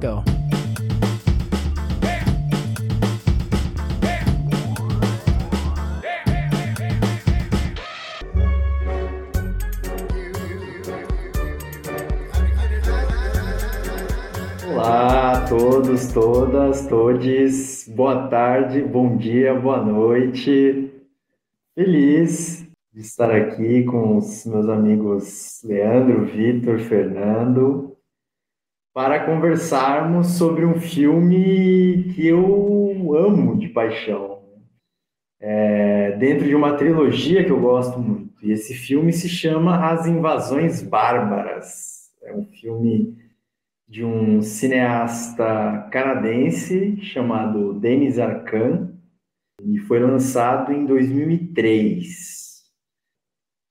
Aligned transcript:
Go. 0.00 0.22
Olá 14.70 15.32
a 15.32 15.48
todos, 15.48 16.12
todas, 16.12 16.86
todes. 16.86 17.88
Boa 17.88 18.28
tarde, 18.28 18.82
bom 18.82 19.16
dia, 19.16 19.52
boa 19.52 19.84
noite. 19.84 20.92
Feliz 21.74 22.64
de 22.92 23.00
estar 23.00 23.32
aqui 23.32 23.82
com 23.82 24.18
os 24.18 24.46
meus 24.46 24.68
amigos 24.68 25.60
Leandro, 25.64 26.24
Vitor, 26.24 26.78
Fernando, 26.78 27.87
para 28.98 29.24
conversarmos 29.24 30.32
sobre 30.38 30.64
um 30.66 30.80
filme 30.80 32.12
que 32.16 32.26
eu 32.26 33.14
amo 33.14 33.56
de 33.56 33.68
paixão. 33.68 34.42
É, 35.40 36.16
dentro 36.16 36.44
de 36.44 36.52
uma 36.56 36.74
trilogia 36.74 37.44
que 37.44 37.52
eu 37.52 37.60
gosto 37.60 38.00
muito. 38.00 38.44
E 38.44 38.50
esse 38.50 38.74
filme 38.74 39.12
se 39.12 39.28
chama 39.28 39.88
As 39.88 40.04
Invasões 40.08 40.82
Bárbaras. 40.82 42.10
É 42.24 42.34
um 42.34 42.44
filme 42.46 43.16
de 43.88 44.04
um 44.04 44.42
cineasta 44.42 45.88
canadense 45.92 47.00
chamado 47.00 47.74
Denis 47.74 48.18
Arcand 48.18 48.92
e 49.62 49.78
foi 49.78 50.00
lançado 50.00 50.72
em 50.72 50.84
2003. 50.84 52.64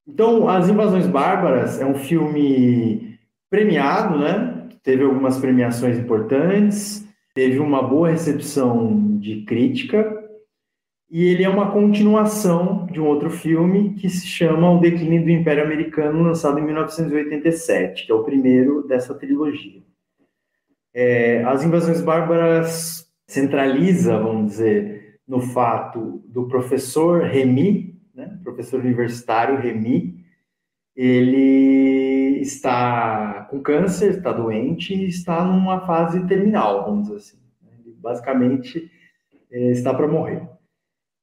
Então, 0.08 0.48
As 0.48 0.70
Invasões 0.70 1.06
Bárbaras 1.06 1.82
é 1.82 1.86
um 1.86 1.96
filme 1.96 3.20
premiado, 3.50 4.18
né? 4.20 4.47
Teve 4.88 5.04
algumas 5.04 5.38
premiações 5.38 6.00
importantes, 6.00 7.06
teve 7.36 7.60
uma 7.60 7.84
boa 7.84 8.08
recepção 8.08 9.18
de 9.20 9.42
crítica 9.42 10.18
e 11.12 11.26
ele 11.26 11.44
é 11.44 11.50
uma 11.50 11.74
continuação 11.74 12.86
de 12.86 12.98
um 12.98 13.06
outro 13.06 13.30
filme 13.30 13.96
que 13.96 14.08
se 14.10 14.26
chama 14.26 14.72
O 14.72 14.80
Declínio 14.80 15.26
do 15.26 15.30
Império 15.30 15.66
Americano, 15.66 16.24
lançado 16.24 16.58
em 16.58 16.64
1987, 16.64 18.06
que 18.06 18.12
é 18.14 18.16
o 18.16 18.24
primeiro 18.24 18.88
dessa 18.88 19.14
trilogia. 19.14 19.84
É, 20.94 21.44
as 21.44 21.66
invasões 21.66 22.00
bárbaras 22.00 23.12
centraliza, 23.28 24.18
vamos 24.18 24.52
dizer, 24.52 25.20
no 25.28 25.42
fato 25.42 26.24
do 26.30 26.48
professor 26.48 27.24
Remy, 27.24 27.94
né, 28.16 28.40
professor 28.42 28.80
universitário 28.80 29.60
Remy, 29.60 30.16
ele 30.96 31.57
está 32.48 33.48
com 33.50 33.62
câncer, 33.62 34.12
está 34.12 34.32
doente 34.32 34.94
e 34.94 35.08
está 35.08 35.44
numa 35.44 35.86
fase 35.86 36.26
terminal, 36.28 36.86
vamos 36.86 37.04
dizer 37.04 37.18
assim. 37.18 37.38
Ele 37.86 37.96
basicamente 38.00 38.92
é, 39.52 39.72
está 39.72 39.94
para 39.94 40.08
morrer. 40.08 40.48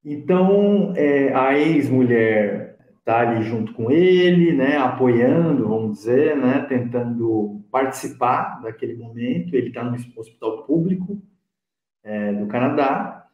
Então, 0.04 0.92
é, 0.96 1.32
a 1.34 1.58
ex-mulher 1.58 2.76
está 2.98 3.20
ali 3.20 3.42
junto 3.44 3.72
com 3.74 3.90
ele, 3.90 4.52
né, 4.52 4.76
apoiando, 4.76 5.68
vamos 5.68 5.98
dizer, 5.98 6.36
né, 6.36 6.64
tentando 6.68 7.62
participar 7.70 8.62
daquele 8.62 8.94
momento. 8.94 9.54
Ele 9.54 9.68
está 9.68 9.82
no 9.82 9.96
hospital 10.16 10.64
público 10.64 11.20
é, 12.02 12.32
do 12.32 12.46
Canadá 12.46 13.26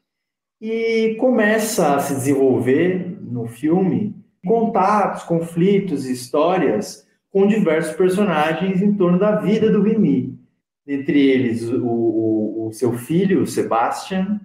e 0.61 1.17
começa 1.19 1.95
a 1.95 1.99
se 1.99 2.15
desenvolver 2.15 3.19
no 3.21 3.47
filme 3.47 4.17
contatos, 4.45 5.23
conflitos, 5.25 6.07
histórias 6.07 7.09
com 7.31 7.47
diversos 7.47 7.95
personagens 7.95 8.83
em 8.83 8.93
torno 8.95 9.19
da 9.19 9.37
vida 9.37 9.71
do 9.71 9.83
Remy. 9.83 10.39
Entre 10.87 11.21
eles, 11.21 11.69
o, 11.71 11.87
o, 11.87 12.69
o 12.69 12.73
seu 12.73 12.93
filho, 12.95 13.43
o 13.43 13.47
Sebastian, 13.47 14.41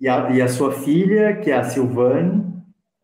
e 0.00 0.08
a, 0.08 0.30
e 0.30 0.40
a 0.40 0.48
sua 0.48 0.72
filha, 0.72 1.36
que 1.36 1.50
é 1.50 1.56
a 1.56 1.64
Silvane, 1.64 2.42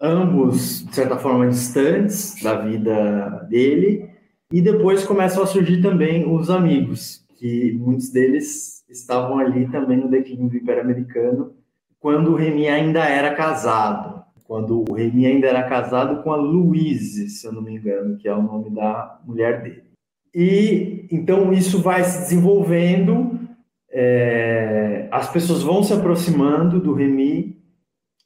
ambos, 0.01 0.87
de 0.87 0.95
certa 0.95 1.19
forma, 1.19 1.49
distantes 1.49 2.43
da 2.43 2.55
vida 2.55 3.47
dele, 3.51 4.09
e 4.51 4.63
depois 4.63 5.05
começam 5.05 5.43
a 5.43 5.47
surgir 5.47 5.83
também 5.83 6.33
os 6.33 6.49
amigos, 6.49 7.25
que 7.39 7.73
muitos 7.73 8.11
deles 8.11 8.85
estavam 8.89 9.39
ali 9.39 9.69
também 9.69 9.99
no 9.99 10.09
declínio 10.09 10.49
do 10.49 10.57
Império 10.57 10.83
Americano, 10.83 11.55
quando 12.01 12.33
o 12.33 12.37
Remy 12.37 12.69
ainda 12.69 13.05
era 13.05 13.35
casado, 13.35 14.25
quando 14.47 14.85
o 14.89 14.95
Remy 14.95 15.27
ainda 15.27 15.49
era 15.49 15.69
casado 15.69 16.23
com 16.23 16.33
a 16.33 16.37
Louise, 16.37 17.29
se 17.29 17.47
eu 17.47 17.53
não 17.53 17.63
me 17.63 17.77
engano, 17.77 18.17
que 18.17 18.29
é 18.29 18.35
o 18.35 18.43
nome 18.43 18.71
da 18.71 19.21
mulher 19.25 19.63
dele. 19.63 19.83
E 20.35 21.07
então 21.11 21.53
isso 21.53 21.81
vai 21.81 22.05
se 22.05 22.21
desenvolvendo, 22.21 23.39
é, 23.91 25.09
as 25.11 25.31
pessoas 25.33 25.63
vão 25.63 25.83
se 25.83 25.93
aproximando 25.93 26.81
do 26.81 26.93
Remy 26.93 27.57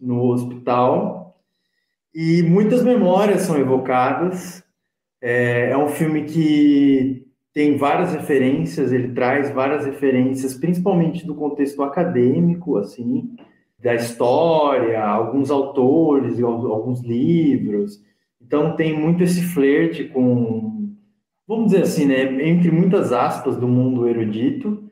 no 0.00 0.24
hospital, 0.24 1.20
e 2.14 2.42
muitas 2.42 2.82
memórias 2.82 3.42
são 3.42 3.56
evocadas. 3.56 4.64
É, 5.22 5.70
é, 5.70 5.76
um 5.76 5.88
filme 5.88 6.24
que 6.24 7.26
tem 7.52 7.76
várias 7.76 8.12
referências, 8.12 8.92
ele 8.92 9.12
traz 9.12 9.50
várias 9.50 9.84
referências, 9.84 10.54
principalmente 10.54 11.26
do 11.26 11.34
contexto 11.34 11.82
acadêmico, 11.82 12.76
assim, 12.76 13.36
da 13.82 13.94
história, 13.94 15.02
alguns 15.02 15.50
autores, 15.50 16.40
alguns 16.40 17.00
livros. 17.00 18.02
Então 18.40 18.76
tem 18.76 18.98
muito 18.98 19.22
esse 19.22 19.42
flerte 19.42 20.04
com, 20.04 20.92
vamos 21.46 21.70
dizer 21.70 21.82
assim, 21.82 22.06
né, 22.06 22.48
entre 22.48 22.70
muitas 22.70 23.12
aspas, 23.12 23.56
do 23.56 23.66
mundo 23.66 24.06
erudito, 24.08 24.84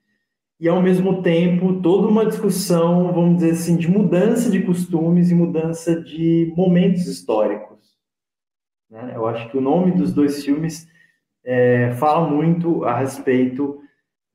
e 0.60 0.68
ao 0.68 0.82
mesmo 0.82 1.22
tempo 1.22 1.80
toda 1.80 2.08
uma 2.08 2.26
discussão, 2.26 3.12
vamos 3.12 3.36
dizer 3.36 3.52
assim, 3.52 3.76
de 3.76 3.88
mudança 3.88 4.50
de 4.50 4.62
costumes 4.62 5.30
e 5.30 5.34
mudança 5.34 6.00
de 6.00 6.52
momentos 6.56 7.06
históricos. 7.06 7.96
Né? 8.90 9.12
Eu 9.14 9.26
acho 9.26 9.48
que 9.50 9.56
o 9.56 9.60
nome 9.60 9.92
dos 9.92 10.12
dois 10.12 10.44
filmes 10.44 10.88
é, 11.44 11.92
fala 11.92 12.28
muito 12.28 12.84
a 12.84 12.98
respeito 12.98 13.80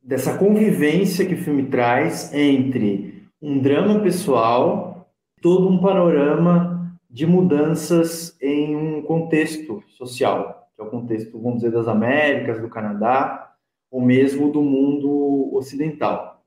dessa 0.02 0.38
convivência 0.38 1.26
que 1.26 1.34
o 1.34 1.42
filme 1.44 1.64
traz 1.64 2.34
entre 2.34 3.13
um 3.44 3.60
drama 3.60 4.00
pessoal, 4.00 5.12
todo 5.42 5.68
um 5.68 5.78
panorama 5.80 6.98
de 7.10 7.28
mudanças 7.28 8.38
em 8.42 8.74
um 8.74 9.02
contexto 9.02 9.84
social, 9.90 10.70
que 10.74 10.82
é 10.82 10.86
o 10.86 10.90
contexto, 10.90 11.38
vamos 11.38 11.58
dizer, 11.58 11.72
das 11.72 11.90
Américas, 11.90 12.62
do 12.62 12.70
Canadá, 12.70 13.52
ou 13.92 14.02
mesmo 14.02 14.50
do 14.50 14.62
mundo 14.62 15.52
ocidental. 15.54 16.42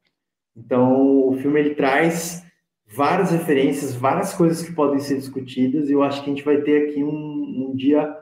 Então, 0.57 1.29
o 1.29 1.37
filme 1.37 1.61
ele 1.61 1.75
traz 1.75 2.43
várias 2.87 3.31
referências, 3.31 3.95
várias 3.95 4.33
coisas 4.33 4.67
que 4.67 4.73
podem 4.73 4.99
ser 4.99 5.17
discutidas, 5.17 5.91
e 5.91 5.93
eu 5.93 6.03
acho 6.03 6.25
que 6.25 6.31
a 6.31 6.35
gente 6.35 6.45
vai 6.45 6.63
ter 6.63 6.89
aqui 6.89 7.05
um, 7.05 7.69
um 7.69 7.77
dia 7.77 8.17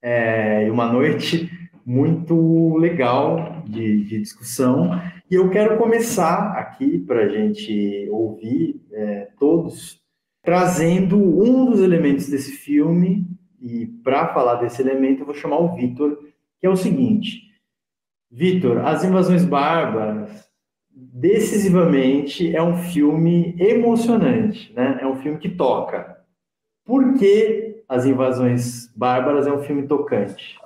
é, 0.00 0.64
e 0.64 0.70
uma 0.70 0.90
noite 0.90 1.50
muito 1.84 2.76
legal 2.76 3.62
de, 3.66 4.04
de, 4.04 4.20
discussão. 4.20 4.92
E 5.32 5.34
eu 5.34 5.48
quero 5.48 5.78
começar 5.78 6.52
aqui 6.58 6.98
para 6.98 7.22
a 7.22 7.28
gente 7.30 8.06
ouvir 8.10 8.84
é, 8.92 9.28
todos, 9.38 9.98
trazendo 10.42 11.16
um 11.16 11.64
dos 11.70 11.80
elementos 11.80 12.28
desse 12.28 12.52
filme, 12.52 13.26
e 13.58 13.86
para 14.04 14.34
falar 14.34 14.56
desse 14.56 14.82
elemento, 14.82 15.22
eu 15.22 15.24
vou 15.24 15.34
chamar 15.34 15.56
o 15.56 15.74
Vitor, 15.74 16.18
que 16.60 16.66
é 16.66 16.68
o 16.68 16.76
seguinte 16.76 17.50
Vitor, 18.30 18.84
As 18.84 19.04
Invasões 19.04 19.42
Bárbaras, 19.42 20.46
decisivamente, 20.90 22.54
é 22.54 22.62
um 22.62 22.76
filme 22.76 23.56
emocionante, 23.58 24.70
né? 24.74 24.98
É 25.00 25.06
um 25.06 25.16
filme 25.16 25.38
que 25.38 25.48
toca. 25.48 26.14
Por 26.84 27.14
que 27.14 27.82
As 27.88 28.04
Invasões 28.04 28.92
Bárbaras 28.94 29.46
é 29.46 29.52
um 29.52 29.62
filme 29.62 29.86
tocante? 29.86 30.58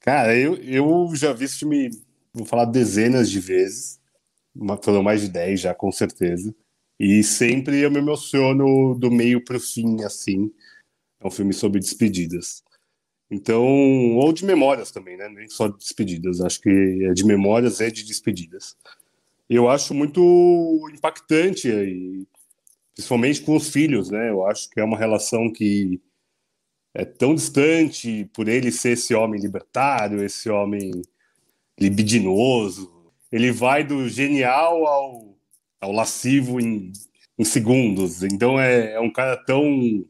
Cara, 0.00 0.34
eu, 0.34 0.54
eu 0.56 1.10
já 1.14 1.34
vi 1.34 1.44
esse 1.44 1.58
filme, 1.58 1.90
vou 2.32 2.46
falar 2.46 2.66
dezenas 2.66 3.30
de 3.30 3.40
vezes, 3.40 4.00
pelo 4.82 5.02
mais 5.02 5.20
de 5.20 5.28
dez 5.28 5.60
já, 5.60 5.74
com 5.74 5.90
certeza. 5.90 6.54
E 6.98 7.22
sempre 7.22 7.80
eu 7.80 7.90
me 7.90 7.98
emociono 7.98 8.94
do 8.94 9.10
meio 9.10 9.42
para 9.42 9.56
o 9.56 9.60
fim, 9.60 10.02
assim. 10.04 10.52
É 11.20 11.26
um 11.26 11.30
filme 11.30 11.52
sobre 11.52 11.80
despedidas. 11.80 12.62
Então, 13.30 13.64
ou 14.16 14.32
de 14.32 14.44
memórias 14.44 14.90
também, 14.90 15.16
né? 15.16 15.28
Nem 15.28 15.48
só 15.48 15.68
de 15.68 15.78
despedidas. 15.78 16.40
Acho 16.40 16.60
que 16.60 16.68
é 17.08 17.12
de 17.12 17.24
memórias 17.24 17.80
e 17.80 17.90
de 17.90 18.04
despedidas. 18.04 18.76
Eu 19.48 19.68
acho 19.68 19.94
muito 19.94 20.20
impactante, 20.92 21.68
e, 21.68 22.26
principalmente 22.94 23.42
com 23.42 23.56
os 23.56 23.70
filhos, 23.70 24.10
né? 24.10 24.30
Eu 24.30 24.46
acho 24.46 24.68
que 24.70 24.80
é 24.80 24.84
uma 24.84 24.98
relação 24.98 25.50
que 25.50 26.00
é 26.94 27.04
tão 27.04 27.34
distante 27.34 28.28
por 28.34 28.48
ele 28.48 28.72
ser 28.72 28.90
esse 28.90 29.14
homem 29.14 29.40
libertário, 29.40 30.24
esse 30.24 30.50
homem 30.50 30.90
libidinoso. 31.80 32.92
Ele 33.32 33.50
vai 33.50 33.82
do 33.84 34.08
genial 34.08 34.86
ao, 34.86 35.36
ao 35.80 35.92
lascivo 35.92 36.60
em, 36.60 36.92
em 37.38 37.44
segundos. 37.44 38.22
Então 38.22 38.60
é, 38.60 38.94
é 38.94 39.00
um 39.00 39.10
cara 39.10 39.36
tão 39.36 40.04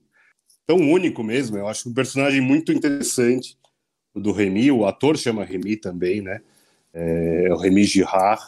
tão 0.66 0.76
único 0.78 1.22
mesmo. 1.22 1.56
Eu 1.58 1.68
acho 1.68 1.88
um 1.88 1.94
personagem 1.94 2.40
muito 2.40 2.72
interessante 2.72 3.56
do 4.14 4.32
Remy. 4.32 4.70
O 4.70 4.86
ator 4.86 5.16
chama 5.16 5.44
Remy 5.44 5.76
também, 5.76 6.20
né? 6.20 6.40
É, 6.92 7.46
é 7.48 7.52
o 7.52 7.56
Remy 7.56 7.84
Girard. 7.84 8.42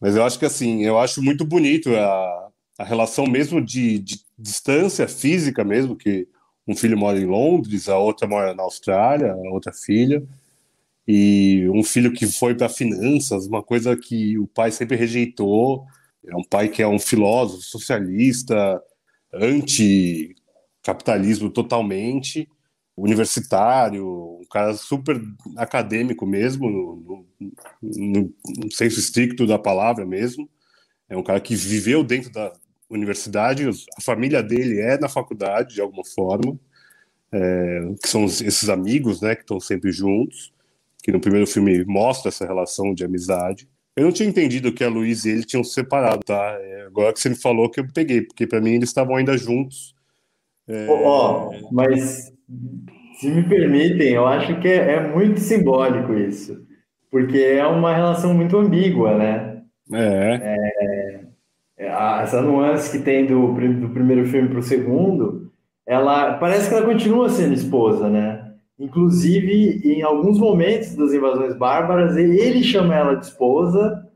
Mas 0.00 0.16
eu 0.16 0.24
acho 0.24 0.38
que 0.38 0.46
assim, 0.46 0.84
eu 0.84 0.98
acho 0.98 1.22
muito 1.22 1.44
bonito 1.44 1.94
a, 1.94 2.50
a 2.78 2.84
relação 2.84 3.26
mesmo 3.26 3.60
de, 3.60 3.98
de 3.98 4.20
distância 4.38 5.06
física 5.06 5.62
mesmo, 5.62 5.96
que 5.96 6.26
um 6.66 6.74
filho 6.74 6.96
mora 6.96 7.18
em 7.18 7.26
Londres, 7.26 7.88
a 7.88 7.98
outra 7.98 8.26
mora 8.26 8.54
na 8.54 8.62
Austrália, 8.62 9.32
a 9.32 9.52
outra 9.52 9.72
filha, 9.72 10.22
e 11.12 11.68
um 11.70 11.82
filho 11.82 12.12
que 12.12 12.24
foi 12.24 12.54
para 12.54 12.68
finanças, 12.68 13.48
uma 13.48 13.64
coisa 13.64 13.96
que 13.96 14.38
o 14.38 14.46
pai 14.46 14.70
sempre 14.70 14.96
rejeitou. 14.96 15.84
É 16.24 16.36
um 16.36 16.44
pai 16.44 16.68
que 16.68 16.80
é 16.80 16.86
um 16.86 17.00
filósofo, 17.00 17.62
socialista, 17.62 18.80
anti-capitalismo 19.34 21.50
totalmente, 21.50 22.48
universitário, 22.96 24.38
um 24.40 24.46
cara 24.48 24.72
super 24.74 25.20
acadêmico 25.56 26.24
mesmo, 26.24 26.70
no, 26.70 27.26
no, 27.82 27.82
no 27.82 28.32
senso 28.70 29.00
estricto 29.00 29.48
da 29.48 29.58
palavra 29.58 30.06
mesmo. 30.06 30.48
É 31.08 31.16
um 31.16 31.24
cara 31.24 31.40
que 31.40 31.56
viveu 31.56 32.04
dentro 32.04 32.30
da 32.30 32.52
universidade, 32.88 33.68
a 33.68 34.00
família 34.00 34.44
dele 34.44 34.78
é 34.78 34.96
na 34.96 35.08
faculdade, 35.08 35.74
de 35.74 35.80
alguma 35.80 36.04
forma, 36.04 36.56
é, 37.32 37.80
que 38.00 38.08
são 38.08 38.26
esses 38.26 38.68
amigos, 38.68 39.20
né, 39.20 39.34
que 39.34 39.42
estão 39.42 39.58
sempre 39.58 39.90
juntos, 39.90 40.52
que 41.02 41.12
no 41.12 41.20
primeiro 41.20 41.46
filme 41.46 41.84
mostra 41.84 42.28
essa 42.28 42.46
relação 42.46 42.94
de 42.94 43.04
amizade. 43.04 43.68
Eu 43.96 44.04
não 44.04 44.12
tinha 44.12 44.28
entendido 44.28 44.72
que 44.72 44.84
a 44.84 44.88
Luísa 44.88 45.28
e 45.28 45.32
ele 45.32 45.44
tinham 45.44 45.64
se 45.64 45.74
separado, 45.74 46.20
tá? 46.24 46.58
É, 46.60 46.86
agora 46.86 47.12
que 47.12 47.20
você 47.20 47.28
me 47.28 47.34
falou 47.34 47.70
que 47.70 47.80
eu 47.80 47.86
peguei, 47.92 48.22
porque 48.22 48.46
para 48.46 48.60
mim 48.60 48.74
eles 48.74 48.88
estavam 48.88 49.16
ainda 49.16 49.36
juntos. 49.36 49.94
É... 50.68 50.86
Ó, 50.88 51.50
oh, 51.50 51.72
mas 51.72 52.32
se 53.20 53.28
me 53.28 53.42
permitem, 53.42 54.14
eu 54.14 54.26
acho 54.26 54.58
que 54.60 54.68
é, 54.68 54.92
é, 54.92 55.08
muito 55.08 55.40
simbólico 55.40 56.14
isso, 56.14 56.64
porque 57.10 57.38
é 57.38 57.66
uma 57.66 57.94
relação 57.94 58.32
muito 58.32 58.56
ambígua, 58.56 59.16
né? 59.16 59.62
É. 59.92 60.40
é, 60.42 61.20
é 61.78 62.22
essa 62.22 62.40
nuance 62.40 62.96
que 62.96 63.04
tem 63.04 63.26
do, 63.26 63.52
do 63.52 63.90
primeiro 63.90 64.26
filme 64.26 64.48
para 64.48 64.60
o 64.60 64.62
segundo, 64.62 65.50
ela 65.86 66.34
parece 66.34 66.68
que 66.68 66.74
ela 66.74 66.86
continua 66.86 67.28
sendo 67.28 67.52
esposa, 67.52 68.08
né? 68.08 68.39
Inclusive, 68.80 69.82
em 69.84 70.00
alguns 70.00 70.38
momentos 70.38 70.96
das 70.96 71.12
invasões 71.12 71.54
bárbaras, 71.54 72.16
ele 72.16 72.64
chama 72.64 72.96
ela 72.96 73.14
de 73.14 73.26
esposa. 73.26 74.08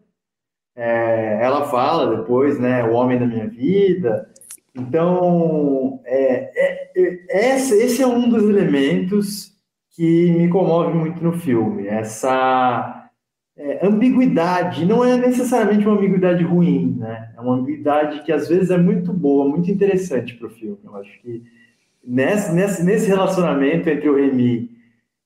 É, 0.75 1.39
ela 1.43 1.67
fala 1.67 2.17
depois, 2.17 2.59
né? 2.59 2.83
O 2.83 2.95
homem 2.95 3.19
da 3.19 3.27
minha 3.27 3.47
vida. 3.47 4.27
Então, 4.75 6.01
é, 6.07 6.51
é, 6.57 6.91
é, 7.29 7.57
esse 7.57 8.03
é 8.03 8.07
um 8.07 8.27
dos 8.27 8.43
elementos 8.49 9.53
que 9.91 10.33
me 10.33 10.49
comove 10.49 10.97
muito 10.97 11.23
no 11.23 11.35
filme. 11.35 11.87
Essa 11.87 13.11
é, 13.59 13.87
ambiguidade. 13.87 14.87
Não 14.87 15.05
é 15.05 15.15
necessariamente 15.19 15.87
uma 15.87 15.99
ambiguidade 15.99 16.43
ruim, 16.43 16.97
né? 16.99 17.35
É 17.37 17.41
uma 17.41 17.57
ambiguidade 17.57 18.23
que 18.23 18.33
às 18.33 18.49
vezes 18.49 18.71
é 18.71 18.79
muito 18.79 19.13
boa, 19.13 19.47
muito 19.47 19.71
interessante 19.71 20.35
para 20.37 20.47
o 20.47 20.51
filme. 20.51 20.79
Eu 20.83 20.97
acho 20.97 21.21
que 21.21 21.43
nesse, 22.07 22.53
nesse, 22.83 23.07
relacionamento 23.07 23.89
entre 23.89 24.09
o 24.09 24.17
Remy 24.17 24.71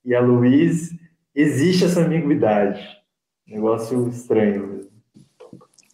e 0.05 0.15
a 0.15 0.21
Luiz, 0.21 0.89
existe 1.35 1.85
essa 1.85 2.01
ambiguidade. 2.01 2.81
Negócio 3.47 4.07
estranho. 4.09 4.87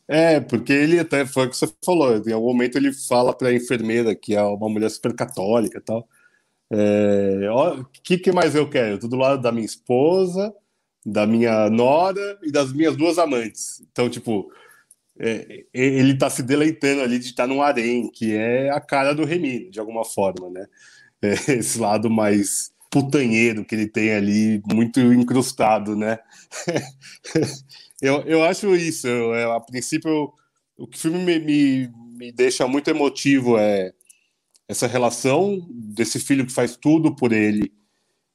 É, 0.08 0.40
porque 0.40 0.72
ele 0.72 1.00
até 1.00 1.26
foi 1.26 1.48
o 1.48 1.50
que 1.50 1.58
você 1.58 1.68
falou, 1.84 2.16
em 2.16 2.32
algum 2.32 2.48
momento 2.48 2.78
ele 2.78 2.94
fala 2.94 3.36
para 3.36 3.48
a 3.48 3.54
enfermeira 3.54 4.14
que 4.14 4.36
é 4.36 4.42
uma 4.44 4.70
mulher 4.70 4.90
super 4.90 5.16
católica 5.16 5.80
e 5.80 5.82
tal. 5.82 6.08
É, 6.72 7.50
que, 8.04 8.18
que 8.18 8.32
mais 8.32 8.56
eu 8.56 8.70
quero? 8.70 9.00
Tudo 9.00 9.16
lado 9.16 9.42
da 9.42 9.52
minha 9.52 9.66
esposa, 9.66 10.54
da 11.06 11.26
minha 11.26 11.70
nora 11.70 12.38
e 12.44 12.52
das 12.52 12.74
minhas 12.74 12.96
duas 12.96 13.18
amantes. 13.18 13.82
Então, 13.92 14.10
tipo, 14.10 14.52
é, 15.20 15.66
ele 15.74 16.14
está 16.14 16.30
se 16.30 16.44
deleitando 16.44 17.02
ali 17.02 17.18
de 17.20 17.28
estar 17.28 17.48
num 17.48 17.62
harém, 17.62 18.10
que 18.12 18.34
é 18.34 18.70
a 18.70 18.82
cara 18.82 19.14
do 19.14 19.24
Remy, 19.24 19.70
de 19.70 19.80
alguma 19.80 20.04
forma, 20.04 20.50
né? 20.50 20.66
É, 21.22 21.34
esse 21.60 21.80
lado 21.80 22.10
mais 22.10 22.72
putanheiro 22.90 23.66
que 23.66 23.76
ele 23.76 23.88
tem 23.88 24.14
ali, 24.14 24.62
muito 24.72 25.00
incrustado, 25.00 25.96
né? 25.96 26.20
eu, 28.02 28.22
eu 28.24 28.44
acho 28.44 28.76
isso. 28.76 29.08
Eu, 29.08 29.34
é, 29.36 29.44
a 29.46 29.60
princípio, 29.60 30.34
o 30.78 30.88
que 30.88 30.98
o 30.98 31.00
filme 31.02 31.20
me, 31.20 31.40
me, 31.40 31.90
me 32.18 32.32
deixa 32.32 32.68
muito 32.68 32.90
emotivo 32.90 33.58
é 33.58 33.94
essa 34.68 34.88
relação 34.88 35.66
desse 35.70 36.20
filho 36.20 36.46
que 36.46 36.52
faz 36.52 36.76
tudo 36.76 37.16
por 37.16 37.32
ele 37.32 37.72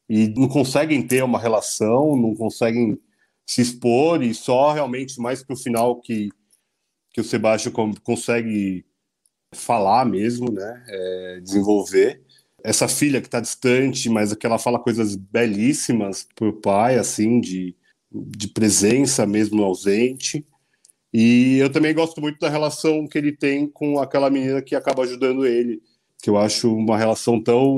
e 0.08 0.28
não 0.28 0.48
conseguem 0.48 1.06
ter 1.06 1.22
uma 1.22 1.38
relação, 1.38 2.16
não 2.16 2.34
conseguem 2.34 2.98
se 3.46 3.60
expor 3.62 4.22
e 4.22 4.32
só 4.34 4.72
realmente 4.72 5.20
mais 5.20 5.42
para 5.42 5.54
o 5.54 5.58
final 5.58 6.00
que 6.00 6.30
que 7.12 7.20
o 7.20 7.24
Sebastião 7.24 7.72
consegue 8.02 8.84
falar 9.54 10.04
mesmo, 10.04 10.52
né? 10.52 10.84
É, 10.88 11.40
desenvolver. 11.40 12.22
Essa 12.62 12.86
filha 12.86 13.20
que 13.20 13.26
está 13.26 13.40
distante, 13.40 14.08
mas 14.08 14.34
que 14.34 14.46
ela 14.46 14.58
fala 14.58 14.78
coisas 14.78 15.16
belíssimas 15.16 16.26
para 16.34 16.48
o 16.48 16.52
pai, 16.52 16.98
assim, 16.98 17.40
de, 17.40 17.74
de 18.12 18.48
presença 18.48 19.26
mesmo 19.26 19.62
ausente. 19.62 20.46
E 21.12 21.58
eu 21.58 21.70
também 21.70 21.94
gosto 21.94 22.20
muito 22.20 22.38
da 22.38 22.48
relação 22.48 23.06
que 23.06 23.18
ele 23.18 23.32
tem 23.32 23.66
com 23.66 23.98
aquela 23.98 24.30
menina 24.30 24.62
que 24.62 24.76
acaba 24.76 25.02
ajudando 25.02 25.46
ele, 25.46 25.82
que 26.22 26.30
eu 26.30 26.38
acho 26.38 26.72
uma 26.72 26.96
relação 26.96 27.42
tão 27.42 27.76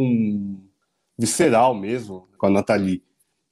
visceral 1.19 1.75
mesmo 1.75 2.29
com 2.37 2.47
a 2.47 2.51
Nathalie. 2.51 3.03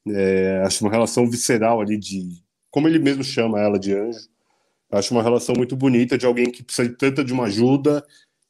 É, 0.08 0.62
acho 0.64 0.84
uma 0.84 0.90
relação 0.90 1.30
visceral 1.30 1.80
ali 1.80 1.96
de, 1.96 2.42
como 2.70 2.88
ele 2.88 2.98
mesmo 2.98 3.22
chama 3.22 3.60
ela 3.60 3.78
de 3.78 3.94
anjo, 3.94 4.28
Acho 4.90 5.14
uma 5.14 5.22
relação 5.22 5.54
muito 5.56 5.76
bonita 5.76 6.18
de 6.18 6.26
alguém 6.26 6.50
que 6.50 6.62
precisa 6.62 6.88
de 6.88 6.96
tanta 6.96 7.22
de 7.22 7.32
uma 7.32 7.44
ajuda 7.44 8.04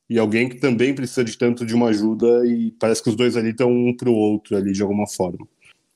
e 0.09 0.19
alguém 0.19 0.49
que 0.49 0.57
também 0.57 0.95
precisa 0.95 1.23
de 1.23 1.37
tanto 1.37 1.67
de 1.67 1.75
uma 1.75 1.89
ajuda 1.89 2.47
e 2.47 2.73
parece 2.73 3.03
que 3.03 3.11
os 3.11 3.17
dois 3.17 3.37
ali 3.37 3.51
estão 3.51 3.71
um 3.71 3.95
para 3.95 4.09
o 4.09 4.15
outro 4.15 4.57
ali 4.57 4.73
de 4.73 4.83
alguma 4.83 5.07
forma. 5.07 5.47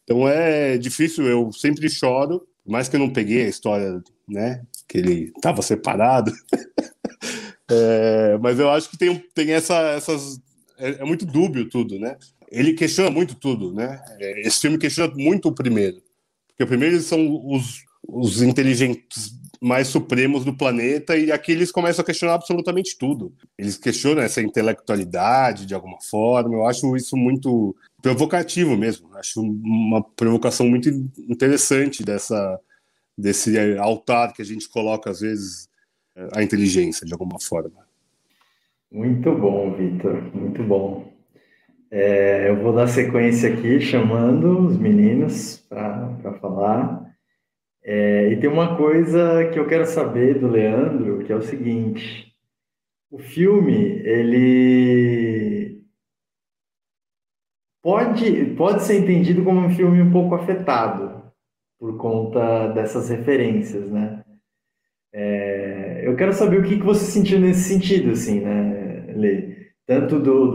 Então 0.05 0.29
é 0.29 0.76
difícil, 0.76 1.26
eu 1.26 1.50
sempre 1.50 1.88
choro, 1.88 2.46
mais 2.64 2.88
que 2.88 2.96
eu 2.96 3.00
não 3.00 3.11
peguei 3.11 3.44
a 3.44 3.49
história, 3.49 4.02
né, 4.29 4.62
que 4.87 4.99
ele 4.99 5.32
estava 5.35 5.62
separado. 5.62 6.31
é, 7.70 8.38
mas 8.41 8.58
eu 8.58 8.70
acho 8.70 8.91
que 8.91 8.99
tem, 8.99 9.19
tem 9.35 9.52
essa, 9.52 9.75
essas. 9.91 10.38
É, 10.79 10.91
é, 11.00 11.05
muito 11.05 11.25
dúbio 11.25 11.69
tudo, 11.69 11.99
né? 11.99 12.17
Ele 12.50 12.75
questiona 12.75 13.11
muito 13.11 13.35
tudo, 13.35 13.73
né? 13.73 14.00
É, 14.20 14.46
esse 14.46 14.61
filme 14.61 14.79
questiona 14.79 15.12
muito 15.14 15.49
o 15.49 15.55
primeiro. 15.55 16.02
Porque 16.49 16.64
o 16.64 16.67
primeiro 16.67 16.96
eles 16.96 17.06
são 17.06 17.41
os, 17.46 17.82
os 18.06 18.43
inteligentes 18.43 19.32
mais 19.60 19.88
supremos 19.88 20.44
do 20.44 20.56
planeta 20.56 21.17
e 21.17 21.31
aqui 21.32 21.52
eles 21.52 21.70
começam 21.72 22.02
a 22.02 22.06
questionar 22.06 22.34
absolutamente 22.34 22.96
tudo. 22.98 23.32
Eles 23.58 23.76
questionam 23.76 24.22
essa 24.22 24.43
intelectualidade 24.43 25.67
de 25.67 25.74
alguma 25.74 25.98
forma. 26.00 26.55
Eu 26.55 26.67
acho 26.67 26.96
isso 26.96 27.17
muito 27.17 27.74
provocativo 28.02 28.76
mesmo. 28.76 29.08
Acho 29.14 29.40
uma 29.40 30.02
provocação 30.02 30.69
muito 30.69 30.88
interessante 30.88 32.05
dessa 32.05 32.60
desse 33.17 33.56
altar 33.79 34.32
que 34.32 34.43
a 34.43 34.44
gente 34.44 34.69
coloca 34.69 35.08
às 35.08 35.20
vezes 35.20 35.69
a 36.32 36.43
inteligência 36.43 37.06
de 37.06 37.12
alguma 37.12 37.40
forma. 37.40 37.84
Muito 38.90 39.32
bom, 39.34 39.72
Vitor. 39.72 40.22
Muito 40.34 40.62
bom. 40.62 41.12
É, 41.90 42.48
eu 42.48 42.60
vou 42.60 42.72
dar 42.72 42.86
sequência 42.86 43.52
aqui 43.52 43.81
chamando 43.81 44.67
os 44.67 44.76
meninos 44.76 45.64
para 45.69 46.38
falar. 46.40 47.13
É, 47.84 48.32
e 48.32 48.41
tem 48.41 48.48
uma 48.48 48.76
coisa 48.76 49.50
que 49.53 49.58
eu 49.58 49.67
quero 49.67 49.84
saber 49.84 50.38
do 50.38 50.48
Leandro, 50.48 51.19
que 51.24 51.32
é 51.32 51.36
o 51.36 51.43
seguinte: 51.43 52.34
o 53.10 53.19
filme 53.19 54.00
ele 54.05 55.82
pode 57.82 58.46
pode 58.56 58.82
ser 58.84 59.00
entendido 59.00 59.44
como 59.44 59.60
um 59.60 59.70
filme 59.70 60.00
um 60.00 60.10
pouco 60.10 60.34
afetado 60.34 61.31
por 61.79 61.98
conta 61.98 62.69
dessas 62.69 63.10
referências, 63.10 63.91
né? 63.91 64.24
É, 65.12 66.08
eu 66.08 66.17
quero 66.17 66.32
saber 66.32 66.60
o 66.60 66.64
que, 66.64 66.79
que 66.79 66.84
você 66.84 67.05
sentiu 67.05 67.38
nesse 67.38 67.69
sentido, 67.69 68.12
assim, 68.12 68.41
né, 68.41 69.12
Lê? 69.14 69.55
Tanto 69.86 70.19
do, 70.19 70.50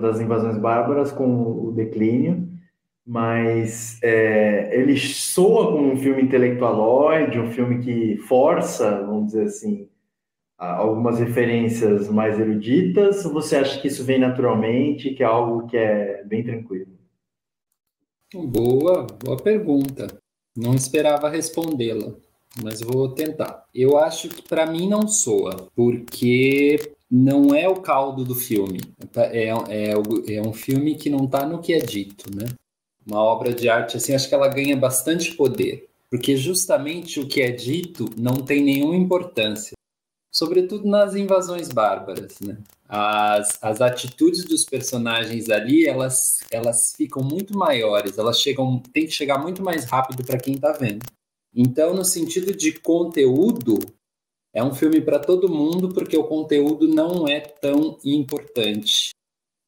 das 0.00 0.20
invasões 0.20 0.58
bárbaras 0.58 1.10
como 1.10 1.68
o 1.68 1.72
declínio 1.72 2.53
mas 3.06 3.98
é, 4.02 4.70
ele 4.78 4.98
soa 4.98 5.72
como 5.72 5.92
um 5.92 5.96
filme 5.96 6.22
intelectualoide, 6.22 7.38
um 7.38 7.50
filme 7.50 7.82
que 7.82 8.16
força, 8.18 9.02
vamos 9.02 9.26
dizer 9.26 9.44
assim, 9.44 9.88
algumas 10.56 11.18
referências 11.18 12.08
mais 12.08 12.38
eruditas, 12.38 13.24
ou 13.26 13.32
você 13.32 13.56
acha 13.56 13.80
que 13.80 13.88
isso 13.88 14.04
vem 14.04 14.18
naturalmente, 14.18 15.12
que 15.14 15.22
é 15.22 15.26
algo 15.26 15.66
que 15.66 15.76
é 15.76 16.24
bem 16.24 16.42
tranquilo? 16.42 16.94
Boa, 18.34 19.06
boa 19.22 19.36
pergunta. 19.36 20.06
Não 20.56 20.74
esperava 20.74 21.28
respondê-la, 21.28 22.14
mas 22.62 22.80
vou 22.80 23.08
tentar. 23.08 23.64
Eu 23.74 23.98
acho 23.98 24.28
que 24.28 24.42
para 24.42 24.66
mim 24.66 24.88
não 24.88 25.06
soa, 25.06 25.68
porque 25.74 26.78
não 27.10 27.54
é 27.54 27.68
o 27.68 27.80
caldo 27.80 28.24
do 28.24 28.34
filme. 28.34 28.80
É, 29.16 29.48
é, 29.48 30.36
é 30.36 30.42
um 30.42 30.52
filme 30.52 30.94
que 30.94 31.10
não 31.10 31.24
está 31.24 31.46
no 31.46 31.60
que 31.60 31.72
é 31.72 31.78
dito, 31.78 32.24
né? 32.34 32.46
Uma 33.06 33.20
obra 33.20 33.52
de 33.52 33.68
arte, 33.68 33.96
assim, 33.96 34.14
acho 34.14 34.28
que 34.28 34.34
ela 34.34 34.48
ganha 34.48 34.76
bastante 34.76 35.34
poder, 35.34 35.88
porque 36.10 36.36
justamente 36.36 37.20
o 37.20 37.26
que 37.26 37.42
é 37.42 37.50
dito 37.50 38.08
não 38.16 38.36
tem 38.36 38.62
nenhuma 38.62 38.96
importância, 38.96 39.74
sobretudo 40.32 40.88
nas 40.88 41.14
invasões 41.14 41.68
bárbaras, 41.68 42.40
né? 42.40 42.58
As, 42.88 43.58
as 43.62 43.80
atitudes 43.80 44.44
dos 44.44 44.64
personagens 44.64 45.48
ali, 45.48 45.86
elas, 45.86 46.40
elas 46.50 46.94
ficam 46.96 47.22
muito 47.22 47.56
maiores, 47.56 48.18
elas 48.18 48.40
chegam, 48.40 48.78
tem 48.92 49.06
que 49.06 49.12
chegar 49.12 49.38
muito 49.38 49.62
mais 49.62 49.84
rápido 49.84 50.24
para 50.24 50.38
quem 50.38 50.54
está 50.54 50.72
vendo. 50.72 51.04
Então, 51.54 51.94
no 51.94 52.04
sentido 52.04 52.54
de 52.54 52.72
conteúdo, 52.72 53.78
é 54.52 54.62
um 54.62 54.74
filme 54.74 55.00
para 55.00 55.18
todo 55.18 55.48
mundo, 55.48 55.92
porque 55.92 56.16
o 56.16 56.24
conteúdo 56.24 56.86
não 56.86 57.26
é 57.26 57.40
tão 57.40 57.98
importante. 58.04 59.10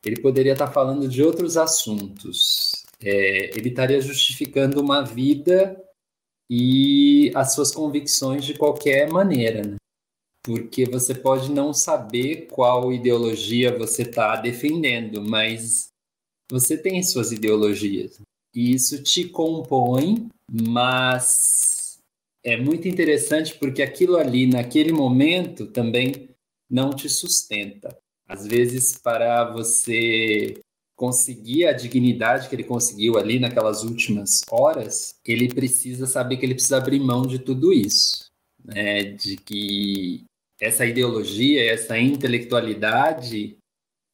Ele 0.04 0.20
poderia 0.20 0.52
estar 0.52 0.68
tá 0.68 0.72
falando 0.72 1.08
de 1.08 1.22
outros 1.22 1.56
assuntos. 1.56 2.75
É, 3.02 3.56
ele 3.56 3.68
estaria 3.68 4.00
justificando 4.00 4.80
uma 4.80 5.02
vida 5.02 5.82
e 6.50 7.30
as 7.34 7.54
suas 7.54 7.72
convicções 7.72 8.44
de 8.44 8.54
qualquer 8.54 9.10
maneira, 9.10 9.62
né? 9.62 9.76
Porque 10.44 10.84
você 10.84 11.14
pode 11.14 11.50
não 11.50 11.72
saber 11.72 12.46
qual 12.46 12.92
ideologia 12.92 13.76
você 13.76 14.02
está 14.02 14.36
defendendo, 14.36 15.20
mas 15.20 15.88
você 16.50 16.78
tem 16.78 17.02
suas 17.02 17.32
ideologias. 17.32 18.20
E 18.54 18.72
isso 18.72 19.02
te 19.02 19.28
compõe, 19.28 20.28
mas 20.48 21.98
é 22.44 22.56
muito 22.56 22.86
interessante 22.86 23.58
porque 23.58 23.82
aquilo 23.82 24.16
ali, 24.16 24.46
naquele 24.46 24.92
momento, 24.92 25.66
também 25.66 26.30
não 26.70 26.90
te 26.90 27.08
sustenta. 27.08 27.98
Às 28.28 28.46
vezes, 28.46 28.96
para 28.96 29.52
você 29.52 30.60
conseguir 30.96 31.66
a 31.66 31.72
dignidade 31.72 32.48
que 32.48 32.56
ele 32.56 32.64
conseguiu 32.64 33.18
ali 33.18 33.38
naquelas 33.38 33.84
últimas 33.84 34.40
horas, 34.50 35.14
ele 35.24 35.46
precisa 35.48 36.06
saber 36.06 36.38
que 36.38 36.46
ele 36.46 36.54
precisa 36.54 36.78
abrir 36.78 36.98
mão 36.98 37.22
de 37.22 37.38
tudo 37.38 37.72
isso, 37.72 38.30
né? 38.64 39.02
De 39.02 39.36
que 39.36 40.24
essa 40.58 40.86
ideologia, 40.86 41.70
essa 41.70 41.98
intelectualidade, 41.98 43.58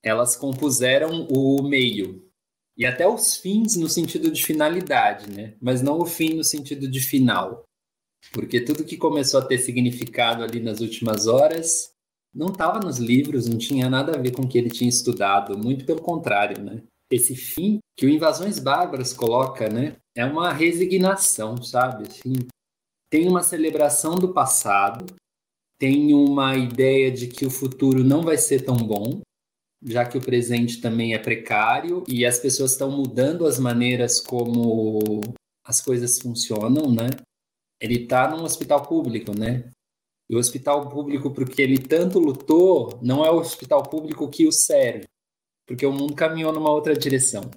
elas 0.02 0.34
compuseram 0.34 1.28
o 1.30 1.62
meio 1.62 2.28
e 2.76 2.84
até 2.84 3.06
os 3.06 3.36
fins 3.36 3.76
no 3.76 3.88
sentido 3.88 4.30
de 4.30 4.44
finalidade, 4.44 5.30
né? 5.30 5.54
Mas 5.60 5.82
não 5.82 6.00
o 6.00 6.06
fim 6.06 6.34
no 6.34 6.42
sentido 6.42 6.88
de 6.90 7.00
final, 7.00 7.62
porque 8.32 8.60
tudo 8.60 8.84
que 8.84 8.96
começou 8.96 9.38
a 9.40 9.44
ter 9.44 9.58
significado 9.58 10.42
ali 10.42 10.58
nas 10.58 10.80
últimas 10.80 11.28
horas 11.28 11.91
não 12.34 12.48
estava 12.48 12.80
nos 12.80 12.98
livros, 12.98 13.46
não 13.46 13.58
tinha 13.58 13.88
nada 13.90 14.16
a 14.16 14.20
ver 14.20 14.32
com 14.32 14.42
o 14.42 14.48
que 14.48 14.56
ele 14.56 14.70
tinha 14.70 14.88
estudado, 14.88 15.58
muito 15.58 15.84
pelo 15.84 16.00
contrário, 16.00 16.62
né? 16.62 16.82
Esse 17.10 17.36
fim 17.36 17.78
que 17.96 18.06
o 18.06 18.08
Invasões 18.08 18.58
Bárbaras 18.58 19.12
coloca, 19.12 19.68
né, 19.68 19.96
é 20.16 20.24
uma 20.24 20.52
resignação, 20.52 21.62
sabe? 21.62 22.08
Assim, 22.08 22.32
tem 23.10 23.28
uma 23.28 23.42
celebração 23.42 24.14
do 24.14 24.32
passado, 24.32 25.04
tem 25.78 26.14
uma 26.14 26.56
ideia 26.56 27.10
de 27.10 27.26
que 27.26 27.44
o 27.44 27.50
futuro 27.50 28.02
não 28.02 28.22
vai 28.22 28.38
ser 28.38 28.64
tão 28.64 28.76
bom, 28.76 29.20
já 29.84 30.06
que 30.06 30.16
o 30.16 30.22
presente 30.22 30.80
também 30.80 31.12
é 31.12 31.18
precário 31.18 32.04
e 32.08 32.24
as 32.24 32.38
pessoas 32.38 32.72
estão 32.72 32.90
mudando 32.90 33.46
as 33.46 33.58
maneiras 33.58 34.20
como 34.20 35.20
as 35.66 35.80
coisas 35.80 36.18
funcionam, 36.18 36.90
né? 36.90 37.10
Ele 37.80 38.04
está 38.04 38.30
num 38.30 38.44
hospital 38.44 38.86
público, 38.86 39.36
né? 39.36 39.70
E 40.32 40.34
o 40.34 40.38
hospital 40.38 40.88
público, 40.88 41.30
porque 41.30 41.60
ele 41.60 41.76
tanto 41.76 42.18
lutou, 42.18 42.98
não 43.02 43.22
é 43.22 43.30
o 43.30 43.36
hospital 43.36 43.82
público 43.82 44.30
que 44.30 44.46
o 44.46 44.50
serve, 44.50 45.04
porque 45.66 45.84
o 45.84 45.92
mundo 45.92 46.14
caminhou 46.14 46.50
numa 46.50 46.72
outra 46.72 46.96
direção. 46.96 47.50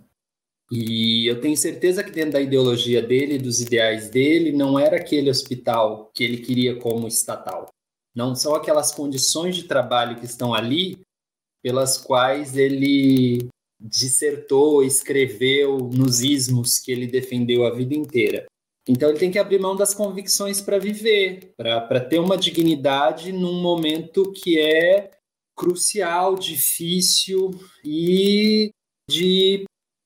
E 0.70 1.26
eu 1.26 1.40
tenho 1.40 1.56
certeza 1.56 2.04
que 2.04 2.12
dentro 2.12 2.34
da 2.34 2.42
ideologia 2.42 3.02
dele, 3.02 3.38
dos 3.38 3.62
ideais 3.62 4.10
dele, 4.10 4.52
não 4.52 4.78
era 4.78 4.98
aquele 4.98 5.30
hospital 5.30 6.12
que 6.14 6.22
ele 6.22 6.40
queria 6.40 6.78
como 6.78 7.08
estatal. 7.08 7.70
Não 8.14 8.36
são 8.36 8.54
aquelas 8.54 8.92
condições 8.92 9.56
de 9.56 9.64
trabalho 9.64 10.20
que 10.20 10.26
estão 10.26 10.54
ali 10.54 11.00
pelas 11.64 11.98
quais 11.98 12.58
ele 12.58 13.48
dissertou, 13.80 14.84
escreveu 14.84 15.78
nos 15.78 16.20
ismos 16.20 16.78
que 16.78 16.92
ele 16.92 17.08
defendeu 17.08 17.66
a 17.66 17.74
vida 17.74 17.96
inteira. 17.96 18.46
Então 18.88 19.10
ele 19.10 19.20
tem 19.20 19.32
que 19.32 19.40
abrir 19.40 19.60
mão 19.60 19.76
das 19.76 19.94
convicções 19.94 20.62
para 20.62 20.78
viver, 20.78 21.54
para 21.58 22.00
ter 22.00 22.20
uma 22.20 22.38
dignidade 22.38 23.32
num 23.32 23.62
momento 23.62 24.32
que 24.32 24.60
é 24.60 25.12
crucial, 25.58 26.36
difícil 26.36 27.52
e 27.84 28.70
de 29.10 29.64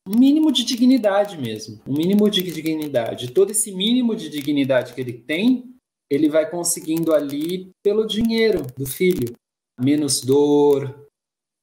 um 0.07 0.17
mínimo 0.17 0.51
de 0.51 0.63
dignidade 0.63 1.37
mesmo, 1.37 1.81
um 1.85 1.93
mínimo 1.93 2.29
de 2.29 2.41
dignidade. 2.41 3.31
Todo 3.31 3.51
esse 3.51 3.71
mínimo 3.71 4.15
de 4.15 4.29
dignidade 4.29 4.93
que 4.93 5.01
ele 5.01 5.13
tem, 5.13 5.75
ele 6.09 6.29
vai 6.29 6.49
conseguindo 6.49 7.13
ali 7.13 7.69
pelo 7.83 8.07
dinheiro 8.07 8.65
do 8.77 8.85
filho. 8.85 9.33
Menos 9.79 10.21
dor, 10.21 11.07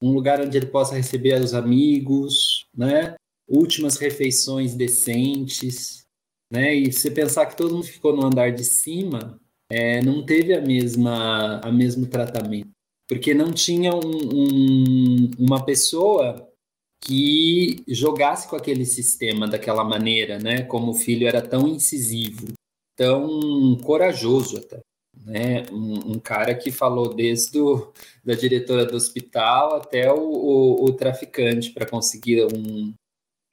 um 0.03 0.13
lugar 0.13 0.41
onde 0.41 0.57
ele 0.57 0.67
possa 0.67 0.95
receber 0.95 1.41
os 1.41 1.55
amigos, 1.55 2.67
né? 2.75 3.15
Últimas 3.49 3.97
refeições 3.97 4.75
decentes 4.75 6.06
né? 6.51 6.75
E 6.75 6.93
você 6.93 7.11
pensar 7.11 7.47
que 7.47 7.57
todo 7.57 7.75
mundo 7.75 7.87
ficou 7.87 8.15
no 8.15 8.25
andar 8.25 8.53
de 8.53 8.65
cima, 8.65 9.41
é, 9.71 10.01
não 10.03 10.25
teve 10.25 10.55
a 10.55 10.61
mesma 10.61 11.61
a 11.61 11.73
mesmo 11.73 12.07
tratamento, 12.07 12.71
porque 13.09 13.35
não 13.35 13.53
tinha 13.53 13.93
um, 13.95 14.01
um, 14.01 15.31
uma 15.39 15.65
pessoa 15.65 16.49
que 17.03 17.83
jogasse 17.89 18.49
com 18.49 18.57
aquele 18.57 18.85
sistema 18.85 19.47
daquela 19.47 19.85
maneira, 19.85 20.39
né? 20.39 20.63
Como 20.63 20.93
o 20.93 20.95
filho 20.95 21.27
era 21.27 21.43
tão 21.43 21.69
incisivo, 21.69 22.53
tão 22.97 23.77
corajoso 23.85 24.59
até. 24.59 24.81
Né? 25.25 25.65
Um, 25.73 26.13
um 26.13 26.19
cara 26.19 26.55
que 26.55 26.71
falou 26.71 27.15
desde 27.15 27.59
o, 27.59 27.93
da 28.25 28.35
diretora 28.35 28.85
do 28.85 28.97
hospital 28.97 29.77
até 29.77 30.13
o, 30.13 30.21
o, 30.21 30.85
o 30.85 30.93
traficante 30.93 31.73
para 31.73 31.89
conseguir 31.89 32.45
um, 32.45 32.93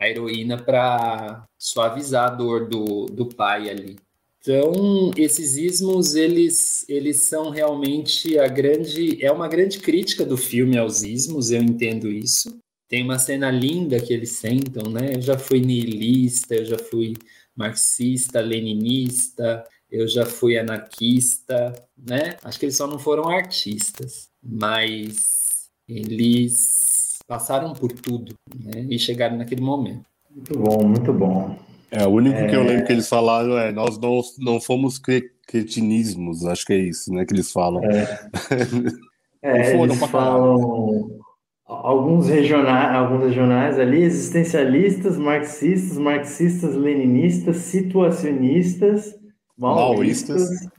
a 0.03 0.10
heroína 0.10 0.57
para 0.57 1.45
suavizar 1.57 2.31
a 2.31 2.36
dor 2.36 2.67
do, 2.67 3.05
do 3.05 3.25
pai 3.25 3.69
ali. 3.69 3.95
Então, 4.39 5.12
esses 5.15 5.55
ismos, 5.55 6.15
eles, 6.15 6.86
eles 6.89 7.24
são 7.24 7.50
realmente 7.50 8.38
a 8.38 8.48
grande... 8.48 9.24
É 9.24 9.31
uma 9.31 9.48
grande 9.48 9.79
crítica 9.79 10.25
do 10.25 10.36
filme 10.36 10.77
aos 10.77 11.01
ismos, 11.01 11.50
eu 11.50 11.62
entendo 11.62 12.10
isso. 12.10 12.60
Tem 12.89 13.03
uma 13.03 13.17
cena 13.17 13.50
linda 13.50 14.01
que 14.01 14.13
eles 14.13 14.31
sentam, 14.33 14.91
né? 14.91 15.15
Eu 15.15 15.22
já 15.22 15.39
fui 15.39 15.62
niilista, 15.62 16.55
eu 16.55 16.65
já 16.65 16.77
fui 16.77 17.13
marxista, 17.55 18.41
leninista, 18.41 19.65
eu 19.89 20.07
já 20.07 20.25
fui 20.25 20.57
anarquista, 20.57 21.74
né? 21.98 22.36
Acho 22.43 22.60
que 22.60 22.65
eles 22.65 22.75
só 22.75 22.86
não 22.86 23.00
foram 23.00 23.29
artistas, 23.29 24.27
mas 24.43 25.69
eles 25.88 26.93
passaram 27.34 27.74
por 27.74 27.92
tudo 27.92 28.36
né, 28.56 28.86
e 28.88 29.00
chegaram 29.00 29.38
naquele 29.38 29.62
momento. 29.62 30.06
Muito 30.30 30.60
bom, 30.60 30.88
muito 30.88 31.12
bom. 31.12 31.56
É, 31.90 32.06
o 32.06 32.12
único 32.12 32.38
é... 32.38 32.48
que 32.48 32.56
eu 32.56 32.63
lembro 32.63 32.86
que 32.86 32.92
eles 32.92 33.10
falaram 33.10 33.58
é 33.58 33.72
nós 33.72 33.98
não, 33.98 34.22
não 34.38 34.62
fomos 34.62 35.00
cretinismos, 35.00 36.46
acho 36.46 36.63
que 36.63 36.74
é 36.74 36.78
isso, 36.78 37.12
né, 37.12 37.25
que 37.25 37.34
eles 37.34 37.52
falam. 37.52 37.84
É, 37.84 38.30
é 39.42 39.82
eles 39.82 40.00
falam 40.06 41.10
alguns 41.66 42.28
regionais, 42.28 42.96
alguns 42.96 43.24
regionais 43.24 43.80
ali, 43.80 44.04
existencialistas, 44.04 45.18
marxistas, 45.18 45.98
marxistas-leninistas, 45.98 47.58
situacionistas, 47.58 49.16
maoístas, 49.58 50.40
maoístas. 50.40 50.70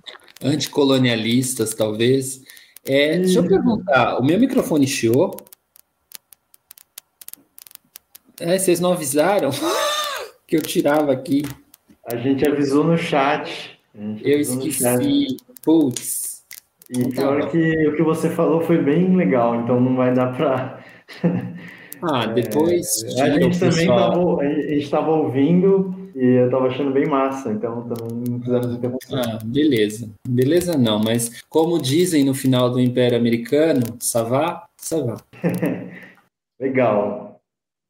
anticolonialistas, 0.40 1.74
talvez. 1.74 2.42
É, 2.86 3.18
deixa 3.18 3.40
eu 3.40 3.48
perguntar, 3.48 4.20
o 4.20 4.24
meu 4.24 4.38
microfone 4.38 4.86
chiou? 4.86 5.34
É, 8.44 8.58
vocês 8.58 8.78
não 8.78 8.92
avisaram 8.92 9.50
que 10.46 10.56
eu 10.56 10.62
tirava 10.62 11.12
aqui. 11.12 11.42
A 12.06 12.16
gente 12.16 12.46
avisou 12.46 12.84
no 12.84 12.98
chat. 12.98 13.78
Eu 14.22 14.40
esqueci. 14.40 15.36
Putz. 15.62 16.44
E 16.90 17.00
então, 17.00 17.36
pior 17.36 17.50
que 17.50 17.88
o 17.88 17.96
que 17.96 18.02
você 18.02 18.28
falou 18.28 18.60
foi 18.60 18.76
bem 18.78 19.16
legal, 19.16 19.56
então 19.56 19.80
não 19.80 19.96
vai 19.96 20.12
dar 20.12 20.36
para. 20.36 20.84
Ah, 22.06 22.26
depois. 22.26 23.02
É, 23.16 23.22
a 23.22 23.40
gente 23.40 23.58
também 23.58 23.88
estava 23.88 24.42
a 24.42 24.44
gente 24.44 24.90
tava 24.90 25.10
ouvindo 25.10 25.94
e 26.14 26.22
eu 26.22 26.46
estava 26.46 26.66
achando 26.66 26.92
bem 26.92 27.06
massa, 27.06 27.50
então 27.50 27.88
também 27.88 28.24
não 28.28 28.40
fizemos 28.40 28.76
interrupção. 28.76 29.18
Ah, 29.18 29.38
beleza. 29.42 30.10
Beleza 30.28 30.76
não, 30.76 30.98
mas 30.98 31.42
como 31.48 31.80
dizem 31.80 32.22
no 32.22 32.34
final 32.34 32.68
do 32.68 32.78
Império 32.78 33.16
Americano, 33.16 33.82
savá, 33.98 34.66
savá. 34.76 35.16
legal. 36.60 37.33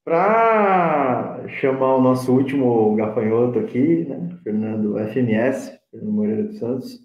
Para 0.04 1.44
chamar 1.48 1.96
o 1.96 2.02
nosso 2.02 2.30
último 2.32 2.94
gafanhoto 2.94 3.58
aqui, 3.58 4.04
né, 4.08 4.36
Fernando 4.42 4.98
FMS, 4.98 5.72
Fernando 5.90 6.12
Moreira 6.12 6.42
dos 6.42 6.58
Santos, 6.58 7.00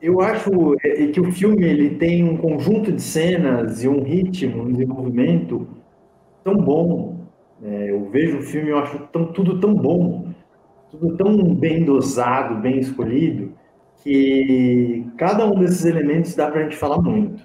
eu 0.00 0.20
acho 0.20 0.50
é, 0.84 1.04
é 1.04 1.06
que 1.08 1.20
o 1.20 1.30
filme 1.30 1.64
ele 1.64 1.96
tem 1.96 2.24
um 2.24 2.36
conjunto 2.36 2.90
de 2.90 3.00
cenas 3.00 3.84
e 3.84 3.88
um 3.88 4.02
ritmo, 4.02 4.62
um 4.62 4.72
desenvolvimento 4.72 5.68
tão 6.42 6.56
bom. 6.56 7.28
Né? 7.60 7.90
Eu 7.90 8.10
vejo 8.10 8.38
o 8.38 8.42
filme 8.42 8.70
e 8.70 8.72
acho 8.72 8.98
tão, 9.12 9.32
tudo 9.32 9.60
tão 9.60 9.72
bom 9.72 10.32
tudo 10.92 11.16
tão 11.16 11.54
bem 11.54 11.84
dosado, 11.84 12.60
bem 12.60 12.78
escolhido, 12.78 13.52
que 14.02 15.06
cada 15.16 15.46
um 15.46 15.58
desses 15.58 15.84
elementos 15.86 16.34
dá 16.34 16.50
para 16.50 16.60
a 16.60 16.62
gente 16.64 16.76
falar 16.76 17.00
muito. 17.00 17.42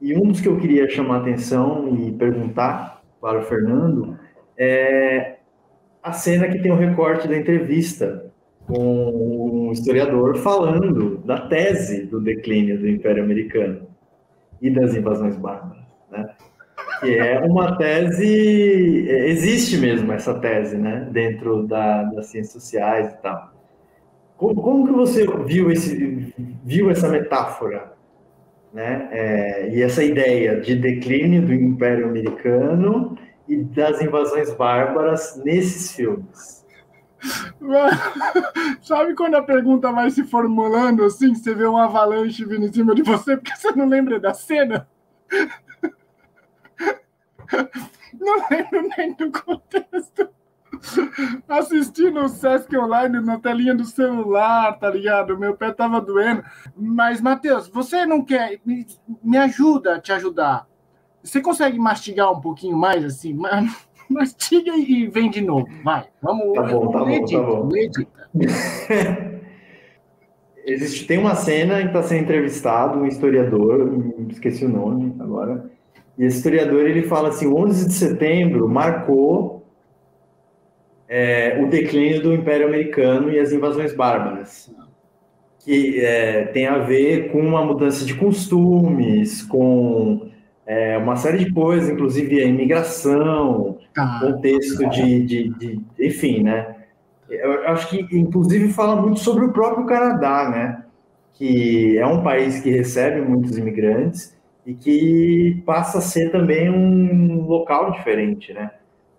E 0.00 0.16
um 0.16 0.28
dos 0.28 0.40
que 0.40 0.48
eu 0.48 0.56
queria 0.58 0.88
chamar 0.88 1.16
a 1.16 1.20
atenção 1.20 1.96
e 1.96 2.12
perguntar 2.12 3.02
para 3.20 3.40
o 3.40 3.42
Fernando 3.42 4.16
é 4.58 5.36
a 6.02 6.12
cena 6.12 6.48
que 6.48 6.58
tem 6.58 6.70
o 6.70 6.76
recorte 6.76 7.26
da 7.26 7.36
entrevista 7.36 8.30
com 8.66 9.68
um 9.68 9.72
historiador 9.72 10.36
falando 10.36 11.18
da 11.18 11.48
tese 11.48 12.06
do 12.06 12.20
declínio 12.20 12.78
do 12.78 12.88
Império 12.88 13.22
Americano 13.22 13.86
e 14.60 14.70
das 14.70 14.94
invasões 14.94 15.36
bárbaras, 15.36 15.84
né? 16.10 16.28
Que 17.00 17.18
é 17.18 17.40
uma 17.40 17.76
tese, 17.76 19.06
existe 19.08 19.76
mesmo 19.78 20.12
essa 20.12 20.34
tese, 20.34 20.76
né? 20.76 21.08
Dentro 21.12 21.66
da, 21.66 22.04
das 22.04 22.26
ciências 22.26 22.52
sociais 22.62 23.12
e 23.12 23.22
tal. 23.22 23.52
Como, 24.36 24.60
como 24.62 24.86
que 24.86 24.92
você 24.92 25.26
viu 25.44 25.70
esse, 25.70 26.32
viu 26.64 26.90
essa 26.90 27.08
metáfora, 27.08 27.92
né? 28.72 29.08
É, 29.12 29.74
e 29.74 29.82
essa 29.82 30.02
ideia 30.02 30.60
de 30.60 30.74
declínio 30.74 31.42
do 31.42 31.52
Império 31.52 32.08
Americano 32.08 33.16
e 33.48 33.64
das 33.64 34.00
invasões 34.00 34.54
bárbaras 34.54 35.40
nesses 35.44 35.92
filmes? 35.92 36.64
Sabe 38.82 39.14
quando 39.14 39.36
a 39.36 39.42
pergunta 39.42 39.92
vai 39.92 40.10
se 40.10 40.24
formulando 40.24 41.04
assim, 41.04 41.34
você 41.34 41.54
vê 41.54 41.66
um 41.66 41.76
avalanche 41.76 42.44
vindo 42.44 42.66
em 42.66 42.72
cima 42.72 42.94
de 42.94 43.02
você 43.02 43.36
porque 43.36 43.56
você 43.56 43.72
não 43.72 43.86
lembra 43.86 44.20
da 44.20 44.34
cena? 44.34 44.88
Não 48.18 48.48
lembro 48.50 48.88
nem 48.96 49.14
do 49.14 49.30
contexto. 49.30 50.28
Assistindo 51.48 52.20
o 52.20 52.28
Sesc 52.28 52.76
Online 52.76 53.20
na 53.20 53.38
telinha 53.38 53.74
do 53.74 53.84
celular, 53.84 54.78
tá 54.78 54.90
ligado? 54.90 55.38
Meu 55.38 55.56
pé 55.56 55.72
tava 55.72 56.00
doendo. 56.00 56.42
Mas, 56.76 57.20
Matheus, 57.20 57.68
você 57.68 58.04
não 58.04 58.24
quer. 58.24 58.60
Me, 58.64 58.86
me 59.22 59.38
ajuda 59.38 59.96
a 59.96 60.00
te 60.00 60.12
ajudar. 60.12 60.66
Você 61.26 61.40
consegue 61.40 61.76
mastigar 61.76 62.32
um 62.32 62.40
pouquinho 62.40 62.76
mais 62.76 63.04
assim? 63.04 63.36
Mastiga 64.08 64.76
e 64.76 65.08
vem 65.08 65.28
de 65.28 65.40
novo. 65.40 65.66
Vai. 65.82 66.04
Vamos. 66.22 66.54
Tá 66.54 66.62
bom, 66.62 66.90
tá 66.92 67.04
bom, 67.04 67.24
tá 67.24 67.42
bom. 67.42 67.68
Existe, 70.64 71.04
tem 71.08 71.18
uma 71.18 71.34
cena 71.34 71.80
em 71.80 71.82
que 71.82 71.88
está 71.88 72.04
sendo 72.04 72.22
entrevistado 72.22 73.00
um 73.00 73.06
historiador, 73.06 73.92
esqueci 74.30 74.64
o 74.64 74.68
nome 74.68 75.16
agora, 75.18 75.68
e 76.16 76.24
esse 76.24 76.36
historiador 76.36 76.86
ele 76.86 77.02
fala 77.02 77.30
assim: 77.30 77.52
11 77.52 77.88
de 77.88 77.94
setembro 77.94 78.68
marcou 78.68 79.66
é, 81.08 81.60
o 81.60 81.68
declínio 81.68 82.22
do 82.22 82.32
Império 82.32 82.68
Americano 82.68 83.32
e 83.32 83.40
as 83.40 83.50
invasões 83.50 83.92
bárbaras, 83.92 84.72
que 85.58 85.98
é, 85.98 86.44
tem 86.46 86.68
a 86.68 86.78
ver 86.78 87.32
com 87.32 87.40
uma 87.40 87.64
mudança 87.64 88.04
de 88.04 88.14
costumes, 88.14 89.42
com 89.42 90.35
é, 90.66 90.98
uma 90.98 91.14
série 91.14 91.44
de 91.44 91.52
coisas, 91.52 91.88
inclusive 91.88 92.42
a 92.42 92.46
imigração, 92.46 93.78
ah, 93.96 94.18
contexto 94.20 94.88
de, 94.90 95.22
de, 95.22 95.48
de, 95.50 95.80
enfim, 96.00 96.42
né? 96.42 96.74
Eu 97.30 97.68
acho 97.68 97.88
que, 97.88 98.06
inclusive, 98.16 98.72
fala 98.72 99.00
muito 99.00 99.20
sobre 99.20 99.44
o 99.44 99.52
próprio 99.52 99.86
Canadá, 99.86 100.48
né? 100.50 100.84
Que 101.34 101.96
é 101.98 102.06
um 102.06 102.22
país 102.22 102.60
que 102.60 102.70
recebe 102.70 103.20
muitos 103.20 103.56
imigrantes 103.56 104.36
e 104.64 104.74
que 104.74 105.62
passa 105.64 105.98
a 105.98 106.00
ser 106.00 106.30
também 106.30 106.68
um 106.68 107.42
local 107.42 107.92
diferente, 107.92 108.52
né? 108.52 108.70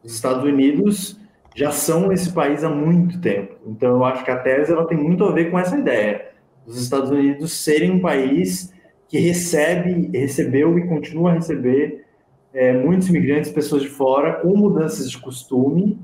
Os 0.04 0.14
Estados 0.14 0.44
Unidos 0.44 1.20
já 1.56 1.72
são 1.72 2.12
esse 2.12 2.32
país 2.32 2.64
há 2.64 2.70
muito 2.70 3.20
tempo. 3.20 3.56
Então, 3.66 3.90
eu 3.96 4.06
acho 4.06 4.24
que 4.24 4.32
a 4.32 4.38
tese 4.38 4.72
ela 4.72 4.86
tem 4.86 4.98
muito 4.98 5.24
a 5.24 5.32
ver 5.32 5.50
com 5.50 5.58
essa 5.58 5.78
ideia. 5.78 6.28
Os 6.66 6.82
Estados 6.82 7.10
Unidos 7.10 7.52
serem 7.54 7.92
um 7.92 8.00
país 8.00 8.74
que 9.08 9.20
recebe, 9.20 10.10
recebeu 10.18 10.78
e 10.78 10.88
continua 10.88 11.32
a 11.32 11.34
receber 11.36 12.06
é, 12.54 12.74
muitos 12.74 13.08
imigrantes, 13.10 13.52
pessoas 13.52 13.84
de 13.84 13.90
fora, 13.90 14.34
com 14.34 14.56
mudanças 14.56 15.10
de 15.10 15.18
costume, 15.18 16.00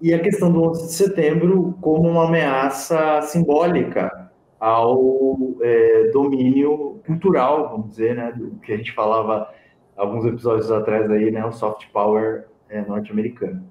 e 0.00 0.14
a 0.14 0.18
questão 0.18 0.50
do 0.50 0.62
11 0.62 0.86
de 0.86 0.92
setembro 0.92 1.76
como 1.80 2.08
uma 2.08 2.26
ameaça 2.26 3.20
simbólica 3.22 4.30
ao 4.58 5.56
é, 5.60 6.10
domínio 6.12 7.00
cultural, 7.06 7.70
vamos 7.70 7.90
dizer, 7.90 8.14
né, 8.14 8.32
do 8.32 8.52
que 8.62 8.72
a 8.72 8.76
gente 8.76 8.92
falava 8.92 9.48
alguns 9.96 10.24
episódios 10.24 10.70
atrás 10.70 11.10
aí, 11.10 11.30
né, 11.30 11.44
o 11.44 11.52
soft 11.52 11.86
power 11.92 12.46
é, 12.68 12.80
norte-americano. 12.82 13.62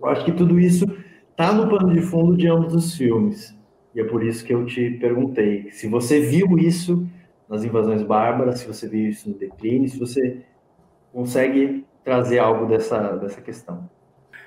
Eu 0.00 0.08
acho 0.08 0.24
que 0.24 0.32
tudo 0.32 0.58
isso 0.58 0.84
está 1.30 1.52
no 1.52 1.68
pano 1.68 1.92
de 1.92 2.00
fundo 2.00 2.36
de 2.36 2.48
ambos 2.48 2.74
os 2.74 2.96
filmes, 2.96 3.56
e 3.94 4.00
é 4.00 4.04
por 4.04 4.24
isso 4.24 4.44
que 4.44 4.54
eu 4.54 4.64
te 4.64 4.90
perguntei 4.92 5.70
se 5.70 5.86
você 5.86 6.20
viu 6.20 6.58
isso 6.58 7.06
nas 7.48 7.64
invasões 7.64 8.02
bárbaras, 8.02 8.60
se 8.60 8.66
você 8.66 8.86
viu 8.86 9.08
isso 9.08 9.28
no 9.28 9.36
declínio, 9.36 9.88
se 9.88 9.98
você 9.98 10.44
consegue 11.12 11.86
trazer 12.04 12.38
algo 12.38 12.66
dessa, 12.66 13.16
dessa 13.16 13.40
questão. 13.40 13.88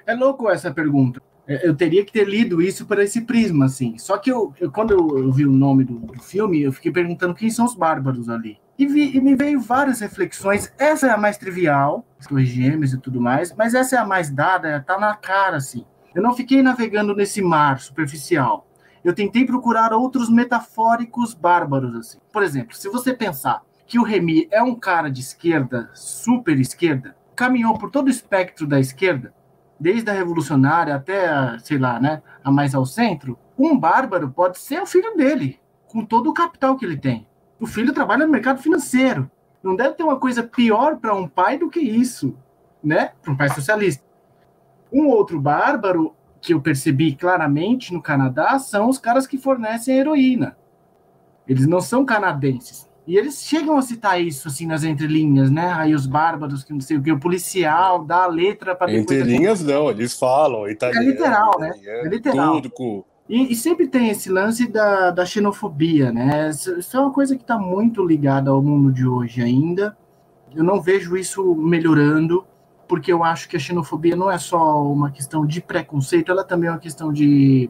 É 0.05 0.13
louco 0.13 0.49
essa 0.49 0.71
pergunta. 0.71 1.21
É, 1.47 1.67
eu 1.67 1.75
teria 1.75 2.05
que 2.05 2.11
ter 2.11 2.27
lido 2.27 2.61
isso 2.61 2.85
por 2.85 2.99
esse 2.99 3.21
prisma, 3.21 3.65
assim. 3.65 3.97
Só 3.97 4.17
que 4.17 4.31
eu, 4.31 4.53
eu 4.59 4.71
quando 4.71 4.91
eu, 4.91 5.31
vi 5.31 5.45
o 5.45 5.51
nome 5.51 5.83
do, 5.83 5.99
do, 5.99 6.21
filme, 6.21 6.61
eu 6.61 6.71
fiquei 6.71 6.91
perguntando 6.91 7.33
quem 7.33 7.49
são 7.49 7.65
os 7.65 7.75
bárbaros 7.75 8.29
ali. 8.29 8.57
E, 8.77 8.87
vi, 8.87 9.15
e 9.15 9.21
me 9.21 9.35
veio 9.35 9.59
várias 9.59 9.99
reflexões. 9.99 10.71
Essa 10.77 11.07
é 11.07 11.09
a 11.11 11.17
mais 11.17 11.37
trivial, 11.37 12.05
os 12.19 12.47
gêmeos 12.47 12.93
e 12.93 12.99
tudo 12.99 13.19
mais, 13.19 13.53
mas 13.55 13.73
essa 13.73 13.95
é 13.95 13.99
a 13.99 14.05
mais 14.05 14.29
dada, 14.29 14.83
tá 14.85 14.99
na 14.99 15.15
cara, 15.15 15.57
assim. 15.57 15.85
Eu 16.13 16.21
não 16.21 16.33
fiquei 16.33 16.61
navegando 16.61 17.15
nesse 17.15 17.41
mar 17.41 17.79
superficial 17.79 18.67
eu 19.03 19.13
tentei 19.13 19.45
procurar 19.45 19.93
outros 19.93 20.29
metafóricos 20.29 21.33
bárbaros, 21.33 21.95
assim. 21.95 22.19
Por 22.31 22.43
exemplo, 22.43 22.75
se 22.75 22.89
você 22.89 23.13
pensar 23.13 23.63
que 23.87 23.99
o 23.99 24.03
Remy 24.03 24.47
é 24.51 24.61
um 24.61 24.75
cara 24.75 25.09
de 25.09 25.21
esquerda, 25.21 25.89
super 25.93 26.59
esquerda, 26.59 27.15
caminhou 27.35 27.77
por 27.77 27.89
todo 27.89 28.07
o 28.07 28.11
espectro 28.11 28.67
da 28.67 28.79
esquerda, 28.79 29.33
desde 29.79 30.09
a 30.09 30.13
revolucionária 30.13 30.95
até, 30.95 31.27
a, 31.27 31.57
sei 31.59 31.77
lá, 31.77 31.99
né, 31.99 32.21
a 32.43 32.51
mais 32.51 32.75
ao 32.75 32.85
centro, 32.85 33.37
um 33.57 33.77
bárbaro 33.77 34.29
pode 34.29 34.59
ser 34.59 34.81
o 34.81 34.85
filho 34.85 35.15
dele, 35.17 35.59
com 35.87 36.05
todo 36.05 36.29
o 36.29 36.33
capital 36.33 36.77
que 36.77 36.85
ele 36.85 36.97
tem. 36.97 37.27
O 37.59 37.65
filho 37.65 37.93
trabalha 37.93 38.25
no 38.25 38.31
mercado 38.31 38.61
financeiro. 38.61 39.29
Não 39.61 39.75
deve 39.75 39.95
ter 39.95 40.03
uma 40.03 40.19
coisa 40.19 40.41
pior 40.41 40.97
para 40.97 41.13
um 41.13 41.27
pai 41.27 41.57
do 41.57 41.69
que 41.69 41.79
isso, 41.79 42.35
né? 42.83 43.11
Para 43.21 43.33
um 43.33 43.37
pai 43.37 43.49
socialista. 43.49 44.03
Um 44.91 45.07
outro 45.07 45.39
bárbaro 45.39 46.15
que 46.41 46.53
eu 46.53 46.59
percebi 46.59 47.13
claramente 47.13 47.93
no 47.93 48.01
Canadá 48.01 48.57
são 48.57 48.89
os 48.89 48.97
caras 48.97 49.27
que 49.27 49.37
fornecem 49.37 49.97
heroína. 49.97 50.57
Eles 51.47 51.67
não 51.67 51.79
são 51.79 52.03
canadenses. 52.03 52.89
E 53.05 53.17
eles 53.17 53.43
chegam 53.43 53.77
a 53.77 53.81
citar 53.81 54.21
isso 54.21 54.47
assim 54.47 54.65
nas 54.65 54.83
entrelinhas, 54.83 55.51
né? 55.51 55.73
Aí 55.73 55.93
os 55.93 56.05
bárbaros, 56.05 56.63
que 56.63 56.71
não 56.71 56.81
sei 56.81 56.97
o 56.97 57.01
que, 57.01 57.11
o 57.11 57.19
policial 57.19 58.03
dá 58.03 58.23
a 58.23 58.27
letra 58.27 58.75
para 58.75 58.93
Entre 58.93 59.23
linhas 59.23 59.61
não, 59.63 59.89
eles 59.89 60.17
falam 60.17 60.69
italiano. 60.69 61.07
É 61.07 61.11
literal, 61.11 61.59
né? 61.59 61.71
É 61.83 62.07
literal. 62.07 62.61
Tudo 62.61 63.05
E, 63.27 63.51
e, 63.51 63.55
sempre 63.55 63.87
tem 63.87 64.09
esse 64.09 64.29
lance 64.29 64.67
da, 64.67 65.11
da 65.11 65.25
xenofobia, 65.25 66.11
né? 66.11 66.49
Isso 66.49 66.95
é 66.95 66.99
uma 66.99 67.11
coisa 67.11 67.35
que 67.35 67.41
está 67.41 67.57
muito 67.57 68.05
ligada 68.05 68.51
ao 68.51 68.61
mundo 68.61 68.91
de 68.91 69.05
hoje 69.05 69.41
ainda. 69.41 69.97
Eu 70.55 70.63
não 70.63 70.79
vejo 70.79 71.17
isso 71.17 71.55
melhorando 71.55 72.45
porque 72.91 73.09
eu 73.09 73.23
acho 73.23 73.47
que 73.47 73.55
a 73.55 73.59
xenofobia 73.59 74.17
não 74.17 74.29
é 74.29 74.37
só 74.37 74.83
uma 74.83 75.11
questão 75.11 75.45
de 75.45 75.61
preconceito, 75.61 76.29
ela 76.29 76.43
também 76.43 76.67
é 76.67 76.73
uma 76.73 76.77
questão 76.77 77.09
de 77.13 77.69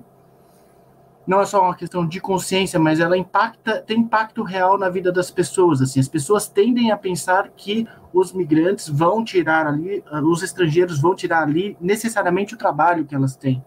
não 1.27 1.39
é 1.39 1.45
só 1.45 1.62
uma 1.62 1.75
questão 1.75 2.07
de 2.07 2.19
consciência, 2.19 2.79
mas 2.79 2.99
ela 2.99 3.15
impacta, 3.15 3.84
tem 3.84 3.99
impacto 3.99 4.41
real 4.41 4.79
na 4.79 4.89
vida 4.89 5.12
das 5.12 5.29
pessoas. 5.29 5.79
Assim, 5.79 5.99
as 5.99 6.07
pessoas 6.07 6.47
tendem 6.47 6.89
a 6.89 6.97
pensar 6.97 7.49
que 7.55 7.88
os 8.12 8.34
migrantes 8.34 8.89
vão 8.89 9.23
tirar 9.23 9.67
ali, 9.67 10.03
os 10.23 10.41
estrangeiros 10.41 10.99
vão 10.99 11.13
tirar 11.13 11.43
ali 11.43 11.77
necessariamente 11.79 12.55
o 12.55 12.57
trabalho 12.57 13.05
que 13.05 13.13
elas 13.13 13.36
têm, 13.36 13.63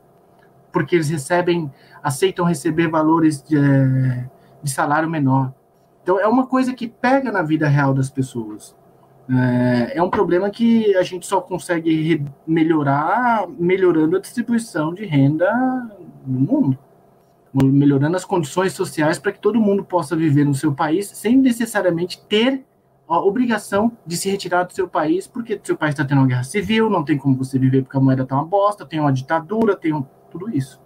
porque 0.73 0.97
eles 0.97 1.09
recebem, 1.09 1.71
aceitam 2.03 2.45
receber 2.45 2.89
valores 2.89 3.41
de, 3.41 3.57
de 4.61 4.71
salário 4.73 5.09
menor. 5.09 5.55
Então 6.03 6.19
é 6.19 6.27
uma 6.27 6.49
coisa 6.49 6.75
que 6.75 6.89
pega 6.89 7.31
na 7.31 7.43
vida 7.43 7.69
real 7.69 7.95
das 7.95 8.11
pessoas. 8.11 8.75
É, 9.29 9.99
é 9.99 10.03
um 10.03 10.11
problema 10.11 10.51
que 10.51 10.95
a 10.97 11.03
gente 11.03 11.27
só 11.27 11.41
consegue 11.41 12.23
melhorar 12.47 13.47
melhorando 13.59 14.17
a 14.17 14.21
distribuição 14.21 14.93
de 14.93 15.07
renda 15.07 15.51
no 16.27 16.41
mundo, 16.41 16.79
melhorando 17.55 18.17
as 18.17 18.25
condições 18.25 18.75
sociais 18.75 19.19
para 19.19 19.33
que 19.33 19.41
todo 19.41 19.61
mundo 19.61 19.85
possa 19.85 20.15
viver 20.15 20.45
no 20.45 20.55
seu 20.55 20.75
país 20.75 21.07
sem 21.09 21.37
necessariamente 21.37 22.23
ter 22.29 22.65
a 23.09 23.19
obrigação 23.19 23.93
de 24.07 24.17
se 24.17 24.31
retirar 24.31 24.65
do 24.65 24.73
seu 24.73 24.89
país, 24.89 25.27
porque 25.27 25.61
seu 25.63 25.77
país 25.77 25.93
está 25.93 26.05
tendo 26.05 26.19
uma 26.19 26.27
guerra 26.27 26.45
civil, 26.45 26.91
não 26.91 27.05
tem 27.05 27.17
como 27.17 27.37
você 27.37 27.59
viver 27.59 27.83
porque 27.83 27.97
a 27.97 28.01
moeda 28.01 28.23
está 28.23 28.35
uma 28.35 28.45
bosta, 28.45 28.85
tem 28.85 28.99
uma 28.99 29.13
ditadura, 29.13 29.77
tem 29.77 29.93
um, 29.93 30.05
tudo 30.31 30.51
isso. 30.51 30.81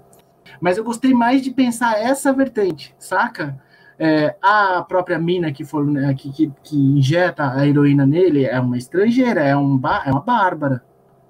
Mas 0.60 0.76
eu 0.76 0.84
gostei 0.84 1.14
mais 1.14 1.42
de 1.42 1.50
pensar 1.50 1.98
essa 2.00 2.32
vertente, 2.32 2.94
saca? 2.98 3.60
É, 3.98 4.36
a 4.40 4.82
própria 4.82 5.18
mina 5.18 5.50
que, 5.50 5.64
for, 5.64 5.84
né, 5.84 6.14
que, 6.14 6.30
que, 6.30 6.52
que, 6.62 6.76
injeta 6.76 7.52
a 7.52 7.66
heroína 7.66 8.06
nele 8.06 8.44
é 8.44 8.58
uma 8.60 8.78
estrangeira, 8.78 9.42
é, 9.42 9.56
um, 9.56 9.80
é 10.06 10.10
uma 10.10 10.20
bárbara. 10.20 10.84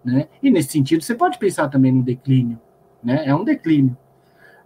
Né? 0.05 0.29
E 0.43 0.51
nesse 0.51 0.73
sentido, 0.73 1.03
você 1.03 1.15
pode 1.15 1.39
pensar 1.39 1.69
também 1.69 1.93
no 1.93 2.03
declínio. 2.03 2.61
Né? 3.03 3.23
É 3.27 3.35
um 3.35 3.45
declínio. 3.45 3.97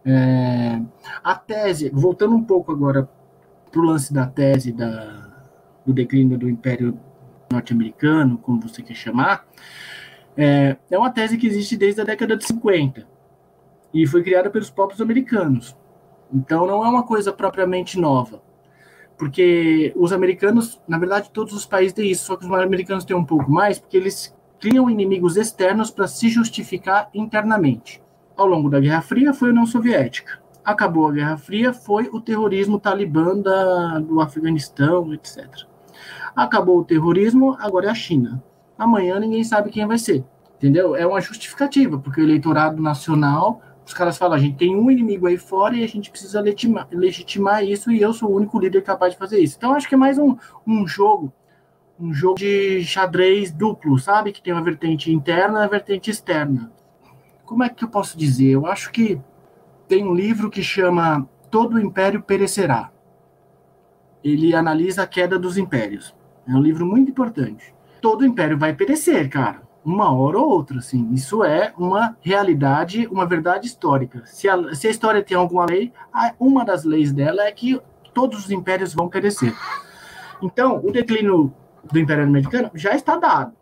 É, 0.04 0.80
a 1.22 1.34
tese, 1.36 1.90
voltando 1.90 2.34
um 2.34 2.42
pouco 2.42 2.72
agora 2.72 3.08
para 3.70 3.80
o 3.80 3.84
lance 3.84 4.12
da 4.12 4.26
tese 4.26 4.72
da, 4.72 5.28
do 5.86 5.92
declínio 5.92 6.36
do 6.36 6.50
Império 6.50 6.98
Norte-Americano, 7.50 8.36
como 8.38 8.60
você 8.60 8.82
quer 8.82 8.94
chamar, 8.94 9.46
é, 10.36 10.76
é 10.90 10.98
uma 10.98 11.10
tese 11.10 11.36
que 11.36 11.46
existe 11.46 11.76
desde 11.76 12.00
a 12.00 12.04
década 12.04 12.36
de 12.36 12.44
50 12.46 13.06
e 13.92 14.06
foi 14.06 14.22
criada 14.22 14.50
pelos 14.50 14.70
próprios 14.70 15.00
americanos. 15.00 15.76
Então 16.32 16.66
não 16.66 16.84
é 16.84 16.88
uma 16.88 17.02
coisa 17.02 17.32
propriamente 17.32 17.98
nova. 17.98 18.42
Porque 19.18 19.92
os 19.94 20.12
americanos, 20.12 20.80
na 20.88 20.98
verdade, 20.98 21.30
todos 21.30 21.52
os 21.52 21.66
países 21.66 21.92
têm 21.92 22.10
isso, 22.10 22.24
só 22.24 22.36
que 22.36 22.44
os 22.44 22.52
americanos 22.52 23.04
têm 23.04 23.16
um 23.16 23.24
pouco 23.24 23.50
mais, 23.50 23.78
porque 23.78 23.96
eles 23.96 24.34
criam 24.58 24.88
inimigos 24.88 25.36
externos 25.36 25.90
para 25.90 26.08
se 26.08 26.28
justificar 26.28 27.10
internamente. 27.12 28.02
Ao 28.36 28.46
longo 28.46 28.70
da 28.70 28.80
Guerra 28.80 29.02
Fria 29.02 29.34
foi 29.34 29.48
a 29.48 29.50
União 29.52 29.66
Soviética. 29.66 30.40
Acabou 30.64 31.08
a 31.08 31.12
Guerra 31.12 31.36
Fria, 31.36 31.72
foi 31.72 32.08
o 32.12 32.20
terrorismo 32.20 32.78
talibã 32.78 33.36
da, 33.36 33.98
do 33.98 34.20
Afeganistão, 34.20 35.12
etc. 35.12 35.46
Acabou 36.34 36.78
o 36.78 36.84
terrorismo, 36.84 37.56
agora 37.60 37.86
é 37.86 37.90
a 37.90 37.94
China. 37.94 38.42
Amanhã 38.78 39.20
ninguém 39.20 39.44
sabe 39.44 39.70
quem 39.70 39.86
vai 39.86 39.98
ser. 39.98 40.24
Entendeu? 40.56 40.94
É 40.94 41.04
uma 41.04 41.20
justificativa, 41.20 41.98
porque 41.98 42.20
o 42.20 42.24
eleitorado 42.24 42.80
nacional 42.80 43.60
os 43.84 43.92
caras 43.92 44.16
falam, 44.16 44.36
a 44.36 44.40
gente 44.40 44.56
tem 44.56 44.76
um 44.76 44.90
inimigo 44.90 45.26
aí 45.26 45.36
fora 45.36 45.76
e 45.76 45.82
a 45.82 45.88
gente 45.88 46.10
precisa 46.10 46.40
legitimar, 46.40 46.86
legitimar 46.90 47.64
isso 47.64 47.90
e 47.90 48.00
eu 48.00 48.12
sou 48.12 48.30
o 48.30 48.36
único 48.36 48.58
líder 48.58 48.82
capaz 48.82 49.12
de 49.12 49.18
fazer 49.18 49.40
isso. 49.40 49.56
Então 49.56 49.74
acho 49.74 49.88
que 49.88 49.94
é 49.94 49.98
mais 49.98 50.18
um, 50.18 50.36
um 50.66 50.86
jogo, 50.86 51.32
um 51.98 52.12
jogo 52.12 52.38
de 52.38 52.84
xadrez 52.84 53.50
duplo, 53.50 53.98
sabe? 53.98 54.32
Que 54.32 54.42
tem 54.42 54.52
uma 54.52 54.62
vertente 54.62 55.12
interna 55.12 55.58
e 55.58 55.62
uma 55.62 55.68
vertente 55.68 56.10
externa. 56.10 56.72
Como 57.44 57.64
é 57.64 57.68
que 57.68 57.84
eu 57.84 57.88
posso 57.88 58.16
dizer? 58.16 58.50
Eu 58.50 58.66
acho 58.66 58.90
que 58.92 59.20
tem 59.88 60.04
um 60.04 60.14
livro 60.14 60.48
que 60.48 60.62
chama 60.62 61.28
Todo 61.50 61.80
Império 61.80 62.22
Perecerá. 62.22 62.90
Ele 64.22 64.54
analisa 64.54 65.02
a 65.02 65.06
queda 65.06 65.38
dos 65.38 65.58
impérios. 65.58 66.14
É 66.46 66.52
um 66.52 66.62
livro 66.62 66.86
muito 66.86 67.10
importante. 67.10 67.74
Todo 68.00 68.24
império 68.24 68.56
vai 68.56 68.72
perecer, 68.72 69.28
cara 69.28 69.71
uma 69.84 70.12
hora 70.12 70.38
ou 70.38 70.48
outra, 70.48 70.78
assim. 70.78 71.12
Isso 71.12 71.42
é 71.44 71.72
uma 71.76 72.16
realidade, 72.20 73.06
uma 73.08 73.26
verdade 73.26 73.66
histórica. 73.66 74.22
Se 74.26 74.48
a, 74.48 74.74
se 74.74 74.86
a 74.86 74.90
história 74.90 75.22
tem 75.22 75.36
alguma 75.36 75.64
lei, 75.64 75.92
uma 76.38 76.64
das 76.64 76.84
leis 76.84 77.12
dela 77.12 77.42
é 77.42 77.52
que 77.52 77.80
todos 78.14 78.44
os 78.44 78.50
impérios 78.50 78.94
vão 78.94 79.08
perecer. 79.08 79.54
Então, 80.42 80.80
o 80.84 80.90
declínio 80.90 81.52
do 81.84 81.98
Império 81.98 82.24
Americano 82.24 82.70
já 82.74 82.94
está 82.94 83.16
dado. 83.16 83.52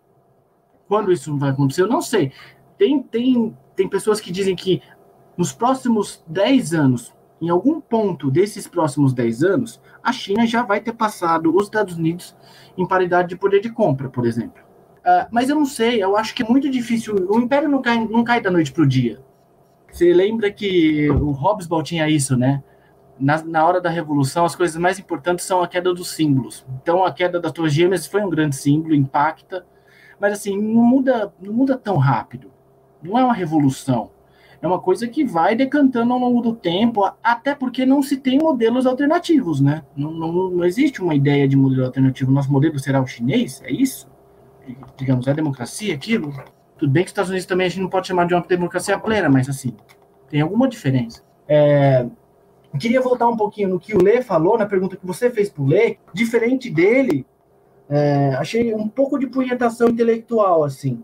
Quando 0.89 1.13
isso 1.13 1.37
vai 1.39 1.51
acontecer, 1.51 1.83
eu 1.83 1.89
não 1.89 2.03
sei. 2.03 2.33
Tem, 2.77 3.03
tem, 3.03 3.57
tem 3.77 3.89
pessoas 3.89 4.21
que 4.21 4.33
dizem 4.33 4.57
que 4.57 4.83
nos 5.37 5.53
próximos 5.53 6.23
10 6.27 6.75
anos, 6.75 7.15
em 7.41 7.49
algum 7.49 7.81
ponto 7.81 8.31
desses 8.31 8.67
próximos 8.67 9.13
10 9.15 9.43
anos, 9.43 9.81
a 10.03 10.13
China 10.13 10.47
já 10.47 10.63
vai 10.63 10.81
ter 10.81 10.93
passado 10.93 11.55
os 11.55 11.65
Estados 11.65 11.97
Unidos 11.97 12.37
em 12.77 12.87
paridade 12.87 13.29
de 13.29 13.37
poder 13.37 13.61
de 13.61 13.71
compra, 13.71 14.09
por 14.09 14.27
exemplo. 14.27 14.70
Uh, 15.01 15.27
mas 15.31 15.49
eu 15.49 15.57
não 15.57 15.65
sei, 15.65 16.03
eu 16.03 16.17
acho 16.17 16.35
que 16.35 16.43
é 16.43 16.47
muito 16.47 16.69
difícil. 16.71 17.15
O 17.29 17.39
Império 17.39 17.69
não 17.69 17.81
cai, 17.81 17.99
não 18.07 18.23
cai 18.23 18.41
da 18.41 18.51
noite 18.51 18.73
para 18.73 18.83
o 18.83 18.87
dia. 18.87 19.21
Você 19.91 20.13
lembra 20.13 20.51
que 20.51 21.11
o 21.11 21.31
Hobsbawm 21.31 21.83
tinha 21.83 22.09
isso, 22.09 22.37
né? 22.37 22.63
Na, 23.19 23.43
na 23.43 23.67
hora 23.67 23.81
da 23.81 23.91
Revolução, 23.91 24.45
as 24.45 24.55
coisas 24.55 24.77
mais 24.77 24.99
importantes 24.99 25.45
são 25.45 25.63
a 25.63 25.69
queda 25.69 25.93
dos 25.93 26.11
símbolos. 26.11 26.65
Então, 26.83 27.05
a 27.05 27.13
queda 27.13 27.41
das 27.41 27.53
Torres 27.53 27.73
Gêmeas 27.73 28.07
foi 28.07 28.23
um 28.23 28.31
grande 28.31 28.57
símbolo, 28.57 28.95
impacta. 28.95 29.67
Mas, 30.19 30.35
assim, 30.35 30.57
não 30.57 30.83
muda, 30.83 31.33
não 31.41 31.53
muda 31.53 31.77
tão 31.77 31.97
rápido. 31.97 32.51
Não 33.03 33.19
é 33.19 33.25
uma 33.25 33.35
revolução. 33.35 34.11
É 34.63 34.67
uma 34.67 34.79
coisa 34.79 35.09
que 35.09 35.25
vai 35.25 35.57
decantando 35.57 36.13
ao 36.13 36.19
longo 36.19 36.43
do 36.43 36.55
tempo, 36.55 37.11
até 37.23 37.55
porque 37.55 37.87
não 37.87 38.03
se 38.03 38.19
tem 38.19 38.39
modelos 38.39 38.87
alternativos, 38.87 39.61
né? 39.61 39.83
Não, 39.97 40.13
não, 40.13 40.51
não 40.51 40.65
existe 40.65 41.03
uma 41.03 41.15
ideia 41.15 41.49
de 41.49 41.57
modelo 41.57 41.87
alternativo. 41.87 42.31
Nosso 42.31 42.53
modelo 42.53 42.79
será 42.79 43.01
o 43.01 43.07
chinês? 43.07 43.63
É 43.65 43.73
isso? 43.73 44.10
Digamos, 44.97 45.27
é 45.27 45.35
democracia 45.35 45.95
aquilo. 45.95 46.33
Tudo 46.79 46.91
bem 46.91 47.05
que 47.05 47.09
os 47.09 47.13
Estados 47.13 47.31
Unidos 47.31 47.47
também 47.47 47.67
a 47.67 47.71
gente 47.71 47.83
não 47.83 47.91
pode 47.91 48.09
chamar 48.09 48.27
de 48.27 48.35
uma 48.35 48.43
democracia 48.43 48.99
plena, 48.99 49.29
mas 49.29 49.49
assim, 49.49 49.75
tem 50.29 50.41
alguma 50.41 50.69
diferença. 50.69 51.23
É, 51.47 52.07
queria 52.79 53.01
voltar 53.01 53.29
um 53.29 53.37
pouquinho 53.37 53.69
no 53.69 53.81
que 53.81 53.95
o 53.95 54.03
Lê 54.03 54.23
falou, 54.23 54.57
na 54.57 54.67
pergunta 54.67 54.97
que 54.97 55.07
você 55.07 55.31
fez 55.31 55.51
para 55.51 55.63
o 55.63 55.67
Lê. 55.67 55.99
Diferente 56.15 56.71
dele, 56.71 57.27
é, 57.89 58.35
achei 58.39 58.75
um 58.75 58.89
pouco 58.89 59.19
de 59.19 59.27
punhetação 59.27 59.89
intelectual, 59.89 60.65
assim. 60.65 61.03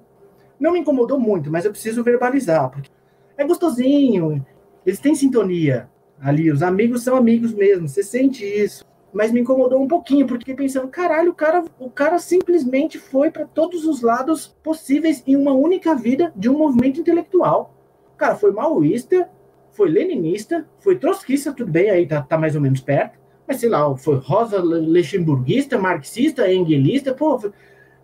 Não 0.59 0.73
me 0.73 0.79
incomodou 0.79 1.21
muito, 1.21 1.51
mas 1.51 1.65
eu 1.65 1.71
preciso 1.71 2.03
verbalizar, 2.03 2.71
porque 2.71 2.91
é 3.37 3.45
gostosinho, 3.45 4.45
eles 4.87 4.99
têm 4.99 5.15
sintonia 5.15 5.91
ali, 6.19 6.51
os 6.51 6.63
amigos 6.63 7.03
são 7.03 7.17
amigos 7.17 7.53
mesmo, 7.53 7.87
você 7.87 8.03
sente 8.03 8.43
isso 8.43 8.85
mas 9.17 9.33
me 9.33 9.41
incomodou 9.41 9.81
um 9.81 9.89
pouquinho, 9.89 10.27
porque 10.27 10.53
pensando, 10.53 10.89
caralho, 10.89 11.31
o 11.31 11.35
cara, 11.35 11.65
o 11.81 11.89
cara 11.89 12.19
simplesmente 12.19 12.99
foi 12.99 13.31
para 13.31 13.47
todos 13.47 13.87
os 13.87 14.03
lados 14.03 14.55
possíveis 14.63 15.23
em 15.27 15.35
uma 15.35 15.55
única 15.55 15.95
vida 15.95 16.31
de 16.37 16.51
um 16.51 16.59
movimento 16.59 17.01
intelectual. 17.01 17.75
O 18.13 18.17
cara 18.19 18.37
foi 18.37 18.53
maoísta, 18.53 19.27
foi 19.73 19.89
leninista, 19.89 20.69
foi 20.81 20.99
trotskista, 20.99 21.51
tudo 21.51 21.73
bem, 21.73 21.89
aí 21.89 22.07
tá, 22.07 22.21
tá 22.21 22.37
mais 22.37 22.55
ou 22.55 22.61
menos 22.61 22.83
perto, 22.83 23.19
mas 23.49 23.59
sei 23.59 23.71
lá, 23.71 23.97
foi 23.97 24.17
rosa 24.17 24.61
luxemburguista, 24.61 25.79
marxista, 25.79 26.53
enguelista, 26.53 27.15
pô, 27.15 27.39
foi... 27.39 27.53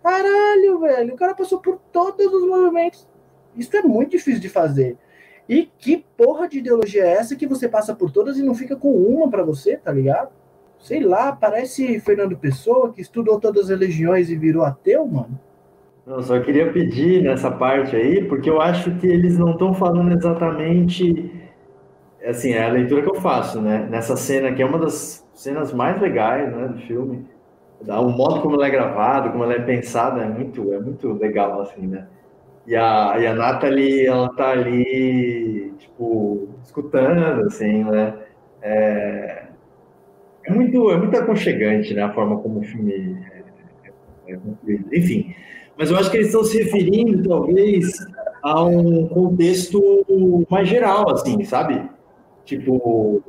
caralho, 0.01 0.79
velho, 0.79 1.13
o 1.13 1.17
cara 1.17 1.35
passou 1.35 1.59
por 1.59 1.77
todos 1.91 2.25
os 2.25 2.47
movimentos. 2.47 3.07
Isso 3.55 3.77
é 3.77 3.83
muito 3.83 4.09
difícil 4.13 4.41
de 4.41 4.49
fazer. 4.49 4.97
E 5.47 5.69
que 5.77 6.03
porra 6.17 6.49
de 6.49 6.57
ideologia 6.57 7.03
é 7.03 7.13
essa 7.13 7.35
que 7.35 7.45
você 7.45 7.69
passa 7.69 7.93
por 7.93 8.09
todas 8.09 8.35
e 8.39 8.41
não 8.41 8.55
fica 8.55 8.75
com 8.75 8.91
uma 8.91 9.29
para 9.29 9.43
você, 9.43 9.77
tá 9.77 9.91
ligado? 9.91 10.31
Sei 10.83 10.99
lá, 10.99 11.31
parece 11.31 11.97
Fernando 12.01 12.37
Pessoa, 12.37 12.91
que 12.91 13.01
estudou 13.01 13.39
todas 13.39 13.63
as 13.63 13.69
religiões 13.69 14.29
e 14.29 14.35
virou 14.35 14.63
ateu, 14.63 15.07
mano. 15.07 15.39
Eu 16.05 16.21
só 16.21 16.37
queria 16.41 16.71
pedir 16.73 17.23
nessa 17.23 17.49
parte 17.49 17.95
aí, 17.95 18.25
porque 18.25 18.49
eu 18.49 18.59
acho 18.61 18.93
que 18.97 19.07
eles 19.07 19.39
não 19.39 19.51
estão 19.51 19.73
falando 19.73 20.13
exatamente. 20.13 21.31
Assim, 22.25 22.51
é 22.51 22.65
a 22.65 22.71
leitura 22.71 23.01
que 23.01 23.09
eu 23.09 23.15
faço, 23.15 23.61
né? 23.61 23.87
Nessa 23.89 24.17
cena, 24.17 24.51
que 24.51 24.61
é 24.61 24.65
uma 24.65 24.77
das 24.77 25.25
cenas 25.33 25.71
mais 25.73 25.99
legais 26.01 26.53
né, 26.53 26.67
do 26.67 26.77
filme. 26.79 27.25
O 27.87 28.09
modo 28.09 28.41
como 28.41 28.55
ela 28.55 28.67
é 28.67 28.69
gravada, 28.69 29.29
como 29.29 29.45
ela 29.45 29.53
é 29.53 29.59
pensada, 29.59 30.21
é 30.21 30.27
muito, 30.27 30.73
é 30.73 30.79
muito 30.79 31.13
legal, 31.13 31.61
assim, 31.61 31.87
né? 31.87 32.07
E 32.67 32.75
a, 32.75 33.15
e 33.19 33.25
a 33.25 33.33
Natalie, 33.33 34.05
ela 34.05 34.29
tá 34.35 34.51
ali, 34.51 35.73
tipo, 35.79 36.49
escutando, 36.61 37.45
assim, 37.45 37.85
né? 37.85 38.13
É, 38.61 39.42
é 40.45 40.53
muito, 40.53 40.91
é 40.91 40.97
muito 40.97 41.17
aconchegante, 41.17 41.93
né? 41.93 42.03
A 42.03 42.13
forma 42.13 42.37
como 42.39 42.59
o 42.59 42.63
filme 42.63 42.93
é, 42.93 44.31
é, 44.31 44.33
é 44.33 44.97
Enfim, 44.97 45.33
mas 45.77 45.89
eu 45.89 45.97
acho 45.97 46.11
que 46.11 46.17
eles 46.17 46.27
estão 46.27 46.43
se 46.43 46.61
referindo, 46.61 47.27
talvez, 47.27 47.97
a 48.41 48.63
um 48.63 49.07
contexto 49.07 50.45
mais 50.49 50.67
geral, 50.67 51.09
assim, 51.11 51.43
sabe? 51.43 51.81
Tipo, 52.45 53.23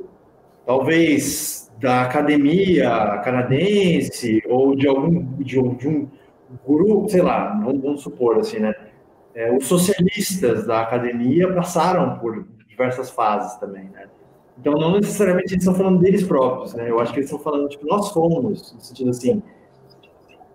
talvez 0.65 1.71
da 1.79 2.03
academia 2.03 3.21
canadense 3.23 4.41
ou 4.47 4.75
de 4.75 4.87
algum 4.87 5.37
de 5.43 5.59
um, 5.59 5.75
de 5.75 5.87
um 5.87 6.09
grupo, 6.65 7.09
sei 7.09 7.21
lá, 7.21 7.59
vamos, 7.63 7.81
vamos 7.81 8.01
supor 8.01 8.37
assim, 8.39 8.59
né? 8.59 8.73
É, 9.33 9.51
os 9.51 9.65
socialistas 9.65 10.65
da 10.65 10.81
academia 10.81 11.51
passaram 11.53 12.17
por 12.19 12.47
diversas 12.67 13.09
fases 13.09 13.57
também, 13.57 13.85
né? 13.85 14.07
Então, 14.57 14.73
não 14.73 14.93
necessariamente 14.93 15.53
eles 15.53 15.63
estão 15.63 15.75
falando 15.75 15.99
deles 15.99 16.23
próprios, 16.23 16.73
né? 16.73 16.89
Eu 16.89 16.99
acho 16.99 17.11
que 17.11 17.19
eles 17.19 17.29
estão 17.29 17.43
falando, 17.43 17.67
tipo, 17.69 17.85
nós 17.85 18.11
fomos, 18.11 18.73
no 18.73 18.81
sentido 18.81 19.09
assim, 19.09 19.43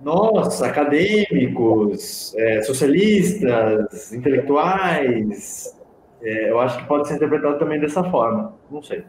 nós, 0.01 0.63
acadêmicos, 0.63 2.35
é, 2.37 2.63
socialistas, 2.63 4.13
intelectuais, 4.13 5.77
é, 6.23 6.51
eu 6.51 6.59
acho 6.59 6.79
que 6.79 6.85
pode 6.87 7.09
ser 7.09 7.17
interpretado 7.17 7.59
também 7.59 7.79
dessa 7.79 8.03
forma. 8.05 8.55
Não 8.71 8.83
sei. 8.83 9.05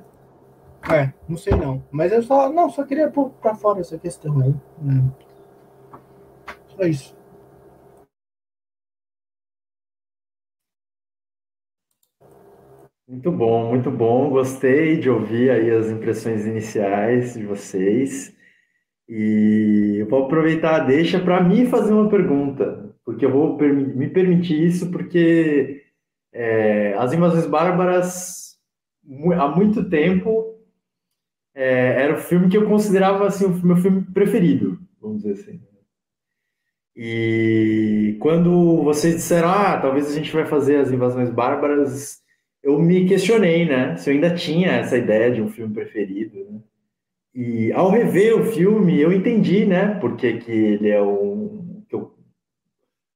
É, 0.89 1.11
não 1.27 1.37
sei 1.37 1.53
não. 1.55 1.81
Mas 1.91 2.11
eu 2.11 2.23
só, 2.23 2.51
não, 2.51 2.69
só 2.69 2.83
queria 2.83 3.09
pôr 3.09 3.29
para 3.41 3.55
fora 3.55 3.79
essa 3.79 3.97
questão 3.97 4.41
aí. 4.41 4.53
Né? 4.81 5.03
Só 6.75 6.83
isso. 6.83 7.20
Muito 13.11 13.29
bom, 13.29 13.67
muito 13.67 13.91
bom. 13.91 14.29
Gostei 14.29 14.97
de 14.97 15.09
ouvir 15.09 15.51
aí 15.51 15.69
as 15.69 15.89
impressões 15.89 16.45
iniciais 16.45 17.33
de 17.33 17.45
vocês. 17.45 18.33
E 19.05 19.97
eu 19.99 20.07
vou 20.07 20.23
aproveitar 20.23 20.77
a 20.77 20.85
deixa 20.85 21.19
para 21.19 21.43
mim 21.43 21.65
fazer 21.65 21.91
uma 21.91 22.07
pergunta, 22.09 22.95
porque 23.03 23.25
eu 23.25 23.31
vou 23.31 23.57
me 23.57 24.09
permitir 24.09 24.65
isso, 24.65 24.89
porque 24.91 25.83
é, 26.31 26.93
As 26.93 27.11
Invasões 27.11 27.45
Bárbaras, 27.45 28.57
há 29.37 29.47
muito 29.49 29.89
tempo, 29.89 30.57
é, 31.53 32.03
era 32.03 32.13
o 32.13 32.17
filme 32.17 32.47
que 32.47 32.55
eu 32.55 32.65
considerava 32.65 33.27
assim, 33.27 33.43
o 33.43 33.65
meu 33.65 33.75
filme 33.75 34.03
preferido, 34.13 34.79
vamos 35.01 35.23
dizer 35.23 35.33
assim. 35.33 35.61
E 36.95 38.15
quando 38.21 38.83
vocês 38.83 39.15
disseram, 39.15 39.49
ah, 39.49 39.77
talvez 39.81 40.09
a 40.09 40.15
gente 40.15 40.31
vai 40.31 40.45
fazer 40.45 40.77
As 40.77 40.91
Invasões 40.93 41.29
Bárbaras 41.29 42.21
eu 42.63 42.79
me 42.79 43.07
questionei, 43.07 43.65
né? 43.65 43.95
Se 43.97 44.09
eu 44.09 44.13
ainda 44.13 44.33
tinha 44.35 44.71
essa 44.71 44.97
ideia 44.97 45.31
de 45.31 45.41
um 45.41 45.49
filme 45.49 45.73
preferido, 45.73 46.37
né? 46.49 46.59
E 47.33 47.71
ao 47.71 47.89
rever 47.89 48.35
o 48.39 48.45
filme, 48.45 48.99
eu 48.99 49.11
entendi, 49.13 49.65
né? 49.65 49.95
Porque 49.99 50.37
que 50.37 50.51
ele 50.51 50.89
é 50.89 51.01
um 51.01 51.83
que 51.87 51.95
eu 51.95 52.13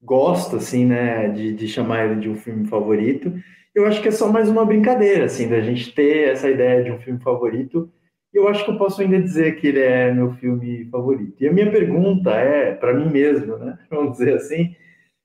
gosto 0.01 0.55
assim, 0.58 0.86
né, 0.86 1.27
de, 1.29 1.53
de 1.53 1.67
chamar 1.67 2.05
ele 2.05 2.21
de 2.21 2.29
um 2.29 2.36
filme 2.36 2.67
favorito. 2.67 3.34
Eu 3.73 3.86
acho 3.86 4.01
que 4.01 4.08
é 4.08 4.12
só 4.12 4.31
mais 4.31 4.49
uma 4.49 4.65
brincadeira 4.65 5.25
assim 5.25 5.49
da 5.49 5.60
gente 5.62 5.93
ter 5.93 6.29
essa 6.29 6.49
ideia 6.49 6.84
de 6.84 6.91
um 6.91 6.99
filme 6.99 7.19
favorito. 7.19 7.91
Eu 8.34 8.47
acho 8.47 8.63
que 8.65 8.71
eu 8.71 8.77
posso 8.77 9.01
ainda 9.01 9.21
dizer 9.21 9.58
que 9.58 9.67
ele 9.67 9.79
é 9.79 10.13
meu 10.13 10.34
filme 10.36 10.86
favorito. 10.89 11.41
E 11.41 11.47
a 11.47 11.53
minha 11.53 11.69
pergunta 11.71 12.31
é 12.31 12.73
para 12.73 12.93
mim 12.93 13.10
mesmo, 13.12 13.58
né? 13.58 13.77
Vamos 13.91 14.17
dizer 14.17 14.36
assim, 14.36 14.75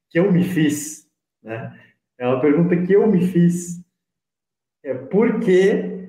que 0.08 0.18
eu 0.18 0.32
me 0.32 0.42
fiz, 0.44 1.06
né? 1.42 1.76
É 2.18 2.26
uma 2.26 2.40
pergunta 2.40 2.76
que 2.76 2.92
eu 2.92 3.06
me 3.06 3.26
fiz. 3.26 3.79
É 4.82 4.94
por 4.94 5.40
que, 5.40 6.08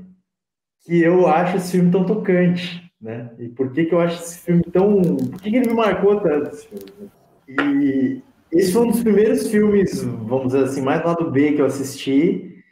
que 0.82 1.02
eu 1.02 1.28
acho 1.28 1.58
esse 1.58 1.72
filme 1.74 1.92
tão 1.92 2.06
tocante, 2.06 2.92
né? 3.00 3.32
E 3.38 3.50
por 3.50 3.72
que, 3.72 3.86
que 3.86 3.94
eu 3.94 4.00
acho 4.00 4.22
esse 4.22 4.40
filme 4.40 4.64
tão... 4.64 5.02
Por 5.02 5.42
que, 5.42 5.50
que 5.50 5.58
ele 5.58 5.70
me 5.70 5.74
marcou 5.74 6.20
tanto, 6.22 6.50
esse 6.50 6.68
filme? 6.68 7.12
E 7.48 8.22
esse 8.52 8.72
foi 8.72 8.84
um 8.84 8.92
dos 8.92 9.04
primeiros 9.04 9.48
filmes, 9.48 10.04
vamos 10.04 10.54
dizer 10.54 10.66
assim, 10.66 10.82
mais 10.82 11.04
lado 11.04 11.30
B 11.30 11.54
que 11.54 11.62
eu 11.62 11.66
assisti, 11.66 12.64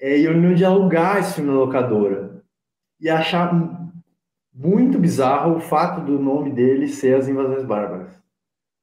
é, 0.00 0.18
e 0.18 0.24
eu 0.24 0.36
não 0.36 0.54
de 0.54 0.64
alugar 0.64 1.18
esse 1.18 1.34
filme 1.34 1.50
na 1.50 1.56
locadora. 1.56 2.42
E 3.00 3.08
achar 3.08 3.52
muito 4.52 4.98
bizarro 4.98 5.56
o 5.56 5.60
fato 5.60 6.00
do 6.00 6.18
nome 6.18 6.50
dele 6.50 6.88
ser 6.88 7.14
As 7.14 7.28
Invasões 7.28 7.64
Bárbaras 7.64 8.18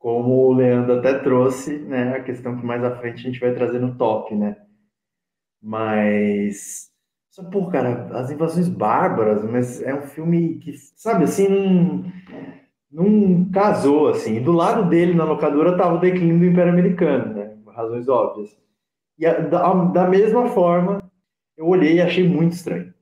como 0.05 0.49
o 0.49 0.53
Leandro 0.53 0.99
até 0.99 1.17
trouxe, 1.17 1.79
né, 1.79 2.15
a 2.15 2.21
questão 2.21 2.55
que 2.55 2.63
mais 2.63 2.83
à 2.83 2.95
frente 2.95 3.21
a 3.21 3.31
gente 3.31 3.39
vai 3.39 3.55
trazer 3.55 3.79
no 3.79 3.95
top, 3.95 4.35
né? 4.35 4.55
Mas 5.65 6.91
só 7.31 7.43
por 7.43 7.71
cara, 7.71 8.07
as 8.15 8.29
invasões 8.29 8.69
bárbaras, 8.69 9.43
mas 9.43 9.81
é 9.81 9.95
um 9.95 10.03
filme 10.03 10.59
que, 10.59 10.77
sabe, 10.95 11.23
assim, 11.23 11.49
não, 11.49 13.09
não 13.09 13.49
casou 13.49 14.09
assim. 14.09 14.35
E 14.35 14.39
do 14.39 14.51
lado 14.51 14.87
dele 14.87 15.15
na 15.15 15.23
locadora 15.23 15.75
tava 15.75 15.95
o 15.95 15.99
declínio 15.99 16.37
do 16.37 16.45
Império 16.45 16.71
Americano, 16.71 17.33
né? 17.33 17.57
Razões 17.73 18.07
óbvias. 18.07 18.55
E 19.17 19.25
a, 19.25 19.39
da, 19.39 19.73
da 19.85 20.07
mesma 20.07 20.49
forma, 20.49 20.99
eu 21.57 21.65
olhei 21.65 21.95
e 21.95 22.01
achei 22.01 22.27
muito 22.27 22.53
estranho. 22.53 22.93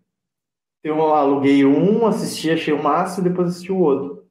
Eu 0.82 1.02
aluguei 1.14 1.66
um, 1.66 2.08
assisti, 2.08 2.50
achei 2.50 2.74
o 2.74 2.82
máximo, 2.82 3.28
depois 3.28 3.50
assisti 3.50 3.74
o 3.74 3.80
outro. 3.80 4.26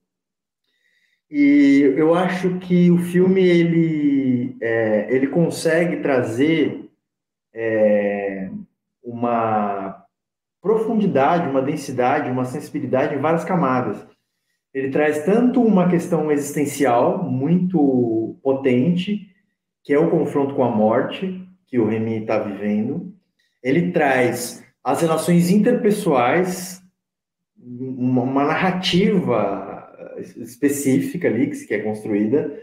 E 1.30 1.82
eu 1.96 2.14
acho 2.14 2.58
que 2.60 2.90
o 2.90 2.98
filme 2.98 3.42
ele, 3.42 4.56
é, 4.60 5.14
ele 5.14 5.26
consegue 5.26 5.98
trazer 6.00 6.90
é, 7.54 8.21
uma 9.02 10.04
profundidade, 10.60 11.48
uma 11.48 11.60
densidade, 11.60 12.30
uma 12.30 12.44
sensibilidade 12.44 13.14
em 13.14 13.20
várias 13.20 13.44
camadas. 13.44 14.06
Ele 14.72 14.90
traz 14.90 15.24
tanto 15.24 15.62
uma 15.62 15.88
questão 15.88 16.30
existencial 16.30 17.22
muito 17.22 18.38
potente, 18.42 19.28
que 19.82 19.92
é 19.92 19.98
o 19.98 20.10
confronto 20.10 20.54
com 20.54 20.64
a 20.64 20.70
morte 20.70 21.46
que 21.66 21.78
o 21.78 21.86
Remy 21.86 22.20
está 22.20 22.38
vivendo. 22.38 23.12
Ele 23.62 23.90
traz 23.90 24.64
as 24.82 25.02
relações 25.02 25.50
interpessoais, 25.50 26.82
uma, 27.56 28.22
uma 28.22 28.44
narrativa 28.44 29.78
específica 30.36 31.28
ali, 31.28 31.50
que 31.50 31.74
é 31.74 31.80
construída, 31.80 32.58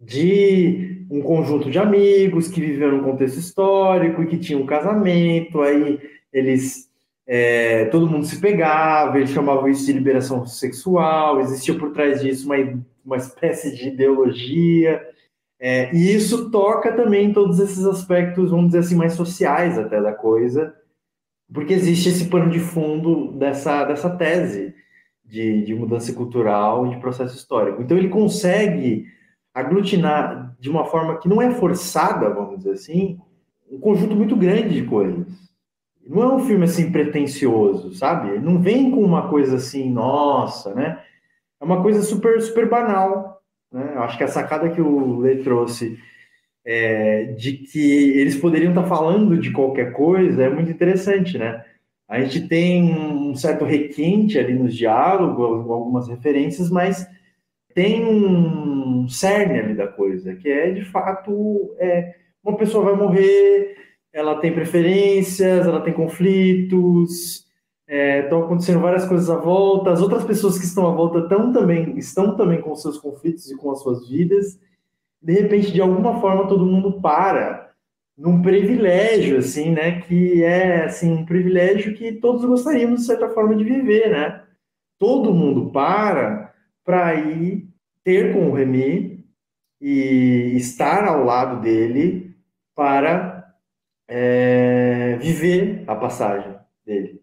de 0.00 1.06
um 1.10 1.22
conjunto 1.22 1.70
de 1.70 1.78
amigos 1.78 2.48
que 2.48 2.60
viveram 2.60 2.98
num 2.98 3.04
contexto 3.04 3.38
histórico 3.38 4.22
e 4.22 4.26
que 4.26 4.38
tinham 4.38 4.62
um 4.62 4.66
casamento, 4.66 5.60
aí 5.60 5.98
eles. 6.32 6.88
É, 7.30 7.84
todo 7.86 8.08
mundo 8.08 8.24
se 8.24 8.40
pegava, 8.40 9.18
eles 9.18 9.30
chamavam 9.30 9.68
isso 9.68 9.84
de 9.84 9.92
liberação 9.92 10.46
sexual, 10.46 11.40
existia 11.40 11.74
por 11.74 11.92
trás 11.92 12.22
disso 12.22 12.46
uma, 12.46 12.56
uma 13.04 13.16
espécie 13.18 13.76
de 13.76 13.88
ideologia, 13.88 15.06
é, 15.60 15.94
e 15.94 16.14
isso 16.14 16.50
toca 16.50 16.92
também 16.92 17.32
todos 17.32 17.58
esses 17.58 17.84
aspectos, 17.84 18.50
vamos 18.50 18.66
dizer 18.66 18.78
assim, 18.78 18.94
mais 18.94 19.14
sociais 19.14 19.78
até 19.78 20.00
da 20.00 20.12
coisa, 20.12 20.74
porque 21.52 21.74
existe 21.74 22.08
esse 22.08 22.28
pano 22.28 22.50
de 22.50 22.60
fundo 22.60 23.32
dessa, 23.32 23.84
dessa 23.84 24.08
tese 24.08 24.74
de, 25.24 25.64
de 25.64 25.74
mudança 25.74 26.12
cultural 26.12 26.86
e 26.86 26.90
de 26.90 27.00
processo 27.00 27.36
histórico. 27.36 27.82
Então 27.82 27.96
ele 27.98 28.08
consegue 28.08 29.06
aglutinar 29.60 30.56
de 30.58 30.70
uma 30.70 30.84
forma 30.84 31.18
que 31.18 31.28
não 31.28 31.40
é 31.40 31.50
forçada, 31.50 32.30
vamos 32.30 32.58
dizer 32.58 32.72
assim, 32.72 33.18
um 33.70 33.78
conjunto 33.78 34.14
muito 34.14 34.36
grande 34.36 34.74
de 34.74 34.84
coisas. 34.84 35.26
Não 36.06 36.22
é 36.22 36.34
um 36.34 36.40
filme 36.40 36.64
assim 36.64 36.90
pretensioso, 36.90 37.92
sabe? 37.94 38.30
Ele 38.30 38.44
não 38.44 38.60
vem 38.60 38.90
com 38.90 39.02
uma 39.02 39.28
coisa 39.28 39.56
assim, 39.56 39.90
nossa, 39.90 40.74
né? 40.74 41.00
É 41.60 41.64
uma 41.64 41.82
coisa 41.82 42.02
super 42.02 42.40
super 42.40 42.68
banal, 42.68 43.42
né? 43.70 43.92
Eu 43.94 44.02
acho 44.02 44.16
que 44.16 44.24
a 44.24 44.28
sacada 44.28 44.70
que 44.70 44.80
o 44.80 45.18
Lê 45.18 45.36
trouxe 45.36 45.98
é, 46.64 47.24
de 47.24 47.58
que 47.58 48.10
eles 48.18 48.36
poderiam 48.36 48.70
estar 48.70 48.84
falando 48.84 49.38
de 49.38 49.50
qualquer 49.50 49.92
coisa 49.92 50.44
é 50.44 50.50
muito 50.50 50.70
interessante, 50.70 51.36
né? 51.36 51.62
A 52.08 52.20
gente 52.20 52.48
tem 52.48 52.94
um 52.94 53.34
certo 53.34 53.66
requinte 53.66 54.38
ali 54.38 54.54
nos 54.54 54.74
diálogos, 54.74 55.70
algumas 55.70 56.08
referências, 56.08 56.70
mas 56.70 57.06
tem 57.74 58.02
um 58.02 58.77
cerne 59.08 59.58
ali 59.58 59.74
da 59.74 59.86
coisa, 59.86 60.34
que 60.34 60.48
é 60.48 60.70
de 60.70 60.84
fato 60.84 61.74
é, 61.78 62.14
uma 62.42 62.56
pessoa 62.56 62.84
vai 62.84 62.96
morrer, 62.96 63.76
ela 64.12 64.40
tem 64.40 64.52
preferências, 64.52 65.66
ela 65.66 65.80
tem 65.80 65.92
conflitos, 65.92 67.46
é, 67.86 68.20
estão 68.20 68.44
acontecendo 68.44 68.80
várias 68.80 69.06
coisas 69.06 69.30
à 69.30 69.36
volta, 69.36 69.90
as 69.90 70.02
outras 70.02 70.24
pessoas 70.24 70.58
que 70.58 70.64
estão 70.64 70.86
à 70.86 70.90
volta 70.90 71.20
estão 71.20 71.52
também, 71.52 71.96
estão 71.98 72.36
também 72.36 72.60
com 72.60 72.74
seus 72.74 72.98
conflitos 72.98 73.50
e 73.50 73.56
com 73.56 73.70
as 73.70 73.80
suas 73.82 74.08
vidas. 74.08 74.58
De 75.20 75.32
repente, 75.32 75.72
de 75.72 75.80
alguma 75.80 76.20
forma, 76.20 76.46
todo 76.46 76.66
mundo 76.66 77.00
para 77.00 77.68
num 78.16 78.42
privilégio, 78.42 79.38
assim, 79.38 79.70
né? 79.70 80.00
Que 80.00 80.42
é, 80.42 80.84
assim, 80.84 81.12
um 81.12 81.24
privilégio 81.24 81.94
que 81.94 82.12
todos 82.12 82.44
gostaríamos, 82.44 83.00
de 83.00 83.06
certa 83.06 83.28
forma, 83.28 83.54
de 83.54 83.64
viver, 83.64 84.10
né? 84.10 84.42
Todo 84.98 85.32
mundo 85.32 85.70
para 85.70 86.52
para 86.84 87.14
ir 87.14 87.67
ter 88.08 88.32
com 88.32 88.48
o 88.48 88.54
Remy 88.54 89.22
e 89.78 90.54
estar 90.56 91.04
ao 91.04 91.26
lado 91.26 91.60
dele 91.60 92.34
para 92.74 93.52
é, 94.08 95.18
viver 95.20 95.84
a 95.86 95.94
passagem 95.94 96.54
dele. 96.86 97.20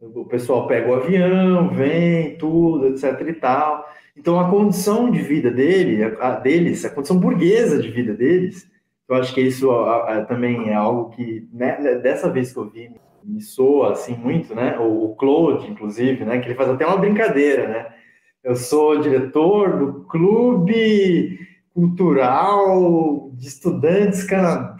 O 0.00 0.24
pessoal 0.24 0.66
pega 0.66 0.90
o 0.90 0.94
avião, 0.94 1.68
vem, 1.68 2.36
tudo, 2.38 2.88
etc 2.88 3.20
e 3.20 3.34
tal. 3.34 3.88
Então, 4.16 4.40
a 4.40 4.50
condição 4.50 5.12
de 5.12 5.22
vida 5.22 5.48
dele, 5.48 6.02
a, 6.20 6.32
deles, 6.32 6.84
a 6.84 6.90
condição 6.90 7.16
burguesa 7.16 7.80
de 7.80 7.88
vida 7.88 8.12
deles, 8.12 8.68
eu 9.08 9.14
acho 9.14 9.32
que 9.32 9.42
isso 9.42 9.70
a, 9.70 10.12
a, 10.12 10.24
também 10.24 10.70
é 10.70 10.74
algo 10.74 11.10
que, 11.10 11.48
né, 11.52 11.76
dessa 11.98 12.28
vez 12.28 12.52
que 12.52 12.58
eu 12.58 12.68
vi, 12.68 12.90
me 13.22 13.40
soa 13.40 13.92
assim 13.92 14.16
muito, 14.16 14.56
né? 14.56 14.76
O, 14.76 15.04
o 15.04 15.14
Claude, 15.14 15.70
inclusive, 15.70 16.24
né? 16.24 16.40
Que 16.40 16.48
ele 16.48 16.56
faz 16.56 16.68
até 16.68 16.84
uma 16.84 16.96
brincadeira, 16.96 17.68
né? 17.68 18.03
Eu 18.44 18.54
sou 18.54 19.00
diretor 19.00 19.78
do 19.78 20.04
clube 20.04 21.40
cultural 21.72 23.30
de 23.32 23.48
estudantes, 23.48 24.26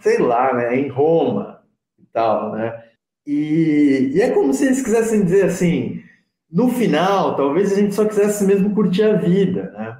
sei 0.01 0.19
lá, 0.19 0.53
né? 0.53 0.79
Em 0.79 0.87
Roma 0.87 1.61
e 1.99 2.05
tal, 2.13 2.53
né? 2.53 2.81
E, 3.27 4.11
e 4.13 4.21
é 4.21 4.29
como 4.31 4.53
se 4.53 4.65
eles 4.65 4.81
quisessem 4.81 5.23
dizer 5.23 5.45
assim, 5.45 6.01
no 6.49 6.69
final, 6.69 7.35
talvez 7.35 7.73
a 7.73 7.75
gente 7.75 7.93
só 7.95 8.05
quisesse 8.05 8.45
mesmo 8.45 8.73
curtir 8.73 9.03
a 9.03 9.17
vida, 9.17 9.71
né? 9.71 9.97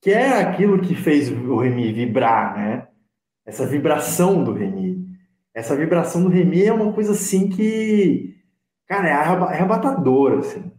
Que 0.00 0.10
é 0.10 0.40
aquilo 0.40 0.80
que 0.80 0.94
fez 0.94 1.30
o 1.30 1.58
Remy 1.58 1.92
vibrar, 1.92 2.56
né? 2.56 2.88
essa 3.48 3.66
vibração 3.66 4.44
do 4.44 4.52
Remy. 4.52 5.08
Essa 5.54 5.74
vibração 5.74 6.22
do 6.22 6.28
Remy 6.28 6.64
é 6.64 6.72
uma 6.72 6.92
coisa 6.92 7.12
assim 7.12 7.48
que, 7.48 8.36
cara, 8.86 9.08
é 9.08 9.12
arrebatadora, 9.12 10.40
assim. 10.40 10.70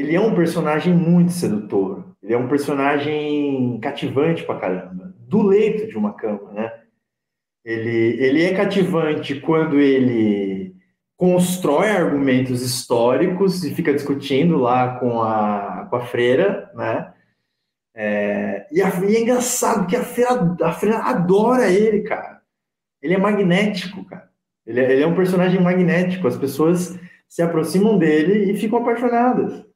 Ele 0.00 0.16
é 0.16 0.20
um 0.20 0.34
personagem 0.34 0.94
muito 0.94 1.30
sedutor. 1.30 2.06
Ele 2.22 2.32
é 2.32 2.38
um 2.38 2.48
personagem 2.48 3.78
cativante 3.80 4.42
pra 4.44 4.58
caramba. 4.58 5.14
Do 5.28 5.42
leito 5.42 5.86
de 5.86 5.96
uma 5.98 6.14
cama, 6.14 6.52
né? 6.52 6.72
Ele, 7.62 8.16
ele 8.18 8.42
é 8.42 8.54
cativante 8.54 9.38
quando 9.40 9.78
ele 9.78 10.74
constrói 11.18 11.90
argumentos 11.90 12.62
históricos 12.62 13.62
e 13.62 13.74
fica 13.74 13.92
discutindo 13.92 14.56
lá 14.56 14.98
com 14.98 15.20
a, 15.20 15.86
com 15.90 15.96
a 15.96 16.00
freira, 16.00 16.70
né? 16.74 17.12
É, 17.94 18.66
e, 18.72 18.80
a, 18.80 18.88
e, 19.04 19.16
é 19.16 19.20
engraçado 19.20 19.86
que 19.86 19.96
a 19.96 20.02
Feira, 20.02 20.56
a 20.62 20.72
Feira 20.72 20.96
adora 21.00 21.70
ele, 21.70 22.00
cara. 22.04 22.40
Ele 23.02 23.12
é 23.12 23.18
magnético, 23.18 24.02
cara. 24.06 24.30
Ele 24.66 24.80
é, 24.80 24.92
ele 24.92 25.02
é 25.02 25.06
um 25.06 25.14
personagem 25.14 25.60
magnético. 25.60 26.26
As 26.26 26.38
pessoas 26.38 26.98
se 27.28 27.42
aproximam 27.42 27.98
dele 27.98 28.50
e 28.50 28.56
ficam 28.56 28.78
apaixonadas. 28.78 29.68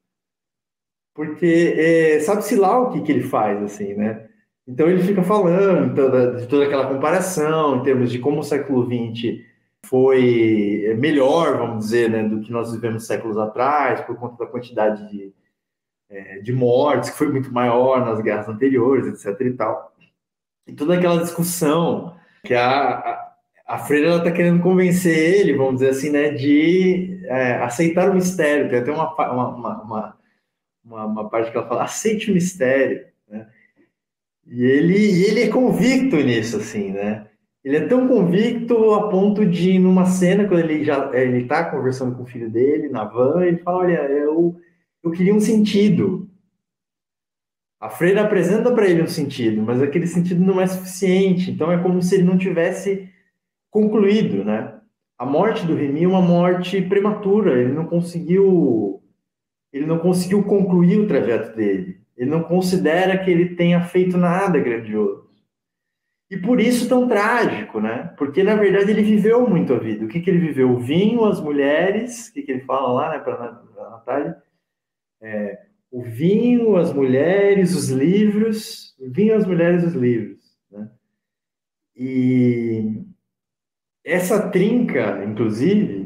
Porque 1.14 1.74
é, 1.79 2.20
sabe-se 2.20 2.57
lá 2.57 2.79
o 2.79 2.90
que, 2.90 3.03
que 3.03 3.12
ele 3.12 3.22
faz, 3.22 3.62
assim, 3.62 3.94
né? 3.94 4.29
Então 4.66 4.88
ele 4.88 5.03
fica 5.03 5.22
falando 5.22 5.94
toda, 5.94 6.40
de 6.40 6.46
toda 6.48 6.64
aquela 6.64 6.87
comparação 6.87 7.77
em 7.77 7.83
termos 7.83 8.11
de 8.11 8.18
como 8.18 8.40
o 8.40 8.44
século 8.44 8.85
XX 8.85 9.44
foi 9.87 10.96
melhor, 10.98 11.59
vamos 11.59 11.85
dizer, 11.85 12.11
né, 12.11 12.22
do 12.22 12.40
que 12.40 12.50
nós 12.50 12.72
vivemos 12.72 13.07
séculos 13.07 13.37
atrás, 13.37 14.00
por 14.00 14.16
conta 14.16 14.44
da 14.44 14.50
quantidade 14.50 15.09
de, 15.11 15.33
é, 16.09 16.38
de 16.40 16.53
mortes, 16.53 17.11
que 17.11 17.18
foi 17.18 17.31
muito 17.31 17.53
maior 17.53 18.05
nas 18.05 18.20
guerras 18.20 18.48
anteriores, 18.48 19.07
etc. 19.07 19.40
e 19.42 19.53
tal. 19.53 19.94
E 20.66 20.72
toda 20.72 20.94
aquela 20.94 21.20
discussão 21.20 22.16
que 22.42 22.55
a, 22.55 22.94
a, 22.94 23.35
a 23.66 23.79
Freira 23.79 24.16
está 24.16 24.31
querendo 24.31 24.62
convencer 24.62 25.16
ele, 25.16 25.55
vamos 25.55 25.74
dizer 25.74 25.90
assim, 25.90 26.11
né, 26.11 26.31
de 26.31 27.20
é, 27.24 27.57
aceitar 27.57 28.11
o 28.11 28.14
mistério. 28.14 28.70
Tem 28.70 28.79
até 28.79 28.90
uma, 28.90 29.14
uma, 29.14 29.48
uma, 29.48 29.83
uma, 29.83 30.16
uma 30.85 31.29
parte 31.29 31.51
que 31.51 31.57
ela 31.57 31.68
fala: 31.68 31.85
aceite 31.85 32.31
o 32.31 32.35
mistério. 32.35 33.07
Né? 33.29 33.47
E 34.47 34.62
ele, 34.62 35.25
ele 35.25 35.42
é 35.42 35.49
convicto 35.49 36.16
nisso, 36.16 36.59
assim, 36.59 36.92
né? 36.92 37.27
Ele 37.64 37.79
é 37.79 37.87
tão 37.87 38.07
convicto 38.07 38.92
a 38.92 39.09
ponto 39.09 39.47
de, 39.47 39.79
numa 39.79 40.05
cena, 40.05 40.47
quando 40.47 40.61
ele 40.61 40.85
já 40.85 41.11
ele 41.14 41.42
está 41.42 41.64
conversando 41.70 42.14
com 42.14 42.23
o 42.23 42.27
filho 42.27 42.51
dele 42.51 42.88
na 42.90 43.05
van, 43.05 43.44
ele 43.44 43.59
fala: 43.59 43.79
Olha, 43.79 44.01
eu, 44.03 44.61
eu 45.03 45.11
queria 45.11 45.35
um 45.35 45.40
sentido. 45.40 46.29
A 47.81 47.88
freira 47.88 48.23
apresenta 48.23 48.73
para 48.73 48.87
ele 48.87 49.03
um 49.03 49.07
sentido, 49.07 49.62
mas 49.62 49.83
aquele 49.83 50.07
sentido 50.07 50.44
não 50.44 50.61
é 50.61 50.66
suficiente. 50.66 51.51
Então 51.51 51.73
é 51.73 51.83
como 51.83 52.03
se 52.03 52.14
ele 52.14 52.25
não 52.25 52.38
tivesse 52.38 53.09
concluído, 53.70 54.44
né? 54.44 54.75
A 55.18 55.25
morte 55.25 55.66
do 55.66 55.75
Remy 55.75 56.05
é 56.05 56.09
uma 56.09 56.23
morte 56.23 56.81
prematura. 56.83 57.61
Ele 57.61 57.73
não 57.73 57.87
conseguiu, 57.87 59.03
ele 59.74 59.87
não 59.87 59.98
conseguiu 59.98 60.42
concluir 60.44 61.00
o 61.00 61.08
trajeto 61.08 61.56
dele. 61.56 62.00
Ele 62.16 62.30
não 62.30 62.44
considera 62.44 63.18
que 63.18 63.28
ele 63.28 63.56
tenha 63.56 63.82
feito 63.82 64.16
nada 64.16 64.58
grandioso. 64.60 65.28
E 66.30 66.37
por 66.37 66.60
isso 66.60 66.88
tão 66.88 67.08
trágico, 67.08 67.80
né? 67.80 68.14
Porque 68.16 68.42
na 68.42 68.54
verdade 68.54 68.90
ele 68.90 69.02
viveu 69.02 69.48
muito 69.48 69.74
a 69.74 69.78
vida. 69.78 70.04
O 70.04 70.08
que, 70.08 70.20
que 70.20 70.30
ele 70.30 70.38
viveu? 70.38 70.70
O 70.70 70.78
vinho, 70.78 71.24
as 71.24 71.40
mulheres, 71.40 72.28
o 72.28 72.32
que, 72.32 72.42
que 72.42 72.52
ele 72.52 72.60
fala 72.60 72.92
lá, 72.92 73.10
né, 73.10 73.18
para 73.18 73.34
a 73.34 73.90
Natália? 73.90 74.37
É, 75.20 75.66
o 75.90 76.02
vinho, 76.02 76.76
as 76.76 76.92
mulheres, 76.92 77.74
os 77.74 77.88
livros, 77.88 78.96
o 78.98 79.10
vinho, 79.10 79.37
as 79.37 79.46
mulheres, 79.46 79.84
os 79.84 79.94
livros. 79.94 80.56
Né? 80.70 80.88
E 81.96 83.02
essa 84.04 84.50
trinca, 84.50 85.24
inclusive, 85.24 86.03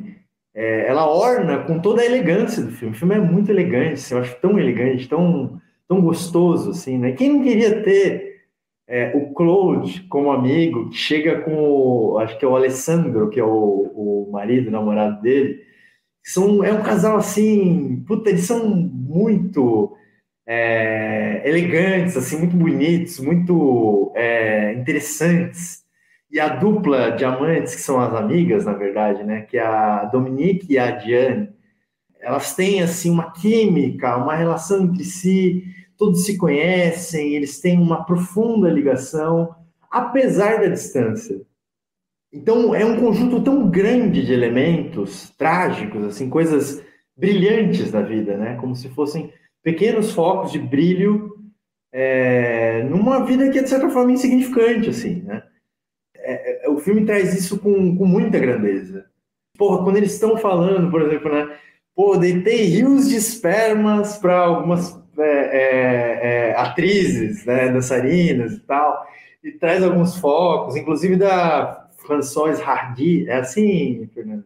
é, 0.58 0.88
ela 0.88 1.08
orna 1.08 1.58
com 1.60 1.78
toda 1.78 2.02
a 2.02 2.04
elegância 2.04 2.60
do 2.60 2.72
filme. 2.72 2.92
O 2.92 2.98
filme 2.98 3.14
é 3.14 3.20
muito 3.20 3.48
elegante, 3.48 4.10
eu 4.10 4.18
acho 4.18 4.34
tão 4.40 4.58
elegante, 4.58 5.08
tão, 5.08 5.60
tão 5.86 6.00
gostoso, 6.00 6.70
assim, 6.70 6.98
né? 6.98 7.12
Quem 7.12 7.32
não 7.32 7.44
queria 7.44 7.80
ter 7.84 8.40
é, 8.88 9.12
o 9.14 9.32
Claude, 9.34 10.02
como 10.08 10.32
amigo, 10.32 10.90
que 10.90 10.96
chega 10.96 11.42
com 11.42 11.54
o, 11.54 12.18
acho 12.18 12.36
que 12.36 12.44
é 12.44 12.48
o 12.48 12.56
Alessandro, 12.56 13.30
que 13.30 13.38
é 13.38 13.44
o, 13.44 14.26
o 14.26 14.30
marido, 14.32 14.66
o 14.66 14.72
namorado 14.72 15.22
dele, 15.22 15.62
são, 16.24 16.64
é 16.64 16.72
um 16.72 16.82
casal 16.82 17.16
assim, 17.16 18.02
puta, 18.04 18.28
eles 18.28 18.42
são 18.42 18.68
muito 18.68 19.96
é, 20.44 21.40
elegantes, 21.44 22.16
assim, 22.16 22.36
muito 22.36 22.56
bonitos, 22.56 23.20
muito 23.20 24.12
é, 24.16 24.72
interessantes. 24.74 25.84
E 26.30 26.38
a 26.38 26.48
dupla 26.48 27.12
de 27.12 27.24
amantes, 27.24 27.74
que 27.74 27.80
são 27.80 28.00
as 28.00 28.14
amigas, 28.14 28.64
na 28.66 28.74
verdade, 28.74 29.24
né, 29.24 29.42
que 29.42 29.56
é 29.56 29.62
a 29.64 30.04
Dominique 30.04 30.72
e 30.72 30.78
a 30.78 30.90
Diane, 30.90 31.48
elas 32.20 32.54
têm, 32.54 32.82
assim, 32.82 33.10
uma 33.10 33.32
química, 33.32 34.16
uma 34.16 34.34
relação 34.34 34.84
entre 34.84 35.04
si, 35.04 35.64
todos 35.96 36.24
se 36.26 36.36
conhecem, 36.36 37.34
eles 37.34 37.60
têm 37.60 37.78
uma 37.78 38.04
profunda 38.04 38.68
ligação, 38.68 39.54
apesar 39.90 40.60
da 40.60 40.68
distância. 40.68 41.40
Então, 42.32 42.74
é 42.74 42.84
um 42.84 43.00
conjunto 43.00 43.42
tão 43.42 43.70
grande 43.70 44.24
de 44.24 44.32
elementos 44.32 45.30
trágicos, 45.38 46.04
assim, 46.04 46.28
coisas 46.28 46.82
brilhantes 47.16 47.90
da 47.90 48.02
vida, 48.02 48.36
né? 48.36 48.56
Como 48.56 48.76
se 48.76 48.88
fossem 48.90 49.32
pequenos 49.62 50.12
focos 50.12 50.52
de 50.52 50.58
brilho 50.58 51.36
é, 51.90 52.84
numa 52.84 53.24
vida 53.24 53.50
que 53.50 53.58
é, 53.58 53.62
de 53.62 53.68
certa 53.68 53.88
forma, 53.88 54.12
insignificante, 54.12 54.90
assim, 54.90 55.22
né? 55.22 55.42
O 56.78 56.80
filme 56.80 57.04
traz 57.04 57.34
isso 57.34 57.58
com, 57.58 57.96
com 57.96 58.06
muita 58.06 58.38
grandeza. 58.38 59.06
Porra, 59.58 59.82
quando 59.82 59.96
eles 59.96 60.12
estão 60.12 60.36
falando, 60.36 60.88
por 60.92 61.02
exemplo, 61.02 61.28
né? 61.34 61.56
Pô, 61.92 62.16
deitei 62.16 62.66
rios 62.66 63.08
de 63.08 63.16
espermas 63.16 64.16
para 64.18 64.38
algumas 64.38 64.96
é, 65.18 65.22
é, 65.22 66.20
é, 66.22 66.54
atrizes, 66.56 67.44
né, 67.44 67.68
dançarinas 67.72 68.52
e 68.52 68.60
tal, 68.60 69.04
e 69.42 69.50
traz 69.50 69.82
alguns 69.82 70.16
focos, 70.18 70.76
inclusive 70.76 71.16
da 71.16 71.88
Françoise 71.96 72.62
Hardy, 72.62 73.28
é 73.28 73.38
assim, 73.38 74.08
Fernando? 74.14 74.44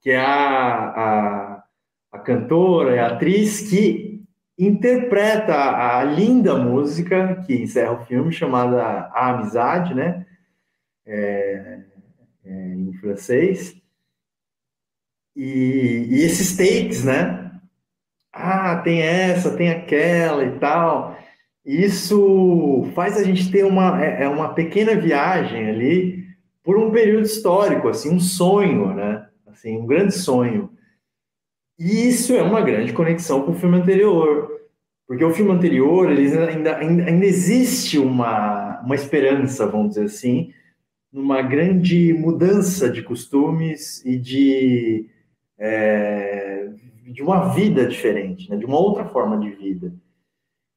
Que 0.00 0.10
é 0.10 0.18
a, 0.18 0.92
a, 0.94 1.64
a 2.12 2.18
cantora, 2.20 3.02
a 3.02 3.08
atriz 3.08 3.68
que 3.68 4.22
interpreta 4.56 5.54
a, 5.54 5.98
a 5.98 6.04
linda 6.04 6.54
música 6.54 7.42
que 7.44 7.56
encerra 7.56 7.94
o 7.94 8.06
filme, 8.06 8.30
chamada 8.30 9.10
A 9.12 9.30
Amizade, 9.30 9.92
né? 9.92 10.24
É, 11.08 11.80
é, 12.44 12.74
em 12.74 12.92
francês. 13.00 13.74
E, 15.34 16.06
e, 16.10 16.22
esses 16.22 16.56
takes, 16.56 17.04
né? 17.04 17.48
ah, 18.38 18.76
tem 18.76 19.02
essa, 19.02 19.56
tem 19.56 19.70
aquela 19.70 20.44
e 20.44 20.58
tal. 20.58 21.18
Isso 21.64 22.88
faz 22.94 23.16
a 23.16 23.24
gente 23.24 23.50
ter 23.50 23.64
uma, 23.64 24.02
é, 24.02 24.24
é 24.24 24.28
uma 24.28 24.54
pequena 24.54 24.94
viagem 24.94 25.68
ali 25.68 26.24
por 26.62 26.78
um 26.78 26.90
período 26.90 27.24
histórico, 27.24 27.88
assim, 27.88 28.10
um 28.14 28.20
sonho, 28.20 28.94
né? 28.94 29.26
Assim, 29.46 29.76
um 29.76 29.86
grande 29.86 30.14
sonho. 30.14 30.70
E 31.78 32.08
isso 32.08 32.34
é 32.34 32.42
uma 32.42 32.60
grande 32.60 32.92
conexão 32.92 33.42
com 33.42 33.52
o 33.52 33.54
filme 33.54 33.78
anterior, 33.78 34.50
porque 35.06 35.24
o 35.24 35.32
filme 35.32 35.52
anterior, 35.52 36.10
ele 36.10 36.26
ainda, 36.36 36.76
ainda, 36.76 37.04
ainda 37.04 37.26
existe 37.26 37.98
uma, 37.98 38.80
uma 38.82 38.94
esperança, 38.94 39.66
vamos 39.66 39.90
dizer 39.90 40.04
assim, 40.04 40.52
numa 41.12 41.42
grande 41.42 42.12
mudança 42.12 42.90
de 42.90 43.02
costumes 43.02 44.04
e 44.04 44.18
de 44.18 45.06
é, 45.58 46.70
de 47.12 47.22
uma 47.22 47.48
vida 47.48 47.86
diferente, 47.86 48.48
né? 48.50 48.56
de 48.56 48.66
uma 48.66 48.78
outra 48.78 49.04
forma 49.06 49.38
de 49.38 49.50
vida. 49.50 49.92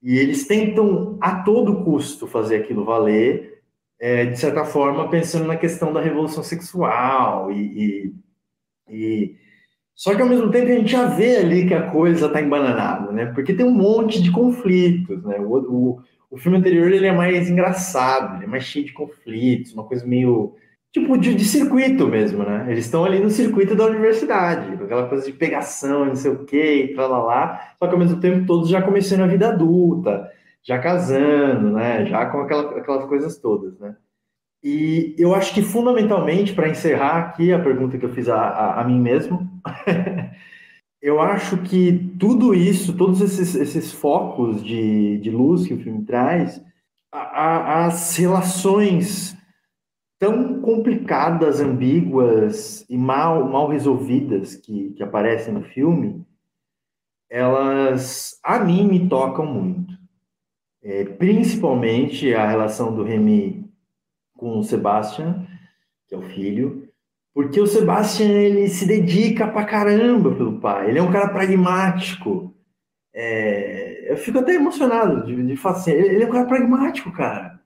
E 0.02 0.18
eles 0.18 0.48
tentam 0.48 1.18
a 1.22 1.44
todo 1.44 1.84
custo 1.84 2.26
fazer 2.26 2.58
aquilo 2.58 2.84
valer, 2.84 3.62
é, 4.00 4.26
de 4.26 4.40
certa 4.40 4.66
forma, 4.66 5.10
pensando 5.10 5.46
na 5.46 5.56
questão 5.56 5.94
da 5.94 6.02
revolução 6.02 6.44
sexual 6.44 7.52
e, 7.52 8.14
e, 8.90 8.96
e... 8.96 9.36
Só 9.94 10.16
que 10.16 10.22
ao 10.22 10.28
mesmo 10.28 10.50
tempo 10.50 10.72
a 10.72 10.74
gente 10.74 10.92
já 10.92 11.06
vê 11.06 11.38
ali 11.38 11.68
que 11.68 11.76
a 11.76 11.92
coisa 11.92 12.26
está 12.26 12.42
embananada, 12.42 13.12
né? 13.12 13.28
Porque 13.28 13.54
tem 13.54 13.66
um 13.66 13.72
monte 13.72 14.20
de 14.20 14.32
conflitos, 14.32 15.24
né? 15.24 15.38
O, 15.40 15.58
o, 15.58 16.02
o 16.32 16.38
filme 16.38 16.58
anterior 16.58 16.90
ele 16.92 17.06
é 17.06 17.12
mais 17.12 17.50
engraçado, 17.50 18.38
ele 18.38 18.46
é 18.46 18.48
mais 18.48 18.64
cheio 18.64 18.86
de 18.86 18.94
conflitos, 18.94 19.74
uma 19.74 19.84
coisa 19.84 20.06
meio 20.06 20.56
tipo 20.92 21.18
de, 21.18 21.36
de, 21.36 21.46
circuito 21.46 22.08
mesmo, 22.08 22.44
né? 22.44 22.66
Eles 22.70 22.86
estão 22.86 23.04
ali 23.06 23.20
no 23.20 23.30
circuito 23.30 23.76
da 23.76 23.86
universidade, 23.86 24.74
aquela 24.74 25.08
coisa 25.08 25.26
de 25.26 25.34
pegação, 25.34 26.06
não 26.06 26.16
sei 26.16 26.32
o 26.32 26.46
quê, 26.46 26.92
e 26.92 26.96
lá, 26.96 27.76
só 27.78 27.88
que 27.88 27.94
ao 27.94 28.00
mesmo 28.00 28.20
tempo 28.20 28.46
todos 28.46 28.70
já 28.70 28.82
começando 28.82 29.22
a 29.22 29.28
vida 29.28 29.50
adulta, 29.50 30.32
já 30.64 30.80
casando, 30.80 31.72
né? 31.72 32.06
Já 32.06 32.26
com 32.28 32.40
aquela, 32.42 32.78
aquelas 32.78 33.06
coisas 33.06 33.38
todas, 33.38 33.78
né? 33.80 33.96
E 34.64 35.16
eu 35.18 35.34
acho 35.34 35.54
que 35.54 35.62
fundamentalmente, 35.62 36.54
para 36.54 36.70
encerrar 36.70 37.18
aqui 37.18 37.52
a 37.52 37.60
pergunta 37.60 37.98
que 37.98 38.06
eu 38.06 38.14
fiz 38.14 38.30
a, 38.30 38.38
a, 38.38 38.82
a 38.82 38.84
mim 38.84 39.00
mesmo, 39.00 39.50
eu 41.02 41.20
acho 41.20 41.58
que 41.64 42.14
tudo 42.20 42.54
isso, 42.54 42.96
todos 42.96 43.22
esses, 43.22 43.56
esses 43.56 43.92
focos 43.92 44.64
de, 44.64 45.18
de 45.18 45.32
luz 45.32 45.66
que 45.66 45.74
o 45.74 45.80
filme 45.80 46.06
traz, 46.06 46.64
a, 47.12 47.86
as 47.86 48.16
relações 48.16 49.36
tão 50.20 50.62
complicadas, 50.62 51.60
ambíguas 51.60 52.86
e 52.88 52.96
mal, 52.96 53.50
mal 53.50 53.68
resolvidas 53.68 54.56
que, 54.56 54.92
que 54.92 55.02
aparecem 55.02 55.52
no 55.52 55.64
filme, 55.64 56.24
elas 57.28 58.40
a 58.44 58.60
mim 58.60 58.88
me 58.88 59.10
tocam 59.10 59.46
muito. 59.46 60.00
É, 60.84 61.06
principalmente 61.06 62.34
a 62.34 62.48
relação 62.48 62.94
do 62.94 63.04
Remy 63.04 63.68
com 64.36 64.60
o 64.60 64.64
Sebastian, 64.64 65.48
que 66.08 66.14
é 66.14 66.18
o 66.18 66.22
filho, 66.22 66.81
porque 67.34 67.60
o 67.60 67.68
Sebastian 67.68 68.30
ele 68.30 68.68
se 68.68 68.86
dedica 68.86 69.48
pra 69.48 69.66
caramba 69.66 70.36
pelo 70.36 70.60
pai. 70.60 70.90
Ele 70.90 71.00
é 71.00 71.04
um 71.04 71.12
cara 71.12 71.30
pragmático. 71.30 72.54
É, 73.14 74.12
eu 74.12 74.18
fico 74.18 74.40
até 74.40 74.56
emocionado 74.56 75.26
de, 75.26 75.42
de 75.44 75.56
falar 75.56 75.78
assim, 75.78 75.92
ele 75.92 76.24
é 76.24 76.28
um 76.28 76.32
cara 76.32 76.46
pragmático, 76.46 77.12
cara. 77.12 77.60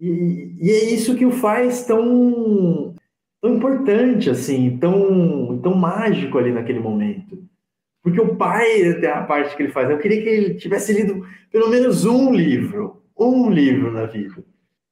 E, 0.00 0.56
e, 0.58 0.70
é 0.70 0.84
isso 0.94 1.14
que 1.14 1.26
o 1.26 1.30
faz 1.30 1.84
tão, 1.84 2.94
tão 3.40 3.54
importante, 3.54 4.30
assim, 4.30 4.78
tão, 4.78 5.60
tão 5.62 5.74
mágico 5.74 6.38
ali 6.38 6.52
naquele 6.52 6.80
momento. 6.80 7.38
Porque 8.02 8.20
o 8.20 8.34
pai, 8.34 8.88
até 8.88 9.12
a 9.12 9.22
parte 9.22 9.54
que 9.54 9.62
ele 9.62 9.72
faz, 9.72 9.90
eu 9.90 9.98
queria 9.98 10.22
que 10.22 10.28
ele 10.28 10.54
tivesse 10.54 10.92
lido 10.94 11.26
pelo 11.52 11.68
menos 11.68 12.06
um 12.06 12.32
livro, 12.32 13.02
um 13.18 13.50
livro 13.50 13.92
na 13.92 14.06
vida. 14.06 14.42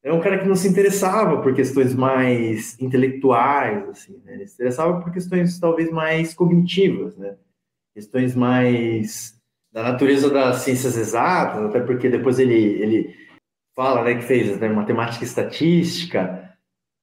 É 0.08 0.12
um 0.12 0.20
cara 0.20 0.38
que 0.38 0.48
não 0.48 0.56
se 0.56 0.66
interessava 0.66 1.42
por 1.42 1.54
questões 1.54 1.94
mais 1.94 2.80
intelectuais, 2.80 3.86
assim, 3.90 4.18
né? 4.24 4.34
Ele 4.34 4.46
se 4.46 4.54
interessava 4.54 5.00
por 5.02 5.12
questões 5.12 5.58
talvez 5.60 5.90
mais 5.90 6.32
cognitivas, 6.32 7.14
né? 7.16 7.36
Questões 7.94 8.34
mais 8.34 9.38
da 9.70 9.82
natureza 9.82 10.30
das 10.30 10.62
ciências 10.62 10.96
exatas, 10.96 11.62
até 11.62 11.80
porque 11.80 12.08
depois 12.08 12.38
ele, 12.38 12.54
ele 12.54 13.14
fala, 13.76 14.02
né, 14.02 14.14
que 14.14 14.22
fez 14.22 14.58
né, 14.58 14.68
matemática 14.68 15.22
e 15.22 15.28
estatística, 15.28 16.56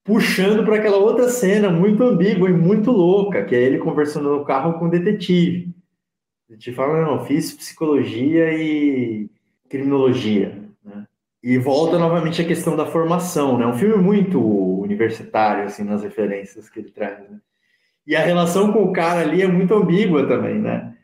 puxando 0.03 0.65
para 0.65 0.77
aquela 0.77 0.97
outra 0.97 1.29
cena 1.29 1.69
muito 1.69 2.01
ambígua 2.03 2.49
e 2.49 2.53
muito 2.53 2.89
louca, 2.91 3.45
que 3.45 3.55
é 3.55 3.61
ele 3.61 3.77
conversando 3.77 4.35
no 4.35 4.43
carro 4.43 4.79
com 4.79 4.85
o 4.85 4.89
detetive. 4.89 5.75
O 6.47 6.53
detetive 6.53 6.75
fala, 6.75 7.05
não, 7.05 7.23
fiz 7.23 7.53
psicologia 7.53 8.51
e 8.51 9.29
criminologia? 9.69 10.64
E 11.45 11.59
volta 11.59 11.99
novamente 11.99 12.41
a 12.41 12.45
questão 12.45 12.75
da 12.75 12.87
formação, 12.87 13.55
né? 13.55 13.67
Um 13.67 13.77
filme 13.77 14.01
muito 14.01 14.41
universitário, 14.81 15.65
assim, 15.65 15.83
nas 15.83 16.01
referências 16.01 16.67
que 16.67 16.79
ele 16.79 16.89
traz, 16.89 17.19
né? 17.19 17.37
E 18.07 18.15
a 18.15 18.21
relação 18.21 18.73
com 18.73 18.81
o 18.81 18.91
cara 18.91 19.21
ali 19.21 19.43
é 19.43 19.47
muito 19.47 19.75
ambígua 19.75 20.27
também, 20.27 20.59
né? 20.59 20.95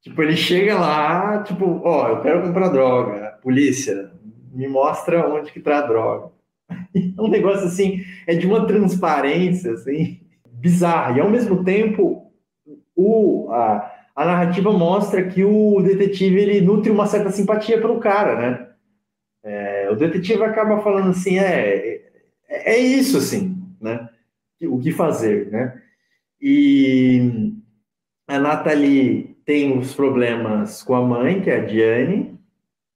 Tipo, 0.00 0.22
ele 0.22 0.34
chega 0.34 0.78
lá, 0.78 1.42
tipo, 1.42 1.82
ó, 1.84 2.06
oh, 2.06 2.08
eu 2.08 2.20
quero 2.22 2.40
comprar 2.40 2.70
droga, 2.70 3.38
polícia, 3.42 4.10
me 4.50 4.66
mostra 4.66 5.28
onde 5.28 5.52
que 5.52 5.60
tá 5.60 5.80
a 5.80 5.86
droga. 5.86 6.30
É 7.14 7.20
um 7.20 7.28
negócio 7.28 7.66
assim, 7.66 8.02
é 8.26 8.34
de 8.34 8.46
uma 8.46 8.66
transparência, 8.66 9.72
assim, 9.72 10.22
bizarra. 10.46 11.18
E 11.18 11.20
ao 11.20 11.28
mesmo 11.28 11.62
tempo, 11.64 12.32
o, 12.96 13.50
a, 13.50 13.92
a 14.16 14.24
narrativa 14.24 14.72
mostra 14.72 15.22
que 15.22 15.44
o 15.44 15.82
detetive, 15.82 16.40
ele 16.40 16.62
nutre 16.62 16.90
uma 16.90 17.04
certa 17.04 17.30
simpatia 17.30 17.78
pelo 17.78 18.00
cara, 18.00 18.36
né? 18.36 18.68
É, 19.44 19.81
o 19.92 19.96
detetive 19.96 20.42
acaba 20.42 20.82
falando 20.82 21.10
assim, 21.10 21.38
é, 21.38 22.00
é, 22.48 22.74
é 22.74 22.78
isso, 22.78 23.18
assim, 23.18 23.56
né? 23.80 24.08
O 24.64 24.78
que 24.78 24.92
fazer, 24.92 25.50
né? 25.50 25.80
E 26.40 27.52
a 28.28 28.38
Nathalie 28.38 29.36
tem 29.44 29.76
os 29.76 29.94
problemas 29.94 30.82
com 30.82 30.94
a 30.94 31.02
mãe, 31.02 31.40
que 31.40 31.50
é 31.50 31.60
a 31.60 31.64
Diane, 31.64 32.38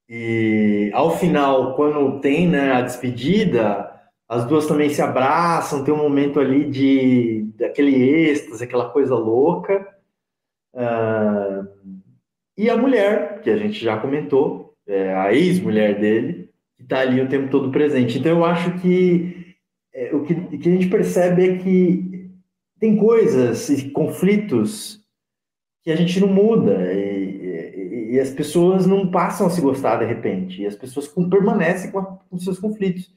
e 0.09 0.89
ao 0.93 1.17
final, 1.17 1.75
quando 1.75 2.21
tem 2.21 2.47
né, 2.47 2.71
a 2.71 2.81
despedida, 2.81 3.91
as 4.27 4.45
duas 4.45 4.65
também 4.65 4.89
se 4.89 5.01
abraçam, 5.01 5.83
tem 5.83 5.93
um 5.93 5.97
momento 5.97 6.39
ali 6.39 6.69
de 6.69 7.43
daquele 7.57 7.95
êxtase, 8.29 8.63
aquela 8.63 8.89
coisa 8.89 9.15
louca. 9.15 9.87
Uh, 10.73 11.67
e 12.57 12.69
a 12.69 12.77
mulher, 12.77 13.41
que 13.41 13.49
a 13.49 13.57
gente 13.57 13.83
já 13.83 13.97
comentou, 13.97 14.73
é 14.87 15.13
a 15.13 15.33
ex-mulher 15.33 15.99
dele, 15.99 16.36
está 16.87 17.01
ali 17.01 17.19
o 17.19 17.27
tempo 17.27 17.49
todo 17.49 17.69
presente. 17.69 18.17
Então 18.17 18.31
eu 18.31 18.45
acho 18.45 18.79
que 18.79 19.55
é, 19.93 20.15
o 20.15 20.23
que, 20.23 20.35
que 20.57 20.69
a 20.69 20.71
gente 20.71 20.87
percebe 20.87 21.49
é 21.49 21.57
que 21.57 22.31
tem 22.79 22.95
coisas 22.95 23.69
e 23.69 23.89
conflitos 23.89 25.01
que 25.83 25.91
a 25.91 25.95
gente 25.95 26.19
não 26.19 26.27
muda 26.27 26.93
e, 26.93 28.09
e, 28.09 28.11
e, 28.13 28.19
as 28.19 28.29
pessoas 28.29 28.85
não 28.85 29.09
passam 29.09 29.47
a 29.47 29.49
se 29.49 29.61
gostar 29.61 29.97
de 29.97 30.05
repente 30.05 30.61
e 30.61 30.65
as 30.65 30.75
pessoas 30.75 31.07
permanecem 31.07 31.91
com, 31.91 31.99
a, 31.99 32.05
com 32.05 32.37
seus 32.37 32.59
conflitos, 32.59 33.13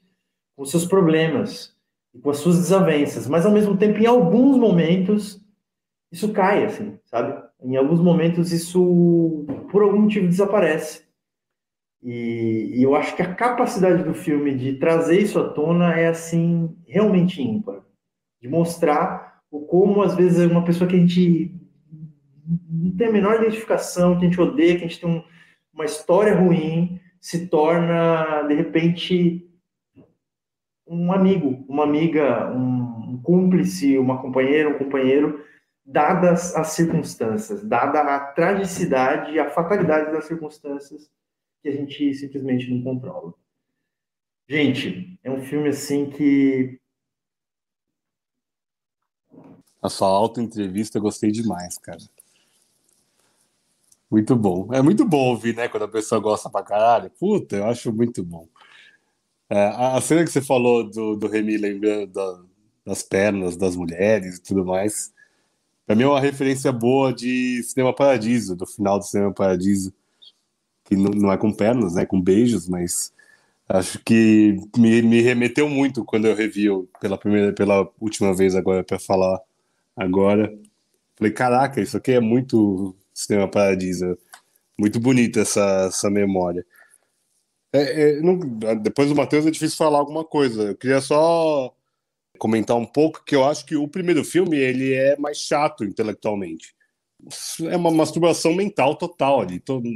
com 0.57 0.65
seus 0.65 0.87
problemas 0.87 1.75
com 2.23 2.31
as 2.31 2.39
suas 2.39 2.57
desavenças, 2.57 3.29
mas 3.29 3.47
ao 3.47 3.53
mesmo 3.53 3.77
tempo 3.77 3.99
em 3.99 4.07
alguns 4.07 4.57
momentos 4.57 5.41
isso 6.11 6.33
cai 6.33 6.65
assim, 6.65 6.99
sabe? 7.05 7.41
Em 7.63 7.77
alguns 7.77 8.01
momentos 8.01 8.51
isso 8.53 9.45
por 9.71 9.83
algum 9.83 10.01
motivo 10.01 10.27
desaparece. 10.27 11.05
E, 12.03 12.79
e 12.79 12.83
eu 12.83 12.95
acho 12.95 13.15
que 13.15 13.23
a 13.23 13.35
capacidade 13.35 14.03
do 14.03 14.15
filme 14.15 14.55
de 14.55 14.75
trazer 14.75 15.21
isso 15.21 15.39
à 15.39 15.49
tona 15.51 15.95
é 15.95 16.09
assim 16.09 16.75
realmente 16.87 17.43
ímpar, 17.43 17.83
de 18.41 18.49
mostrar 18.49 19.43
o 19.51 19.61
como 19.61 20.03
às 20.03 20.15
vezes 20.15 20.51
uma 20.51 20.65
pessoa 20.65 20.89
que 20.89 20.97
a 20.97 20.99
gente 20.99 21.55
não 22.69 22.97
tem 22.97 23.09
a 23.09 23.13
menor 23.13 23.37
identificação, 23.37 24.19
que 24.19 24.25
a 24.25 24.29
gente 24.29 24.41
odeia, 24.41 24.79
que 24.79 24.85
a 24.85 24.89
gente 24.89 25.01
tem 25.01 25.11
um, 25.11 25.23
uma 25.75 25.85
história 25.85 26.35
ruim, 26.35 26.99
se 27.21 27.49
torna, 27.49 28.43
de 28.43 28.55
repente, 28.55 29.47
um 30.87 31.13
amigo, 31.13 31.65
uma 31.69 31.85
amiga, 31.85 32.51
um, 32.51 33.13
um 33.13 33.23
cúmplice, 33.23 33.99
uma 33.99 34.21
companheira, 34.21 34.71
um 34.71 34.79
companheiro, 34.79 35.45
dadas 35.85 36.57
as 36.57 36.69
circunstâncias, 36.69 37.63
dada 37.63 38.01
a 38.01 38.21
tragicidade, 38.21 39.39
a 39.39 39.51
fatalidade 39.51 40.11
das 40.11 40.25
circunstâncias 40.25 41.11
que 41.63 41.69
a 41.69 41.73
gente 41.73 42.15
simplesmente 42.15 42.71
não 42.71 42.83
controla. 42.83 43.35
Gente, 44.49 45.19
é 45.23 45.31
um 45.31 45.43
filme 45.43 45.69
assim 45.69 46.11
que. 46.11 46.81
A 49.83 49.89
sua 49.89 50.09
auto-entrevista 50.09 50.99
eu 50.99 51.03
gostei 51.03 51.31
demais, 51.31 51.79
cara. 51.79 52.01
Muito 54.11 54.35
bom. 54.35 54.73
É 54.75 54.83
muito 54.83 55.05
bom 55.05 55.29
ouvir, 55.29 55.55
né? 55.55 55.69
Quando 55.69 55.85
a 55.85 55.89
pessoa 55.89 56.21
gosta 56.21 56.51
pra 56.51 56.65
caralho. 56.65 57.11
Puta, 57.11 57.57
eu 57.57 57.67
acho 57.67 57.93
muito 57.93 58.25
bom. 58.25 58.49
É, 59.49 59.67
a 59.67 60.01
cena 60.01 60.25
que 60.25 60.31
você 60.31 60.41
falou 60.41 60.89
do, 60.89 61.17
do 61.17 61.29
Remy 61.29 61.57
lembrando 61.57 62.13
da, 62.13 62.43
das 62.85 63.03
pernas 63.03 63.57
das 63.57 63.77
mulheres 63.77 64.37
e 64.37 64.43
tudo 64.43 64.65
mais, 64.65 65.13
pra 65.87 65.97
mim 65.97 66.05
é 66.05 66.07
uma 66.07 66.21
referência 66.21 66.73
boa 66.73 67.13
de 67.13 67.63
Cinema 67.65 67.95
Paradiso, 67.95 68.57
do 68.57 68.67
final 68.67 68.99
do 68.99 69.05
Cinema 69.05 69.33
Paradiso, 69.33 69.93
que 70.91 70.97
não, 70.97 71.33
é 71.33 71.37
com 71.39 71.53
pernas? 71.53 71.97
É 71.97 72.05
com 72.05 72.21
beijos, 72.21 72.69
mas 72.69 73.13
acho 73.69 74.01
que 74.05 74.57
me, 74.77 75.01
me 75.03 75.21
remeteu 75.21 75.69
muito 75.69 76.05
quando 76.05 76.27
eu 76.27 76.35
revi 76.35 76.67
pela 77.01 77.17
primeira, 77.17 77.53
pela 77.53 77.89
última 78.01 78.35
vez 78.35 78.57
agora 78.57 78.83
para 78.83 78.99
falar 78.99 79.41
agora. 79.97 80.53
Falei, 81.17 81.33
caraca, 81.33 81.81
isso 81.81 81.97
aqui 81.97 82.13
é 82.13 82.21
muito 82.21 82.97
Sistema 83.15 83.49
Paradiso. 83.49 84.19
Muito 84.79 84.99
bonita 84.99 85.41
essa, 85.41 85.87
essa 85.89 86.11
memória. 86.11 86.67
É, 87.73 88.19
é, 88.19 88.21
não, 88.21 88.39
depois 88.83 89.09
do 89.09 89.15
Matheus 89.15 89.47
é 89.47 89.51
difícil 89.51 89.77
falar 89.77 89.99
alguma 89.99 90.25
coisa. 90.25 90.63
Eu 90.63 90.77
queria 90.77 91.01
só 91.01 91.73
comentar 92.39 92.77
um 92.77 92.87
pouco 92.87 93.23
que 93.25 93.37
eu 93.37 93.45
acho 93.45 93.65
que 93.67 93.77
o 93.77 93.87
primeiro 93.87 94.25
filme 94.25 94.57
ele 94.59 94.95
é 94.95 95.17
mais 95.19 95.39
chato 95.39 95.85
intelectualmente. 95.85 96.75
É 97.71 97.77
uma 97.77 97.91
masturbação 97.91 98.55
mental 98.55 98.97
total 98.97 99.43
ali. 99.43 99.61
Todo, 99.61 99.89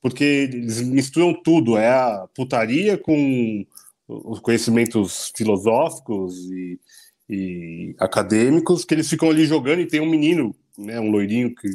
porque 0.00 0.24
eles 0.24 0.80
misturam 0.82 1.34
tudo. 1.34 1.76
É 1.76 1.88
a 1.88 2.28
putaria 2.34 2.96
com 2.96 3.66
os 4.08 4.40
conhecimentos 4.40 5.32
filosóficos 5.36 6.50
e, 6.50 6.80
e 7.28 7.94
acadêmicos 7.98 8.84
que 8.84 8.94
eles 8.94 9.08
ficam 9.08 9.30
ali 9.30 9.44
jogando 9.44 9.80
e 9.80 9.86
tem 9.86 10.00
um 10.00 10.08
menino, 10.08 10.54
né, 10.76 10.98
um 10.98 11.10
loirinho 11.10 11.54
que 11.54 11.68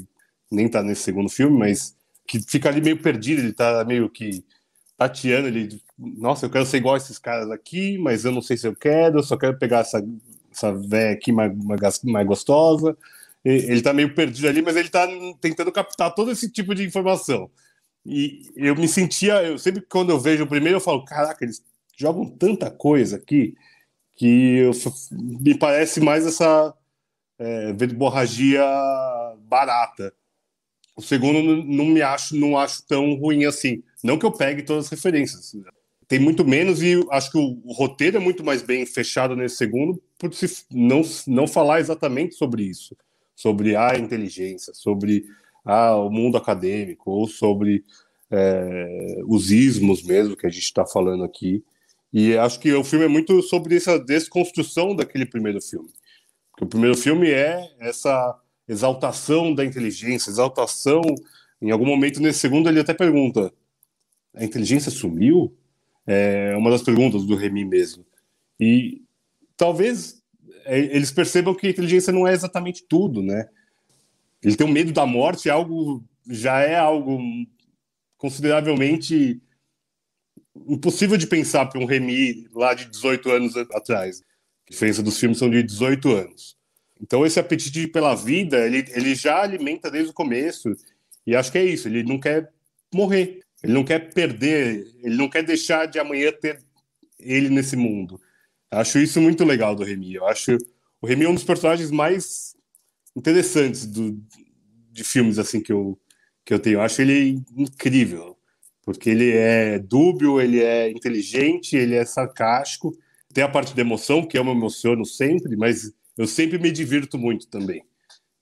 nem 0.52 0.68
tá 0.68 0.82
nesse 0.82 1.04
segundo 1.04 1.30
filme, 1.30 1.58
mas 1.58 1.96
que 2.28 2.42
fica 2.42 2.70
ali 2.70 2.82
meio 2.82 2.98
perdido, 3.02 3.42
ele 3.42 3.54
tá 3.54 3.84
meio 3.86 4.10
que 4.10 4.44
tateando, 4.98 5.48
ele, 5.48 5.82
nossa, 5.98 6.46
eu 6.46 6.50
quero 6.50 6.66
ser 6.66 6.78
igual 6.78 6.96
a 6.96 6.98
esses 6.98 7.20
caras 7.20 7.52
aqui, 7.52 7.98
mas 7.98 8.26
eu 8.26 8.32
não 8.32 8.42
sei 8.42 8.58
se 8.58 8.68
eu 8.68 8.76
quero, 8.76 9.20
eu 9.20 9.24
só 9.24 9.36
quero 9.36 9.58
pegar 9.58 9.80
essa, 9.80 10.04
essa 10.52 10.72
véia 10.72 11.14
aqui 11.14 11.32
mais, 11.32 11.52
mais 12.04 12.28
gostosa. 12.28 12.98
Ele 13.44 13.82
tá 13.82 13.92
meio 13.92 14.16
perdido 14.16 14.48
ali, 14.48 14.62
mas 14.62 14.78
ele 14.78 14.88
tá 14.88 15.06
tentando 15.42 15.72
captar 15.72 16.16
todo 16.16 16.32
esse 16.32 16.50
tipo 16.50 16.74
de 16.74 16.86
informação. 16.86 17.50
E 18.06 18.52
eu 18.56 18.76
me 18.76 18.88
sentia, 18.88 19.44
eu 19.44 19.58
sempre 19.58 19.82
quando 19.82 20.10
eu 20.10 20.20
vejo 20.20 20.44
o 20.44 20.48
primeiro, 20.48 20.78
eu 20.78 20.82
falo, 20.82 21.06
caraca, 21.06 21.44
eles 21.44 21.64
jogam 21.98 22.26
tanta 22.26 22.70
coisa 22.70 23.18
aqui 23.18 23.56
que 24.16 24.58
eu, 24.58 24.72
me 25.12 25.58
parece 25.58 26.00
mais 26.00 26.26
essa 26.26 26.74
é, 27.40 27.74
verborragia 27.74 28.64
barata. 29.48 30.14
O 30.96 31.02
segundo 31.02 31.42
não 31.64 31.86
me 31.86 32.02
acho, 32.02 32.36
não 32.36 32.58
acho 32.58 32.86
tão 32.86 33.16
ruim 33.16 33.46
assim. 33.46 33.82
Não 34.04 34.18
que 34.18 34.26
eu 34.26 34.32
pegue 34.32 34.64
todas 34.64 34.86
as 34.86 34.92
referências. 34.92 35.56
Tem 36.08 36.20
muito 36.20 36.46
menos 36.46 36.82
e 36.84 37.04
acho 37.10 37.32
que 37.32 37.38
o, 37.38 37.62
o 37.64 37.74
roteiro 37.74 38.18
é 38.18 38.20
muito 38.20 38.44
mais 38.44 38.62
bem 38.62 38.86
fechado 38.86 39.36
nesse 39.36 39.56
segundo 39.56 40.02
por 40.20 40.34
se 40.34 40.66
não, 40.70 41.02
não 41.26 41.48
falar 41.48 41.80
exatamente 41.80 42.36
sobre 42.36 42.64
isso, 42.64 42.96
sobre 43.36 43.76
a 43.76 43.98
inteligência, 43.98 44.74
sobre 44.74 45.26
ah, 45.64 45.96
o 45.96 46.10
mundo 46.10 46.38
acadêmico 46.38 47.12
ou 47.12 47.28
sobre 47.28 47.84
é, 48.30 49.22
os 49.28 49.52
ismos 49.52 50.04
mesmo 50.04 50.36
que 50.36 50.48
a 50.48 50.50
gente 50.50 50.64
está 50.64 50.86
falando 50.86 51.24
aqui. 51.24 51.64
E 52.12 52.38
acho 52.38 52.60
que 52.60 52.72
o 52.74 52.84
filme 52.84 53.06
é 53.06 53.08
muito 53.08 53.42
sobre 53.42 53.76
essa 53.76 53.98
desconstrução 53.98 54.96
daquele 54.96 55.26
primeiro 55.26 55.62
filme. 55.62 55.90
Porque 56.52 56.66
o 56.66 56.68
primeiro 56.68 56.96
filme 56.96 57.30
é 57.30 57.72
essa 57.80 58.40
exaltação 58.68 59.54
da 59.54 59.66
inteligência, 59.66 60.30
exaltação. 60.30 61.02
Em 61.62 61.72
algum 61.72 61.86
momento 61.86 62.22
nesse 62.22 62.40
segundo 62.40 62.70
ele 62.70 62.80
até 62.80 62.94
pergunta: 62.94 63.52
a 64.36 64.44
inteligência 64.44 64.92
sumiu? 64.92 65.56
É 66.06 66.56
uma 66.58 66.70
das 66.70 66.84
perguntas 66.84 67.24
do 67.24 67.36
Remy 67.36 67.66
mesmo. 67.66 68.06
E 68.60 69.02
talvez 69.56 70.22
é, 70.66 70.78
eles 70.78 71.12
percebam 71.12 71.56
que 71.56 71.68
a 71.68 71.70
inteligência 71.70 72.12
não 72.12 72.28
é 72.28 72.34
exatamente 72.34 72.84
tudo, 72.88 73.24
né? 73.24 73.48
Ele 74.44 74.56
tem 74.56 74.68
um 74.68 74.72
medo 74.72 74.92
da 74.92 75.06
morte, 75.06 75.50
é 75.50 75.52
algo 75.52 76.04
já 76.30 76.62
é 76.62 76.76
algo 76.76 77.20
consideravelmente 78.18 79.42
impossível 80.68 81.18
de 81.18 81.28
pensar 81.28 81.66
para 81.66 81.80
um 81.80 81.86
Remy 81.86 82.48
lá 82.54 82.74
de 82.74 82.86
18 82.86 83.30
anos 83.32 83.58
atrás. 83.58 84.22
A 84.68 84.72
diferença 84.72 85.04
dos 85.04 85.20
filmes 85.20 85.38
são 85.38 85.50
de 85.50 85.62
18 85.64 86.10
anos. 86.10 86.58
Então 87.02 87.26
esse 87.26 87.40
apetite 87.40 87.88
pela 87.88 88.16
vida, 88.16 88.66
ele, 88.66 88.86
ele 88.90 89.16
já 89.16 89.42
alimenta 89.42 89.92
desde 89.92 90.12
o 90.12 90.14
começo. 90.14 90.74
E 91.26 91.36
acho 91.36 91.52
que 91.52 91.58
é 91.58 91.66
isso, 91.66 91.88
ele 91.88 92.04
não 92.04 92.20
quer 92.20 92.52
morrer. 92.94 93.42
Ele 93.64 93.74
não 93.74 93.84
quer 93.84 94.14
perder, 94.14 94.86
ele 95.02 95.16
não 95.16 95.30
quer 95.30 95.44
deixar 95.44 95.86
de 95.86 95.98
amanhã 95.98 96.32
ter 96.34 96.62
ele 97.18 97.50
nesse 97.50 97.78
mundo. 97.78 98.20
Acho 98.70 99.00
isso 99.00 99.22
muito 99.22 99.46
legal 99.46 99.74
do 99.74 99.84
Remy. 99.84 100.16
Eu 100.16 100.28
acho 100.28 100.58
o 101.02 101.08
Remy 101.08 101.26
é 101.26 101.30
um 101.30 101.34
dos 101.34 101.44
personagens 101.44 101.92
mais 101.92 102.56
interessantes 103.16 103.86
do, 103.86 104.20
de 104.92 105.04
filmes 105.04 105.40
assim 105.40 105.62
que 105.62 105.72
eu 105.72 106.00
que 106.46 106.54
eu 106.54 106.60
tenho. 106.60 106.76
Eu 106.76 106.82
acho 106.82 107.02
ele 107.02 107.42
incrível, 107.56 108.38
porque 108.84 109.10
ele 109.10 109.32
é 109.32 109.80
dúbio, 109.80 110.42
ele 110.42 110.62
é 110.62 110.90
inteligente, 110.92 111.76
ele 111.76 111.96
é 111.96 112.06
sarcástico. 112.06 112.96
Tem 113.34 113.44
a 113.44 113.50
parte 113.50 113.74
da 113.74 113.82
emoção, 113.82 114.26
que 114.26 114.38
eu 114.38 114.44
me 114.44 114.52
emociono 114.52 115.06
sempre, 115.06 115.56
mas 115.56 115.92
eu 116.18 116.28
sempre 116.28 116.60
me 116.60 116.72
divirto 116.72 117.18
muito 117.18 117.48
também. 117.48 117.84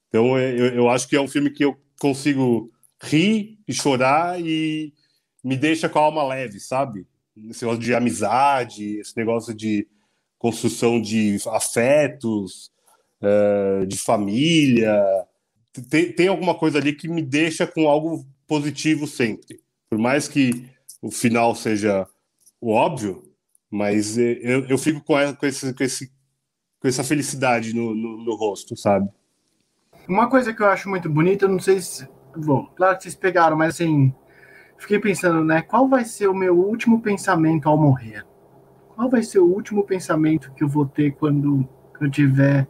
Então 0.10 0.38
eu, 0.38 0.74
eu 0.74 0.90
acho 0.90 1.08
que 1.08 1.16
é 1.16 1.22
um 1.22 1.28
filme 1.28 1.52
que 1.52 1.64
eu 1.64 1.78
consigo 2.00 2.72
rir 3.02 3.60
e 3.68 3.74
chorar 3.74 4.42
e 4.42 4.94
me 5.44 5.56
deixa 5.56 5.88
com 5.88 6.00
a 6.00 6.04
alma 6.04 6.24
leve, 6.28 6.60
sabe? 6.60 7.06
Esse 7.50 7.64
negócio 7.64 7.82
de 7.82 7.94
amizade, 7.94 9.00
esse 9.00 9.16
negócio 9.16 9.54
de 9.54 9.88
construção 10.38 11.02
de 11.02 11.38
afetos, 11.48 12.71
uh, 13.22 13.86
de 13.86 13.98
família. 13.98 15.02
Tem, 15.90 16.12
tem 16.12 16.28
alguma 16.28 16.56
coisa 16.56 16.78
ali 16.78 16.94
que 16.94 17.08
me 17.08 17.22
deixa 17.22 17.66
com 17.66 17.88
algo 17.88 18.26
positivo 18.48 19.08
sempre. 19.08 19.62
Por 19.90 19.98
mais 19.98 20.28
que 20.28 20.68
o 21.02 21.10
final 21.10 21.56
seja 21.56 22.08
o 22.60 22.72
óbvio, 22.72 23.24
mas 23.70 24.18
eu, 24.18 24.66
eu 24.68 24.78
fico 24.78 25.02
com, 25.02 25.16
com, 25.36 25.46
esse, 25.46 25.74
com, 25.74 25.84
esse, 25.84 26.12
com 26.80 26.88
essa 26.88 27.04
felicidade 27.04 27.74
no, 27.74 27.96
no, 27.96 28.24
no 28.24 28.36
rosto, 28.36 28.76
sabe? 28.76 29.10
Uma 30.08 30.30
coisa 30.30 30.54
que 30.54 30.62
eu 30.62 30.68
acho 30.68 30.90
muito 30.90 31.10
bonita, 31.10 31.48
não 31.48 31.60
sei 31.60 31.80
se. 31.82 32.08
Bom, 32.36 32.66
claro 32.76 32.98
que 32.98 33.04
vocês 33.04 33.16
pegaram, 33.16 33.58
mas 33.58 33.76
assim, 33.76 34.14
fiquei 34.78 35.00
pensando, 35.00 35.44
né? 35.44 35.62
Qual 35.62 35.88
vai 35.88 36.04
ser 36.06 36.28
o 36.28 36.34
meu 36.34 36.58
último 36.58 37.02
pensamento 37.02 37.70
ao 37.70 37.78
morrer? 37.78 38.26
Qual 38.96 39.10
vai 39.10 39.24
ser 39.24 39.40
o 39.40 39.46
último 39.46 39.84
pensamento 39.84 40.52
que 40.54 40.64
eu 40.64 40.68
vou 40.68 40.86
ter 40.86 41.12
quando 41.14 41.68
eu 42.00 42.10
tiver 42.10 42.68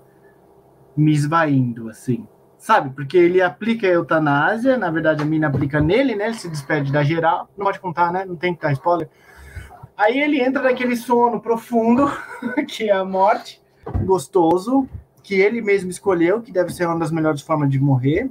me 0.96 1.12
esvaindo, 1.12 1.90
assim? 1.90 2.28
Sabe? 2.58 2.92
Porque 2.92 3.18
ele 3.18 3.42
aplica 3.42 3.88
a 3.88 3.92
eutanásia, 3.92 4.78
na 4.78 4.92
verdade 4.92 5.24
a 5.24 5.26
mina 5.26 5.48
aplica 5.48 5.82
nele, 5.82 6.16
né? 6.16 6.26
Ele 6.26 6.34
se 6.36 6.50
despede 6.50 6.92
da 6.92 7.04
geral. 7.04 7.50
Não 7.58 7.66
pode 7.66 7.80
contar, 7.80 8.12
né? 8.12 8.24
Não 8.24 8.36
tem 8.36 8.54
que 8.54 8.62
dar 8.62 8.72
spoiler. 8.72 9.10
Aí 9.98 10.20
ele 10.20 10.40
entra 10.40 10.62
naquele 10.64 10.96
sono 10.96 11.40
profundo, 11.40 12.12
que 12.68 12.90
é 12.90 12.94
a 12.94 13.04
morte, 13.04 13.62
gostoso, 14.06 14.88
que 15.24 15.36
ele 15.36 15.62
mesmo 15.62 15.90
escolheu, 15.90 16.42
que 16.42 16.52
deve 16.52 16.72
ser 16.72 16.86
uma 16.86 17.00
das 17.00 17.12
melhores 17.12 17.42
formas 17.42 17.70
de 17.70 17.80
morrer. 17.80 18.30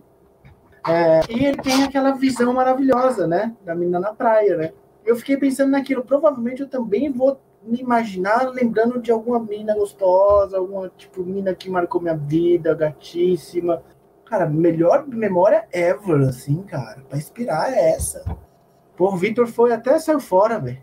É, 0.86 1.20
e 1.28 1.44
ele 1.44 1.58
tem 1.58 1.84
aquela 1.84 2.12
visão 2.12 2.52
maravilhosa, 2.52 3.26
né? 3.26 3.54
Da 3.64 3.74
menina 3.74 4.00
na 4.00 4.14
praia, 4.14 4.56
né? 4.56 4.72
Eu 5.04 5.16
fiquei 5.16 5.36
pensando 5.36 5.70
naquilo. 5.70 6.04
Provavelmente 6.04 6.62
eu 6.62 6.68
também 6.68 7.10
vou 7.10 7.40
me 7.70 7.78
imaginar 7.78 8.50
lembrando 8.50 9.00
de 9.00 9.12
alguma 9.12 9.38
mina 9.38 9.74
gostosa, 9.74 10.58
alguma 10.58 10.90
tipo 10.96 11.22
mina 11.22 11.54
que 11.54 11.70
marcou 11.70 12.00
minha 12.00 12.16
vida, 12.16 12.74
gatíssima. 12.74 13.82
Cara, 14.24 14.46
melhor 14.46 15.06
memória 15.06 15.64
ever, 15.72 16.20
assim, 16.28 16.62
cara. 16.62 17.02
Pra 17.08 17.18
inspirar 17.18 17.72
é 17.72 17.90
essa. 17.90 18.24
Pô, 18.96 19.12
o 19.12 19.16
Victor 19.16 19.46
foi 19.46 19.72
até 19.72 19.98
saiu 19.98 20.20
fora, 20.20 20.58
velho. 20.58 20.78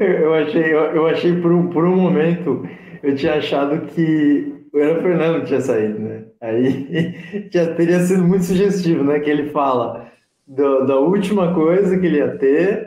Eu 0.00 0.34
achei, 0.34 0.74
eu, 0.74 1.06
achei 1.06 1.40
por 1.40 1.52
um, 1.52 1.68
por 1.68 1.84
um 1.84 1.96
momento, 1.96 2.68
eu 3.02 3.14
tinha 3.14 3.34
achado 3.34 3.86
que 3.86 4.66
o 4.72 4.78
Fernando 5.00 5.44
tinha 5.44 5.60
saído, 5.60 5.98
né? 5.98 6.24
Aí 6.40 7.48
já 7.52 7.74
teria 7.74 8.00
sido 8.00 8.24
muito 8.24 8.44
sugestivo, 8.44 9.04
né? 9.04 9.20
Que 9.20 9.30
ele 9.30 9.50
fala 9.50 10.10
do, 10.46 10.84
da 10.86 10.96
última 10.98 11.54
coisa 11.54 11.98
que 11.98 12.06
ele 12.06 12.18
ia 12.18 12.36
ter, 12.36 12.85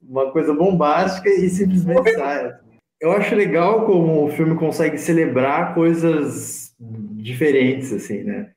uma 0.00 0.30
coisa 0.30 0.52
bombástica 0.54 1.28
e 1.28 1.48
simplesmente 1.48 2.14
sai. 2.14 2.54
Eu 3.00 3.12
acho 3.12 3.34
legal 3.34 3.86
como 3.86 4.24
o 4.24 4.30
filme 4.30 4.56
consegue 4.56 4.98
celebrar 4.98 5.74
coisas 5.74 6.74
diferentes, 6.78 7.92
assim, 7.92 8.24
né? 8.24 8.50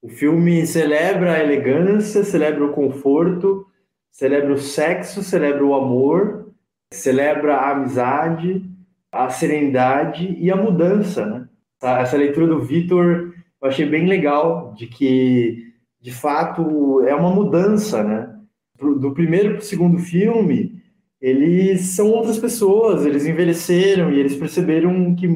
O 0.00 0.08
filme 0.08 0.66
celebra 0.66 1.34
a 1.34 1.40
elegância, 1.40 2.24
celebra 2.24 2.64
o 2.64 2.72
conforto, 2.72 3.66
celebra 4.10 4.52
o 4.52 4.58
sexo, 4.58 5.22
celebra 5.22 5.64
o 5.64 5.74
amor, 5.74 6.52
celebra 6.92 7.56
a 7.56 7.70
amizade, 7.70 8.64
a 9.10 9.28
serenidade 9.28 10.36
e 10.38 10.50
a 10.50 10.56
mudança, 10.56 11.26
né? 11.26 11.48
Essa 11.82 12.16
leitura 12.16 12.46
do 12.46 12.60
Vitor 12.60 13.32
eu 13.62 13.68
achei 13.68 13.86
bem 13.86 14.06
legal, 14.06 14.74
de 14.76 14.88
que, 14.88 15.72
de 16.00 16.12
fato, 16.12 17.04
é 17.06 17.14
uma 17.14 17.30
mudança, 17.30 18.02
né? 18.02 18.36
Do 18.80 19.12
primeiro 19.12 19.50
para 19.50 19.58
o 19.58 19.64
segundo 19.64 19.98
filme, 19.98 20.81
eles 21.22 21.82
são 21.82 22.10
outras 22.10 22.38
pessoas, 22.38 23.06
eles 23.06 23.24
envelheceram 23.24 24.12
e 24.12 24.18
eles 24.18 24.36
perceberam 24.36 25.14
que, 25.14 25.28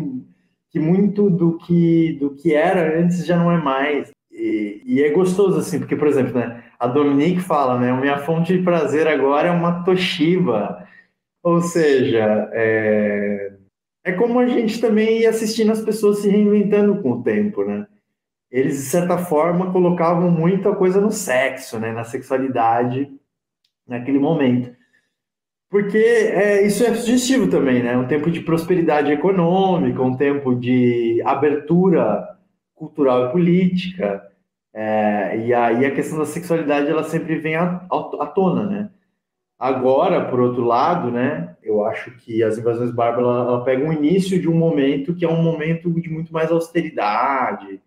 que 0.70 0.80
muito 0.80 1.30
do 1.30 1.56
que, 1.58 2.14
do 2.20 2.34
que 2.34 2.52
era 2.52 3.00
antes 3.00 3.24
já 3.24 3.36
não 3.36 3.52
é 3.52 3.58
mais. 3.58 4.10
E, 4.32 4.82
e, 4.84 5.02
é 5.02 5.10
gostoso, 5.10 5.58
assim, 5.58 5.78
porque, 5.78 5.96
por 5.96 6.08
exemplo, 6.08 6.34
né, 6.34 6.64
a 6.78 6.86
Dominique 6.88 7.40
fala, 7.40 7.78
né, 7.78 7.92
minha 7.98 8.18
fonte 8.18 8.56
de 8.56 8.64
prazer 8.64 9.06
agora 9.06 9.48
é 9.48 9.50
uma 9.52 9.84
Toshiba. 9.84 10.84
Ou 11.42 11.62
seja, 11.62 12.50
é, 12.52 13.52
é 14.04 14.12
como 14.12 14.40
a 14.40 14.46
gente 14.48 14.80
também 14.80 15.20
ia 15.20 15.30
assistindo 15.30 15.70
as 15.72 15.80
pessoas 15.80 16.18
se 16.18 16.28
reinventando 16.28 17.00
com 17.00 17.12
o 17.12 17.22
tempo, 17.22 17.64
né? 17.64 17.86
eles, 18.50 18.76
de 18.76 18.82
certa 18.84 19.18
forma, 19.18 19.72
colocavam 19.72 20.30
muita 20.30 20.74
coisa 20.74 21.00
no 21.00 21.10
sexo, 21.10 21.78
né, 21.78 21.92
na 21.92 22.04
sexualidade, 22.04 23.10
naquele 23.86 24.18
momento. 24.18 24.74
Porque 25.68 25.98
é, 25.98 26.64
isso 26.66 26.84
é 26.84 26.94
sugestivo 26.94 27.48
também, 27.48 27.82
né? 27.82 27.96
Um 27.96 28.06
tempo 28.06 28.30
de 28.30 28.40
prosperidade 28.40 29.10
econômica, 29.10 30.02
um 30.02 30.16
tempo 30.16 30.54
de 30.54 31.20
abertura 31.24 32.36
cultural 32.74 33.26
e 33.28 33.32
política. 33.32 34.22
É, 34.72 35.46
e 35.46 35.54
aí 35.54 35.84
a 35.84 35.94
questão 35.94 36.18
da 36.18 36.26
sexualidade 36.26 36.88
ela 36.88 37.04
sempre 37.04 37.36
vem 37.36 37.56
à, 37.56 37.86
à 37.90 38.26
tona, 38.26 38.66
né? 38.66 38.90
Agora, 39.58 40.28
por 40.30 40.38
outro 40.38 40.62
lado, 40.64 41.10
né, 41.10 41.56
eu 41.62 41.82
acho 41.82 42.10
que 42.18 42.42
as 42.42 42.58
invasões 42.58 42.90
bárbaras 42.90 43.26
ela, 43.26 43.48
ela 43.48 43.64
pega 43.64 43.88
o 43.88 43.92
início 43.92 44.38
de 44.38 44.46
um 44.46 44.54
momento 44.54 45.14
que 45.14 45.24
é 45.24 45.28
um 45.28 45.42
momento 45.42 45.90
de 45.98 46.10
muito 46.10 46.30
mais 46.30 46.50
austeridade, 46.52 47.80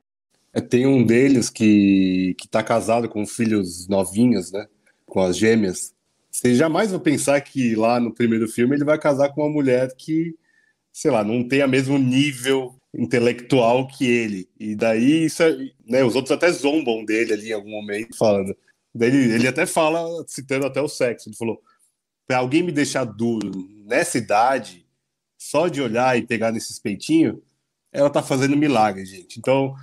é, 0.54 0.60
tem 0.60 0.88
um 0.88 1.06
deles 1.06 1.50
que, 1.50 2.36
que 2.40 2.48
tá 2.48 2.64
casado 2.64 3.08
com 3.08 3.26
filhos 3.26 3.88
novinhos, 3.88 4.52
né? 4.52 4.66
Com 5.06 5.22
as 5.22 5.38
gêmeas. 5.38 5.94
Você 6.32 6.56
jamais 6.56 6.92
vai 6.92 7.00
pensar 7.00 7.42
que 7.42 7.76
lá 7.76 8.00
no 8.00 8.14
primeiro 8.14 8.48
filme 8.48 8.76
ele 8.76 8.84
vai 8.84 9.00
casar 9.00 9.30
com 9.30 9.42
uma 9.42 9.52
mulher 9.52 9.94
que, 9.96 10.36
sei 10.92 11.12
lá, 11.12 11.24
não 11.24 11.48
tem 11.48 11.64
o 11.64 11.68
mesmo 11.68 11.98
nível 11.98 12.76
intelectual 12.94 13.88
que 13.88 14.06
ele. 14.06 14.50
E 14.60 14.76
daí 14.76 15.26
isso 15.26 15.44
é, 15.44 15.58
né, 15.88 16.04
os 16.04 16.16
outros 16.16 16.32
até 16.32 16.52
zombam 16.52 17.04
dele 17.04 17.34
ali 17.34 17.50
em 17.50 17.54
algum 17.54 17.72
momento, 17.72 18.18
falando. 18.18 18.56
Daí 18.94 19.10
ele, 19.10 19.34
ele 19.34 19.48
até 19.48 19.66
fala, 19.66 20.08
citando 20.28 20.66
até 20.66 20.82
o 20.82 20.88
sexo, 20.88 21.30
ele 21.30 21.36
falou: 21.36 21.62
para 22.28 22.38
alguém 22.38 22.64
me 22.64 22.72
deixar 22.72 23.06
duro 23.06 23.52
nessa 23.86 24.18
idade, 24.18 24.86
só 25.38 25.68
de 25.68 25.82
olhar 25.82 26.18
e 26.18 26.26
pegar 26.26 26.52
nesses 26.52 26.80
peitinhos, 26.80 27.38
ela 27.92 28.10
tá 28.10 28.22
fazendo 28.22 28.58
milagre, 28.58 29.06
gente. 29.06 29.40
Então, 29.40 29.74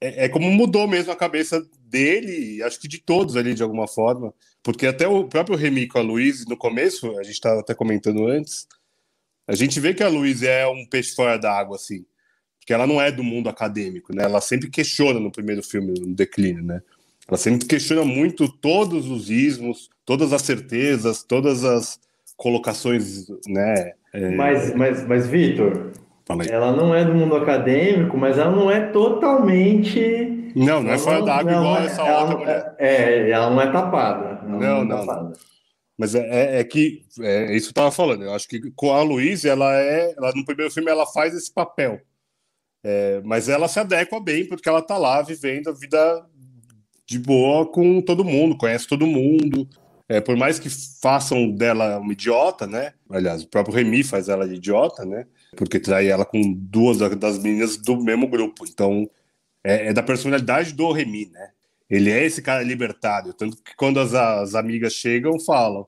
é, 0.00 0.24
é, 0.24 0.28
como 0.28 0.50
mudou 0.50 0.88
mesmo 0.88 1.12
a 1.12 1.16
cabeça 1.16 1.64
dele, 1.80 2.62
acho 2.62 2.80
que 2.80 2.88
de 2.88 2.98
todos 2.98 3.36
ali 3.36 3.54
de 3.54 3.62
alguma 3.62 3.86
forma, 3.86 4.34
porque 4.62 4.86
até 4.86 5.08
o 5.08 5.24
próprio 5.24 5.56
Remy 5.56 5.88
com 5.88 5.98
a 5.98 6.02
Luiz, 6.02 6.46
no 6.46 6.56
começo, 6.56 7.18
a 7.18 7.22
gente 7.22 7.34
estava 7.34 7.60
até 7.60 7.74
comentando 7.74 8.26
antes, 8.26 8.66
a 9.46 9.54
gente 9.54 9.80
vê 9.80 9.92
que 9.92 10.02
a 10.02 10.08
Luiz 10.08 10.42
é 10.42 10.66
um 10.66 10.86
peixe 10.86 11.14
fora 11.14 11.36
da 11.36 11.52
água, 11.52 11.76
assim, 11.76 12.04
porque 12.58 12.72
ela 12.72 12.86
não 12.86 13.00
é 13.00 13.10
do 13.10 13.24
mundo 13.24 13.48
acadêmico, 13.48 14.14
né? 14.14 14.22
Ela 14.24 14.40
sempre 14.40 14.70
questiona 14.70 15.18
no 15.18 15.32
primeiro 15.32 15.62
filme, 15.62 15.92
no 15.98 16.14
Declínio, 16.14 16.62
né? 16.62 16.80
Ela 17.26 17.36
sempre 17.36 17.66
questiona 17.66 18.04
muito 18.04 18.48
todos 18.48 19.08
os 19.08 19.30
ismos, 19.30 19.90
todas 20.04 20.32
as 20.32 20.42
certezas, 20.42 21.22
todas 21.22 21.64
as 21.64 21.98
colocações, 22.36 23.28
né? 23.46 23.92
É... 24.12 24.30
Mas, 24.30 24.74
mas, 24.74 25.06
mas 25.06 25.26
Vitor, 25.26 25.92
ela 26.48 26.72
não 26.72 26.94
é 26.94 27.04
do 27.04 27.14
mundo 27.14 27.34
acadêmico, 27.36 28.16
mas 28.16 28.38
ela 28.38 28.50
não 28.50 28.70
é 28.70 28.80
totalmente. 28.80 30.41
Não, 30.54 30.82
não 30.82 30.92
é 30.92 30.98
fora 30.98 31.22
d'água 31.22 31.52
igual 31.52 31.78
é, 31.78 31.86
essa 31.86 32.02
outra 32.02 32.36
mulher. 32.36 32.74
É, 32.78 33.30
ela 33.30 33.50
não 33.50 33.60
é 33.60 33.72
tapada. 33.72 34.42
Não, 34.46 34.58
não. 34.58 34.82
É 34.82 34.84
não, 34.84 35.06
tapada. 35.06 35.32
Mas 35.98 36.14
é, 36.14 36.20
é, 36.20 36.60
é 36.60 36.64
que 36.64 37.04
é, 37.20 37.54
isso 37.54 37.66
que 37.66 37.78
eu 37.78 37.82
estava 37.82 37.90
falando. 37.92 38.24
Eu 38.24 38.34
acho 38.34 38.48
que 38.48 38.70
com 38.72 38.92
a 38.92 39.02
Luísa, 39.02 39.48
ela 39.48 39.74
é. 39.74 40.14
Ela, 40.16 40.32
no 40.34 40.44
primeiro 40.44 40.72
filme, 40.72 40.90
ela 40.90 41.06
faz 41.06 41.34
esse 41.34 41.52
papel. 41.52 42.00
É, 42.84 43.20
mas 43.24 43.48
ela 43.48 43.68
se 43.68 43.78
adequa 43.78 44.20
bem, 44.20 44.46
porque 44.46 44.68
ela 44.68 44.80
está 44.80 44.98
lá 44.98 45.22
vivendo 45.22 45.68
a 45.68 45.72
vida 45.72 46.26
de 47.06 47.18
boa 47.18 47.70
com 47.70 48.00
todo 48.00 48.24
mundo, 48.24 48.56
conhece 48.56 48.88
todo 48.88 49.06
mundo. 49.06 49.68
É, 50.08 50.20
por 50.20 50.36
mais 50.36 50.58
que 50.58 50.68
façam 51.00 51.48
dela 51.50 51.98
uma 51.98 52.12
idiota, 52.12 52.66
né? 52.66 52.92
Aliás, 53.08 53.42
o 53.44 53.48
próprio 53.48 53.74
Remy 53.74 54.02
faz 54.02 54.28
ela 54.28 54.46
de 54.48 54.54
idiota, 54.54 55.04
né? 55.04 55.26
Porque 55.56 55.78
trai 55.78 56.08
ela 56.08 56.24
com 56.24 56.40
duas 56.54 56.98
das 56.98 57.38
meninas 57.38 57.76
do 57.76 57.96
mesmo 57.96 58.26
grupo. 58.26 58.64
Então, 58.68 59.08
é, 59.64 59.88
é 59.88 59.92
da 59.92 60.02
personalidade 60.02 60.72
do 60.72 60.90
Remy, 60.92 61.30
né? 61.30 61.50
Ele 61.88 62.10
é 62.10 62.24
esse 62.24 62.40
cara 62.40 62.62
libertário. 62.62 63.34
Tanto 63.34 63.56
que 63.58 63.76
quando 63.76 64.00
as, 64.00 64.14
as 64.14 64.54
amigas 64.54 64.94
chegam, 64.94 65.38
falam: 65.38 65.86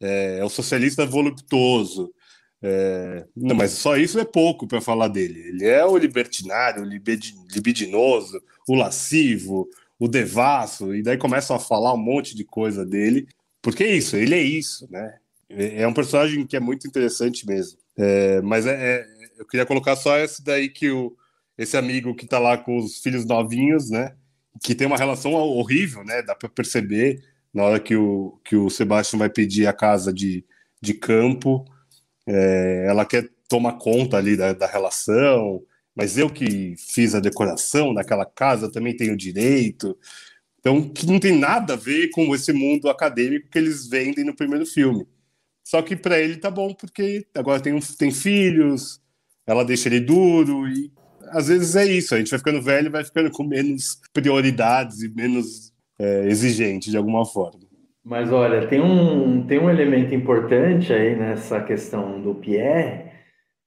é, 0.00 0.38
é 0.38 0.44
o 0.44 0.48
socialista 0.48 1.04
voluptuoso. 1.06 2.12
É, 2.64 3.26
não, 3.36 3.56
mas 3.56 3.72
só 3.72 3.96
isso 3.96 4.18
é 4.18 4.24
pouco 4.24 4.66
para 4.66 4.80
falar 4.80 5.08
dele. 5.08 5.40
Ele 5.40 5.66
é 5.66 5.84
o 5.84 5.96
libertinário, 5.96 6.82
o 6.82 6.86
libidinoso, 6.86 8.40
o 8.68 8.74
lascivo, 8.74 9.68
o 9.98 10.08
devasso, 10.08 10.94
e 10.94 11.02
daí 11.02 11.16
começam 11.16 11.56
a 11.56 11.60
falar 11.60 11.92
um 11.92 11.98
monte 11.98 12.36
de 12.36 12.44
coisa 12.44 12.86
dele. 12.86 13.26
Porque 13.60 13.84
é 13.84 13.94
isso, 13.94 14.16
ele 14.16 14.34
é 14.34 14.42
isso, 14.42 14.88
né? 14.90 15.18
É, 15.48 15.82
é 15.82 15.88
um 15.88 15.92
personagem 15.92 16.46
que 16.46 16.56
é 16.56 16.60
muito 16.60 16.86
interessante 16.86 17.46
mesmo. 17.46 17.78
É, 17.96 18.40
mas 18.42 18.66
é, 18.66 18.72
é, 18.72 19.06
eu 19.38 19.46
queria 19.46 19.66
colocar 19.66 19.96
só 19.96 20.16
esse 20.18 20.42
daí 20.42 20.68
que 20.68 20.90
o, 20.90 21.14
esse 21.56 21.76
amigo 21.76 22.14
que 22.14 22.26
tá 22.26 22.38
lá 22.38 22.56
com 22.58 22.76
os 22.76 22.98
filhos 22.98 23.24
novinhos, 23.24 23.90
né? 23.90 24.14
Que 24.62 24.74
tem 24.74 24.86
uma 24.86 24.96
relação 24.96 25.32
horrível, 25.32 26.04
né? 26.04 26.22
Dá 26.22 26.34
para 26.34 26.48
perceber 26.48 27.22
na 27.52 27.64
hora 27.64 27.80
que 27.80 27.94
o, 27.96 28.38
que 28.44 28.56
o 28.56 28.70
Sebastião 28.70 29.18
vai 29.18 29.28
pedir 29.28 29.66
a 29.66 29.72
casa 29.72 30.12
de, 30.12 30.44
de 30.80 30.94
campo. 30.94 31.64
É, 32.26 32.86
ela 32.88 33.04
quer 33.04 33.28
tomar 33.48 33.74
conta 33.74 34.16
ali 34.16 34.36
da, 34.36 34.52
da 34.52 34.66
relação, 34.66 35.62
mas 35.94 36.16
eu 36.16 36.30
que 36.30 36.74
fiz 36.78 37.14
a 37.14 37.20
decoração 37.20 37.92
daquela 37.92 38.24
casa 38.24 38.70
também 38.70 38.96
tenho 38.96 39.16
direito. 39.16 39.96
Então, 40.58 40.88
que 40.88 41.06
não 41.06 41.18
tem 41.18 41.36
nada 41.36 41.74
a 41.74 41.76
ver 41.76 42.08
com 42.10 42.34
esse 42.34 42.52
mundo 42.52 42.88
acadêmico 42.88 43.50
que 43.50 43.58
eles 43.58 43.86
vendem 43.86 44.24
no 44.24 44.34
primeiro 44.34 44.64
filme. 44.64 45.06
Só 45.64 45.82
que 45.82 45.96
para 45.96 46.18
ele 46.18 46.36
tá 46.36 46.50
bom, 46.50 46.72
porque 46.72 47.26
agora 47.34 47.60
tem, 47.60 47.78
tem 47.98 48.10
filhos, 48.10 49.00
ela 49.46 49.64
deixa 49.64 49.88
ele 49.88 50.00
duro, 50.00 50.68
e 50.68 50.92
às 51.32 51.48
vezes 51.48 51.74
é 51.76 51.84
isso, 51.86 52.14
a 52.14 52.18
gente 52.18 52.30
vai 52.30 52.38
ficando 52.38 52.62
velho 52.62 52.90
vai 52.90 53.04
ficando 53.04 53.30
com 53.30 53.44
menos 53.44 54.00
prioridades 54.12 55.02
e 55.02 55.08
menos 55.14 55.72
é, 55.98 56.26
exigente 56.26 56.90
de 56.90 56.96
alguma 56.96 57.24
forma. 57.24 57.60
Mas 58.04 58.32
olha, 58.32 58.66
tem 58.66 58.80
um, 58.80 59.46
tem 59.46 59.60
um 59.60 59.70
elemento 59.70 60.14
importante 60.14 60.92
aí 60.92 61.14
nessa 61.14 61.62
questão 61.62 62.20
do 62.20 62.34
Pierre, 62.34 63.12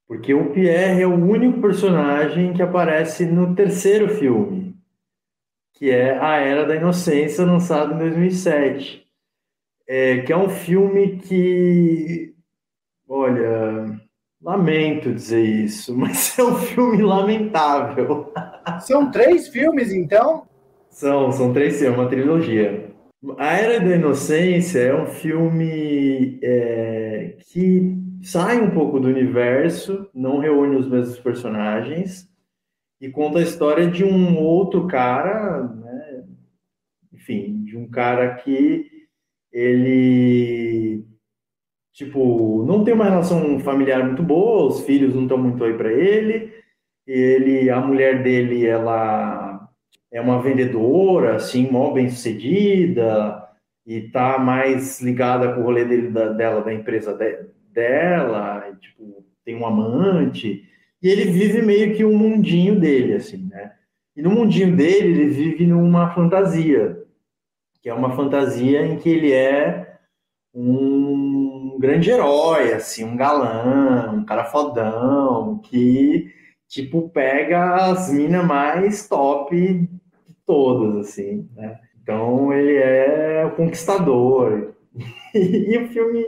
porque 0.08 0.34
o 0.34 0.52
Pierre 0.52 1.02
é 1.02 1.08
o 1.08 1.14
único 1.14 1.62
personagem 1.62 2.54
que 2.54 2.62
aparece 2.62 3.26
no 3.26 3.56
terceiro 3.56 4.10
filme, 4.10 4.76
que 5.74 5.90
é 5.90 6.18
A 6.20 6.38
Era 6.38 6.66
da 6.66 6.76
Inocência, 6.76 7.46
lançado 7.46 7.94
em 7.94 7.98
2007. 7.98 9.06
É, 9.88 10.22
que 10.22 10.34
é 10.34 10.38
um 10.38 10.50
filme 10.50 11.18
que, 11.18 12.34
olha, 13.08 14.02
lamento 14.46 15.12
dizer 15.12 15.44
isso, 15.44 15.94
mas 15.98 16.38
é 16.38 16.44
um 16.44 16.56
filme 16.56 17.02
lamentável. 17.02 18.32
São 18.82 19.10
três 19.10 19.48
filmes, 19.48 19.92
então? 19.92 20.44
São, 20.90 21.32
são 21.32 21.52
três 21.52 21.80
filmes, 21.80 21.98
uma 21.98 22.08
trilogia. 22.08 22.94
A 23.40 23.54
Era 23.54 23.80
da 23.80 23.96
Inocência 23.96 24.80
é 24.80 24.96
um 24.96 25.08
filme 25.08 26.40
é, 26.44 27.38
que 27.48 27.98
sai 28.22 28.62
um 28.62 28.70
pouco 28.70 29.00
do 29.00 29.08
universo, 29.08 30.08
não 30.14 30.38
reúne 30.38 30.76
os 30.76 30.88
mesmos 30.88 31.20
personagens 31.20 32.30
e 33.02 33.10
conta 33.10 33.40
a 33.40 33.44
história 33.44 33.90
de 33.90 34.04
um 34.04 34.38
outro 34.38 34.86
cara, 34.86 35.64
né? 35.64 36.24
enfim, 37.12 37.64
de 37.64 37.76
um 37.76 37.90
cara 37.90 38.36
que 38.36 38.86
ele 39.52 41.04
tipo 41.96 42.64
não 42.68 42.84
tem 42.84 42.94
uma 42.94 43.06
relação 43.06 43.60
familiar 43.60 44.06
muito 44.06 44.22
boa, 44.22 44.68
os 44.68 44.82
filhos 44.82 45.16
não 45.16 45.24
estão 45.24 45.38
muito 45.38 45.64
aí 45.64 45.74
para 45.74 45.92
ele, 45.92 46.54
ele, 47.08 47.70
a 47.70 47.80
mulher 47.80 48.24
dele, 48.24 48.66
ela 48.66 49.70
é 50.12 50.20
uma 50.20 50.42
vendedora, 50.42 51.36
assim, 51.36 51.70
mó 51.70 51.92
bem 51.92 52.10
sucedida, 52.10 53.44
e 53.86 54.02
tá 54.10 54.40
mais 54.40 55.00
ligada 55.02 55.54
com 55.54 55.62
o 55.62 55.64
rolê 55.64 55.86
dele, 55.86 56.10
da, 56.10 56.30
dela, 56.30 56.62
da 56.62 56.74
empresa 56.74 57.14
de, 57.14 57.46
dela, 57.72 58.68
e, 58.72 58.76
tipo, 58.78 59.24
tem 59.44 59.56
um 59.56 59.66
amante, 59.66 60.64
e 61.02 61.10
ele 61.10 61.26
vive 61.26 61.62
meio 61.62 61.96
que 61.96 62.04
um 62.04 62.18
mundinho 62.18 62.80
dele, 62.80 63.14
assim, 63.14 63.48
né? 63.48 63.74
E 64.16 64.22
no 64.22 64.32
mundinho 64.32 64.76
dele, 64.76 65.10
ele 65.10 65.26
vive 65.28 65.68
numa 65.68 66.14
fantasia, 66.16 66.98
que 67.82 67.90
é 67.90 67.94
uma 67.94 68.16
fantasia 68.16 68.86
em 68.86 68.98
que 68.98 69.10
ele 69.10 69.32
é 69.32 69.98
um 70.54 71.05
grande 71.80 72.10
herói, 72.10 72.74
assim, 72.74 73.04
um 73.04 73.16
galã, 73.16 74.12
um 74.12 74.26
cara 74.26 74.46
fodão, 74.46 75.60
que, 75.60 76.32
tipo, 76.68 77.10
pega 77.10 77.92
as 77.92 78.12
minas 78.12 78.46
mais 78.46 79.08
top 79.08 79.90
todas, 80.46 81.08
assim, 81.08 81.50
né? 81.56 81.80
Então 82.02 82.54
ele 82.54 82.76
é 82.78 83.46
o 83.46 83.56
conquistador. 83.56 84.74
e 85.34 85.78
o 85.78 85.88
filme 85.90 86.24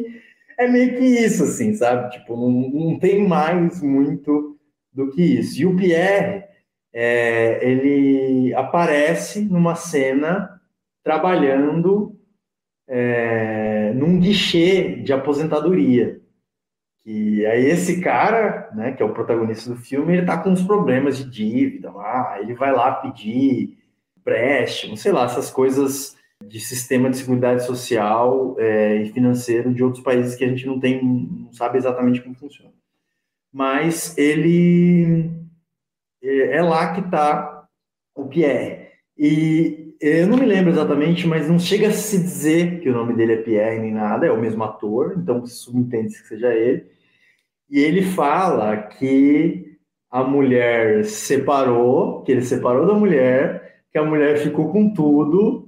é 0.57 0.67
meio 0.67 0.97
que 0.97 1.05
isso, 1.05 1.43
assim, 1.43 1.73
sabe? 1.75 2.09
Tipo, 2.11 2.35
não, 2.35 2.51
não 2.51 2.99
tem 2.99 3.27
mais 3.27 3.81
muito 3.81 4.57
do 4.91 5.11
que 5.11 5.21
isso. 5.21 5.61
E 5.61 5.65
o 5.65 5.75
Pierre, 5.75 6.45
é, 6.91 7.59
ele 7.61 8.53
aparece 8.55 9.41
numa 9.41 9.75
cena 9.75 10.59
trabalhando 11.03 12.16
é, 12.87 13.91
num 13.93 14.19
guichê 14.19 14.95
de 14.97 15.11
aposentadoria. 15.11 16.21
E 17.05 17.45
aí 17.45 17.65
esse 17.65 18.01
cara, 18.01 18.69
né, 18.75 18.91
que 18.91 19.01
é 19.01 19.05
o 19.05 19.13
protagonista 19.13 19.69
do 19.69 19.77
filme, 19.77 20.13
ele 20.13 20.25
tá 20.25 20.37
com 20.37 20.49
uns 20.49 20.63
problemas 20.63 21.17
de 21.17 21.29
dívida 21.29 21.91
lá, 21.91 22.37
ele 22.41 22.53
vai 22.53 22.71
lá 22.71 22.91
pedir 22.95 23.77
empréstimo, 24.17 24.97
sei 24.97 25.11
lá, 25.11 25.23
essas 25.23 25.49
coisas 25.49 26.17
de 26.45 26.59
sistema 26.59 27.09
de 27.09 27.17
seguridade 27.17 27.65
social 27.65 28.55
é, 28.59 28.97
e 28.97 29.09
financeiro 29.11 29.73
de 29.73 29.83
outros 29.83 30.03
países 30.03 30.35
que 30.35 30.43
a 30.43 30.47
gente 30.47 30.65
não 30.65 30.79
tem, 30.79 31.03
não 31.03 31.51
sabe 31.53 31.77
exatamente 31.77 32.21
como 32.21 32.35
funciona. 32.35 32.73
Mas 33.51 34.17
ele 34.17 35.31
é, 36.21 36.57
é 36.57 36.61
lá 36.61 36.93
que 36.93 36.99
está 36.99 37.67
o 38.15 38.25
Pierre. 38.25 38.87
E 39.17 39.86
eu 40.01 40.27
não 40.27 40.37
me 40.37 40.45
lembro 40.45 40.71
exatamente, 40.71 41.27
mas 41.27 41.49
não 41.49 41.59
chega 41.59 41.87
a 41.87 41.91
se 41.91 42.17
dizer 42.17 42.79
que 42.79 42.89
o 42.89 42.93
nome 42.93 43.13
dele 43.13 43.33
é 43.33 43.37
Pierre 43.37 43.79
nem 43.79 43.93
nada, 43.93 44.25
é 44.25 44.31
o 44.31 44.39
mesmo 44.39 44.63
ator, 44.63 45.15
então 45.17 45.45
subentende-se 45.45 46.21
que 46.21 46.27
seja 46.27 46.53
ele. 46.53 46.85
E 47.69 47.79
ele 47.79 48.03
fala 48.03 48.77
que 48.77 49.77
a 50.09 50.23
mulher 50.23 51.05
separou, 51.05 52.21
que 52.23 52.31
ele 52.31 52.41
separou 52.41 52.85
da 52.85 52.93
mulher 52.93 53.67
que 53.91 53.97
a 53.97 54.05
mulher 54.05 54.37
ficou 54.37 54.71
com 54.71 54.93
tudo 54.93 55.67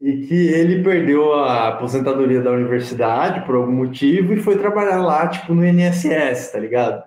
e 0.00 0.26
que 0.26 0.34
ele 0.34 0.84
perdeu 0.84 1.34
a 1.34 1.68
aposentadoria 1.68 2.40
da 2.40 2.52
universidade 2.52 3.44
por 3.44 3.56
algum 3.56 3.72
motivo 3.72 4.32
e 4.32 4.42
foi 4.42 4.58
trabalhar 4.58 5.02
lá, 5.02 5.26
tipo, 5.26 5.54
no 5.54 5.66
INSS, 5.66 6.52
tá 6.52 6.60
ligado? 6.60 7.02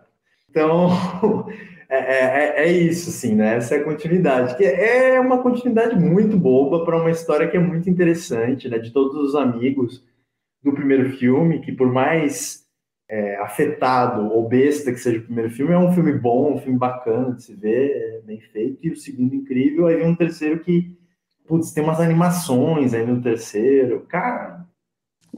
Então, 0.50 0.90
é, 1.90 1.98
é, 1.98 2.64
é, 2.66 2.72
isso, 2.72 3.10
assim, 3.10 3.34
né? 3.34 3.56
Essa 3.56 3.76
é 3.76 3.80
a 3.80 3.84
continuidade, 3.84 4.56
que 4.56 4.64
é 4.64 5.20
uma 5.20 5.42
continuidade 5.42 5.96
muito 5.96 6.38
boba 6.38 6.86
para 6.86 7.02
uma 7.02 7.10
história 7.10 7.50
que 7.50 7.58
é 7.58 7.60
muito 7.60 7.90
interessante, 7.90 8.70
né? 8.70 8.78
De 8.78 8.92
todos 8.92 9.16
os 9.18 9.36
amigos 9.36 10.04
do 10.64 10.72
primeiro 10.72 11.18
filme, 11.18 11.62
que 11.62 11.72
por 11.72 11.92
mais 11.92 12.64
é, 13.10 13.38
afetado 13.38 14.32
ou 14.32 14.48
besta 14.48 14.92
que 14.92 15.00
seja 15.00 15.18
o 15.18 15.24
primeiro 15.24 15.50
filme, 15.50 15.74
é 15.74 15.78
um 15.80 15.92
filme 15.92 16.14
bom, 16.14 16.54
um 16.54 16.60
filme 16.60 16.78
bacana 16.78 17.34
de 17.34 17.44
se 17.44 17.56
ver, 17.56 17.92
é 17.92 18.22
bem 18.22 18.40
feito, 18.40 18.78
e 18.84 18.92
o 18.92 18.96
segundo 18.96 19.34
incrível, 19.34 19.88
aí 19.88 20.04
um 20.04 20.16
terceiro 20.16 20.60
que, 20.60 20.96
putz, 21.48 21.72
tem 21.72 21.84
umas 21.84 22.00
animações 22.00 22.94
aí 22.94 23.06
no 23.06 23.22
terceiro, 23.22 24.02
cara... 24.02 24.64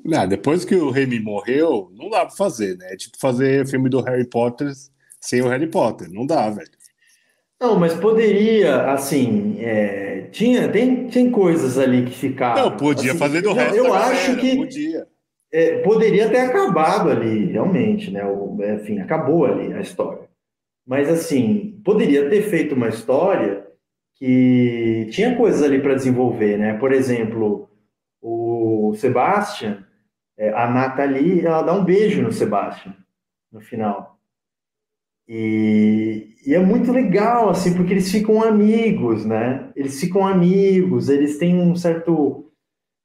Não, 0.04 0.28
depois 0.28 0.66
que 0.66 0.76
o 0.76 0.90
Remy 0.90 1.20
morreu, 1.20 1.92
não 1.94 2.10
dá 2.10 2.26
pra 2.26 2.36
fazer, 2.36 2.78
né? 2.78 2.94
É 2.94 2.98
tipo 2.98 3.18
fazer 3.20 3.68
filme 3.68 3.88
do 3.88 4.02
Harry 4.02 4.28
Potter 4.28 4.72
sem 5.22 5.42
o 5.42 5.48
Harry 5.48 5.68
Potter, 5.68 6.12
não 6.12 6.26
dá, 6.26 6.50
velho. 6.50 6.70
Não, 7.60 7.80
mas 7.80 7.94
poderia, 7.94 8.92
assim, 8.92 9.56
é, 9.60 10.28
tinha, 10.32 10.68
tem, 10.68 11.08
tem 11.08 11.30
coisas 11.30 11.78
ali 11.78 12.04
que 12.06 12.12
ficaram. 12.12 12.64
Não, 12.64 12.76
podia 12.76 13.12
assim, 13.12 13.20
fazer 13.20 13.42
do 13.42 13.54
resto. 13.54 13.76
Eu 13.76 13.94
acho 13.94 14.36
galera, 14.36 14.42
que 14.42 14.56
podia 14.56 15.08
é, 15.52 15.80
poderia 15.80 16.30
ter 16.30 16.40
acabado 16.40 17.10
ali, 17.10 17.52
realmente, 17.52 18.10
né? 18.10 18.26
O, 18.26 18.58
enfim, 18.64 19.00
acabou 19.00 19.46
ali 19.46 19.74
a 19.74 19.82
história. 19.82 20.30
Mas, 20.86 21.10
assim, 21.10 21.82
poderia 21.84 22.30
ter 22.30 22.44
feito 22.44 22.74
uma 22.74 22.88
história 22.88 23.68
que 24.16 25.10
tinha 25.12 25.36
coisas 25.36 25.62
ali 25.62 25.82
para 25.82 25.96
desenvolver, 25.96 26.58
né? 26.58 26.78
Por 26.78 26.94
exemplo, 26.94 27.70
o 28.22 28.94
Sebastian, 28.96 29.84
é, 30.38 30.50
a 30.50 30.70
Nathalie, 30.70 31.46
ela 31.46 31.62
dá 31.62 31.74
um 31.74 31.84
beijo 31.84 32.22
no 32.22 32.32
Sebastian 32.32 32.96
no 33.52 33.60
final. 33.60 34.11
E, 35.34 36.36
e, 36.46 36.54
é 36.54 36.60
muito 36.60 36.92
legal, 36.92 37.50
assim, 37.50 37.74
porque 37.74 37.94
eles 37.94 38.12
ficam 38.12 38.44
amigos, 38.44 39.26
né? 39.26 39.70
Eles 39.78 39.98
ficam 39.98 40.28
amigos, 40.28 41.08
eles 41.08 41.38
têm 41.38 41.58
um 41.58 41.74
certo 41.74 42.52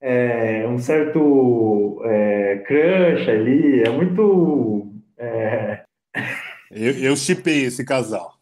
é, 0.00 0.66
um 0.66 0.76
certo 0.76 2.02
é, 2.04 2.64
crush 2.66 3.30
ali, 3.30 3.82
é 3.84 3.90
muito. 3.90 4.92
É... 5.16 5.84
Eu, 6.68 6.92
eu 6.98 7.16
chipei 7.16 7.66
esse 7.66 7.84
casal. 7.84 8.34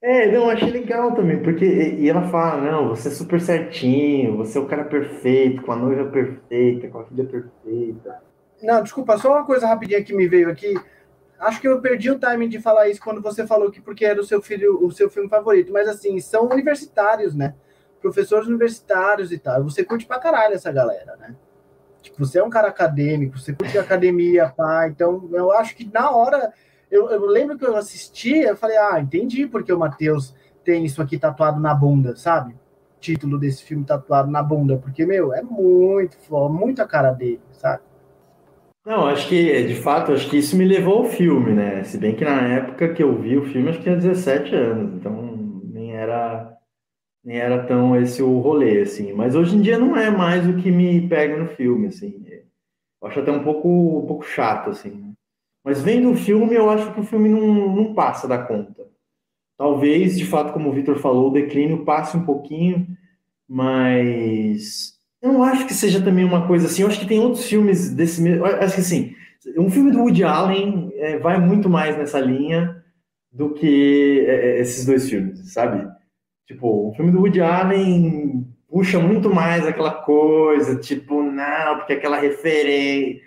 É, 0.00 0.32
não, 0.32 0.48
achei 0.48 0.70
legal 0.70 1.14
também, 1.14 1.42
porque 1.42 1.66
e 1.66 2.08
ela 2.08 2.28
fala, 2.28 2.62
não, 2.62 2.88
você 2.88 3.08
é 3.08 3.10
super 3.10 3.40
certinho, 3.40 4.38
você 4.38 4.56
é 4.56 4.60
o 4.60 4.66
cara 4.66 4.84
perfeito, 4.84 5.60
com 5.60 5.72
a 5.72 5.76
noiva 5.76 6.10
perfeita, 6.10 6.88
com 6.88 7.00
a 7.00 7.04
filha 7.04 7.24
perfeita. 7.24 8.22
Não, 8.62 8.82
desculpa, 8.82 9.18
só 9.18 9.32
uma 9.32 9.44
coisa 9.44 9.66
rapidinha 9.66 10.02
que 10.02 10.14
me 10.14 10.26
veio 10.26 10.50
aqui. 10.50 10.74
Acho 11.38 11.60
que 11.60 11.68
eu 11.68 11.80
perdi 11.80 12.10
o 12.10 12.18
timing 12.18 12.48
de 12.48 12.60
falar 12.60 12.88
isso 12.88 13.00
quando 13.00 13.22
você 13.22 13.46
falou 13.46 13.70
que 13.70 13.80
porque 13.80 14.04
era 14.04 14.20
o 14.20 14.24
seu 14.24 14.42
filho, 14.42 14.84
o 14.84 14.90
seu 14.90 15.08
filme 15.08 15.28
favorito, 15.28 15.72
mas 15.72 15.88
assim, 15.88 16.18
são 16.20 16.48
universitários, 16.48 17.34
né? 17.34 17.54
Professores 18.00 18.48
universitários 18.48 19.30
e 19.30 19.38
tal. 19.38 19.62
Você 19.64 19.84
curte 19.84 20.04
pra 20.04 20.18
caralho 20.18 20.54
essa 20.54 20.72
galera, 20.72 21.16
né? 21.16 21.36
Tipo, 22.02 22.24
você 22.24 22.38
é 22.38 22.44
um 22.44 22.50
cara 22.50 22.68
acadêmico, 22.68 23.38
você 23.38 23.52
curte 23.52 23.78
academia, 23.78 24.48
pá, 24.48 24.88
então 24.88 25.28
eu 25.32 25.52
acho 25.52 25.76
que 25.76 25.88
na 25.92 26.10
hora 26.10 26.52
eu, 26.90 27.10
eu 27.10 27.26
lembro 27.26 27.58
que 27.58 27.66
eu 27.66 27.76
assisti, 27.76 28.38
eu 28.38 28.56
falei, 28.56 28.76
ah, 28.76 28.98
entendi 29.00 29.46
porque 29.46 29.72
o 29.72 29.78
Matheus 29.78 30.34
tem 30.64 30.84
isso 30.84 31.00
aqui 31.00 31.18
tatuado 31.18 31.60
na 31.60 31.74
bunda, 31.74 32.16
sabe? 32.16 32.56
Título 33.00 33.38
desse 33.38 33.62
filme 33.62 33.84
tatuado 33.84 34.30
na 34.30 34.42
bunda, 34.42 34.76
porque, 34.78 35.06
meu, 35.06 35.32
é 35.32 35.42
muito, 35.42 36.16
muito 36.50 36.82
a 36.82 36.86
cara 36.86 37.12
dele, 37.12 37.40
sabe? 37.52 37.82
Não, 38.88 39.06
acho 39.06 39.28
que, 39.28 39.64
de 39.64 39.74
fato, 39.74 40.12
acho 40.12 40.30
que 40.30 40.38
isso 40.38 40.56
me 40.56 40.64
levou 40.64 41.00
ao 41.00 41.04
filme, 41.04 41.52
né? 41.52 41.84
Se 41.84 41.98
bem 41.98 42.16
que 42.16 42.24
na 42.24 42.40
época 42.40 42.94
que 42.94 43.02
eu 43.02 43.20
vi 43.20 43.36
o 43.36 43.44
filme, 43.44 43.68
acho 43.68 43.76
que 43.80 43.84
tinha 43.84 43.96
17 43.96 44.54
anos, 44.54 44.94
então 44.94 45.60
nem 45.62 45.92
era 45.94 46.56
nem 47.24 47.38
era 47.38 47.66
tão 47.66 47.96
esse 48.00 48.22
o 48.22 48.38
rolê, 48.40 48.82
assim. 48.82 49.12
Mas 49.12 49.34
hoje 49.34 49.56
em 49.56 49.62
dia 49.62 49.78
não 49.78 49.96
é 49.96 50.10
mais 50.10 50.48
o 50.48 50.56
que 50.56 50.70
me 50.70 51.06
pega 51.08 51.36
no 51.36 51.48
filme, 51.48 51.88
assim. 51.88 52.24
Eu 53.02 53.08
acho 53.08 53.20
até 53.20 53.30
um 53.30 53.44
pouco, 53.44 53.68
um 53.68 54.06
pouco 54.06 54.24
chato, 54.24 54.70
assim. 54.70 55.14
Mas 55.64 55.82
vendo 55.82 56.10
o 56.10 56.16
filme, 56.16 56.54
eu 56.54 56.70
acho 56.70 56.94
que 56.94 57.00
o 57.00 57.04
filme 57.04 57.28
não, 57.28 57.74
não 57.76 57.94
passa 57.94 58.26
da 58.26 58.38
conta. 58.38 58.86
Talvez, 59.58 60.18
de 60.18 60.26
fato, 60.26 60.52
como 60.52 60.70
o 60.70 60.72
Victor 60.72 60.98
falou, 60.98 61.28
o 61.28 61.32
declínio 61.32 61.84
passe 61.84 62.16
um 62.16 62.24
pouquinho, 62.24 62.86
mas 63.48 64.97
eu 65.20 65.32
não 65.32 65.42
acho 65.42 65.66
que 65.66 65.74
seja 65.74 66.02
também 66.02 66.24
uma 66.24 66.46
coisa 66.46 66.66
assim. 66.66 66.82
Eu 66.82 66.88
acho 66.88 67.00
que 67.00 67.06
tem 67.06 67.18
outros 67.18 67.46
filmes 67.46 67.90
desse 67.94 68.22
mesmo. 68.22 68.44
Acho 68.44 68.74
que 68.74 68.80
assim, 68.80 69.14
um 69.56 69.70
filme 69.70 69.90
do 69.90 70.00
Woody 70.00 70.24
Allen 70.24 70.92
é, 70.94 71.18
vai 71.18 71.38
muito 71.40 71.68
mais 71.68 71.96
nessa 71.96 72.20
linha 72.20 72.82
do 73.32 73.52
que 73.52 74.24
é, 74.26 74.58
é 74.58 74.60
esses 74.60 74.84
dois 74.84 75.08
filmes, 75.08 75.52
sabe? 75.52 75.86
Tipo, 76.46 76.88
o 76.88 76.94
filme 76.94 77.10
do 77.10 77.20
Woody 77.20 77.40
Allen 77.40 78.46
puxa 78.68 78.98
muito 78.98 79.30
mais 79.32 79.66
aquela 79.66 79.92
coisa, 79.92 80.76
tipo, 80.76 81.22
não, 81.22 81.78
porque 81.78 81.94
aquela 81.94 82.18
referência 82.18 83.20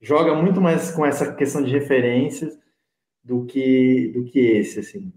joga 0.00 0.34
muito 0.34 0.60
mais 0.60 0.90
com 0.90 1.06
essa 1.06 1.32
questão 1.34 1.62
de 1.62 1.70
referências 1.70 2.58
do 3.22 3.44
que 3.46 4.12
do 4.14 4.24
que 4.24 4.38
esse, 4.40 4.80
assim. 4.80 5.12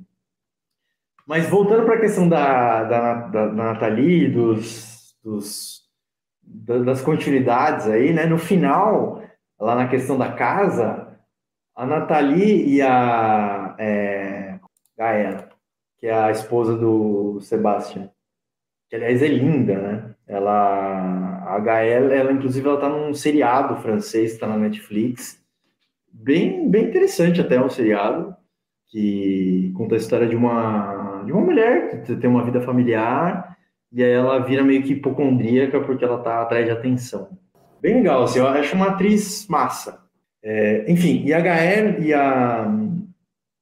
Mas 1.28 1.49
voltando 1.49 1.86
para 1.86 1.95
a 1.95 1.99
questão 1.99 2.30
da, 2.30 2.84
da, 2.84 3.13
da, 3.28 3.47
da 3.47 3.53
Nathalie, 3.53 4.30
dos, 4.30 5.15
dos, 5.23 5.84
das 6.45 7.01
continuidades 7.01 7.87
aí, 7.87 8.13
né? 8.13 8.25
No 8.25 8.37
final, 8.37 9.21
lá 9.59 9.75
na 9.75 9.87
questão 9.87 10.17
da 10.17 10.31
casa, 10.31 11.17
a 11.75 11.85
Nathalie 11.85 12.75
e 12.75 12.81
a 12.81 13.75
é, 13.77 14.59
Gaia, 14.97 15.49
que 15.97 16.07
é 16.07 16.13
a 16.13 16.31
esposa 16.31 16.77
do 16.77 17.39
Sebastian, 17.41 18.09
que 18.89 18.95
aliás 18.95 19.21
é 19.21 19.27
linda, 19.27 19.77
né? 19.77 20.15
Ela 20.27 21.43
a 21.45 21.59
Gael, 21.59 22.11
ela 22.11 22.31
inclusive 22.31 22.67
ela 22.67 22.79
tá 22.79 22.89
num 22.89 23.13
seriado 23.13 23.75
francês, 23.77 24.33
está 24.33 24.47
na 24.47 24.57
Netflix. 24.57 25.39
Bem, 26.11 26.69
bem 26.69 26.85
interessante 26.85 27.39
até 27.39 27.59
um 27.59 27.69
seriado 27.69 28.35
que 28.87 29.71
conta 29.75 29.95
a 29.95 29.97
história 29.97 30.27
de 30.27 30.35
uma 30.35 31.23
de 31.25 31.31
uma 31.31 31.41
mulher 31.41 32.03
que 32.03 32.15
tem 32.15 32.29
uma 32.29 32.43
vida 32.43 32.61
familiar 32.61 33.57
e 33.91 34.03
aí 34.03 34.11
ela 34.11 34.39
vira 34.39 34.63
meio 34.63 34.83
que 34.83 34.93
hipocondríaca 34.93 35.79
porque 35.81 36.03
ela 36.03 36.19
tá 36.19 36.41
atrás 36.41 36.65
de 36.65 36.71
atenção. 36.71 37.29
Bem 37.81 37.95
legal, 37.95 38.23
assim, 38.23 38.39
eu 38.39 38.47
acho 38.47 38.75
uma 38.75 38.88
atriz 38.88 39.47
massa. 39.47 40.03
É, 40.43 40.91
enfim, 40.91 41.23
e 41.25 41.33
a 41.33 41.39
Gael 41.39 42.03
e 42.03 42.13
a 42.13 42.71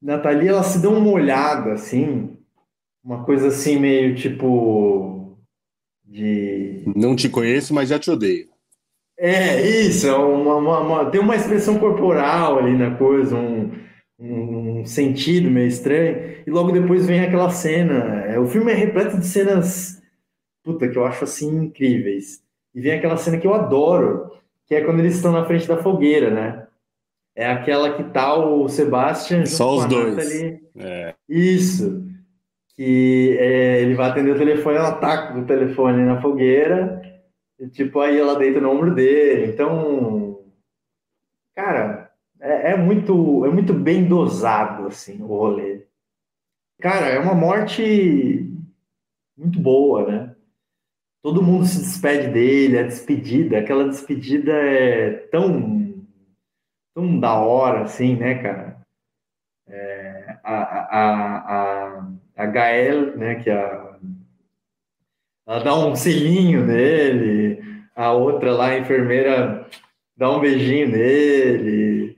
Nathalie, 0.01 0.49
elas 0.49 0.67
se 0.67 0.81
dão 0.81 0.97
uma 0.97 1.11
olhada, 1.11 1.71
assim, 1.71 2.37
uma 3.03 3.23
coisa 3.23 3.47
assim 3.47 3.79
meio 3.79 4.15
tipo 4.15 5.37
de. 6.05 6.83
Não 6.95 7.15
te 7.15 7.29
conheço, 7.29 7.73
mas 7.73 7.89
já 7.89 7.97
te 7.97 8.11
odeio. 8.11 8.47
É, 9.17 9.61
isso, 9.61 10.07
é 10.07 10.15
uma, 10.15 10.55
uma, 10.55 10.79
uma, 10.79 11.05
tem 11.09 11.21
uma 11.21 11.35
expressão 11.37 11.79
corporal 11.79 12.59
ali 12.59 12.75
na 12.75 12.95
coisa, 12.95 13.37
um, 13.37 13.71
um 14.19 14.85
sentido 14.85 15.49
meio 15.49 15.67
estranho, 15.67 16.43
e 16.45 16.51
logo 16.51 16.71
depois 16.71 17.05
vem 17.05 17.21
aquela 17.21 17.49
cena. 17.49 18.25
É, 18.25 18.37
o 18.37 18.47
filme 18.47 18.73
é 18.73 18.75
repleto 18.75 19.17
de 19.17 19.25
cenas, 19.25 20.01
puta, 20.63 20.87
que 20.87 20.97
eu 20.97 21.05
acho 21.05 21.25
assim 21.25 21.65
incríveis. 21.65 22.41
E 22.73 22.81
vem 22.81 22.93
aquela 22.93 23.17
cena 23.17 23.37
que 23.37 23.45
eu 23.45 23.53
adoro, 23.53 24.31
que 24.65 24.73
é 24.73 24.81
quando 24.81 24.99
eles 24.99 25.15
estão 25.15 25.31
na 25.31 25.45
frente 25.45 25.67
da 25.67 25.77
fogueira, 25.77 26.31
né? 26.31 26.67
É 27.35 27.47
aquela 27.47 27.93
que 27.93 28.03
tá 28.03 28.33
o 28.35 28.67
Sebastian. 28.69 29.45
Só 29.45 29.77
os 29.77 29.85
dois. 29.85 30.33
É. 30.75 31.13
Isso 31.27 32.03
que 32.75 33.37
é, 33.39 33.81
ele 33.81 33.93
vai 33.93 34.09
atender 34.09 34.31
o 34.31 34.37
telefone, 34.37 34.77
ela 34.77 34.93
taca 34.93 35.37
o 35.37 35.45
telefone 35.45 36.03
na 36.03 36.19
fogueira, 36.21 37.01
e 37.59 37.67
tipo, 37.67 37.99
aí 37.99 38.17
ela 38.17 38.37
deita 38.37 38.59
no 38.59 38.71
ombro 38.71 38.93
dele. 38.93 39.51
Então, 39.51 40.43
cara, 41.55 42.11
é, 42.39 42.71
é, 42.71 42.77
muito, 42.77 43.45
é 43.45 43.49
muito 43.49 43.73
bem 43.73 44.05
dosado, 44.05 44.87
assim, 44.87 45.21
o 45.21 45.27
rolê. 45.27 45.85
Cara, 46.81 47.07
é 47.07 47.19
uma 47.19 47.35
morte 47.35 48.51
muito 49.37 49.59
boa, 49.59 50.05
né? 50.05 50.32
Todo 51.23 51.41
mundo 51.41 51.65
se 51.65 51.79
despede 51.79 52.27
dele, 52.27 52.77
a 52.77 52.83
despedida, 52.83 53.57
aquela 53.57 53.87
despedida 53.87 54.51
é 54.51 55.11
tão, 55.31 55.95
tão 56.93 57.19
da 57.19 57.33
hora, 57.33 57.83
assim, 57.83 58.15
né, 58.15 58.35
cara? 58.43 58.77
É, 59.67 60.37
a, 60.43 60.53
a, 60.53 61.37
a 61.97 62.13
a 62.35 62.45
Gael, 62.45 63.17
né, 63.17 63.35
que 63.35 63.49
é 63.49 63.53
a, 63.53 63.93
ela 65.45 65.63
dá 65.63 65.75
um 65.75 65.95
selinho 65.95 66.65
nele, 66.65 67.61
a 67.95 68.11
outra 68.13 68.53
lá, 68.53 68.67
a 68.67 68.79
enfermeira, 68.79 69.67
dá 70.15 70.31
um 70.31 70.39
beijinho 70.39 70.89
nele. 70.89 72.17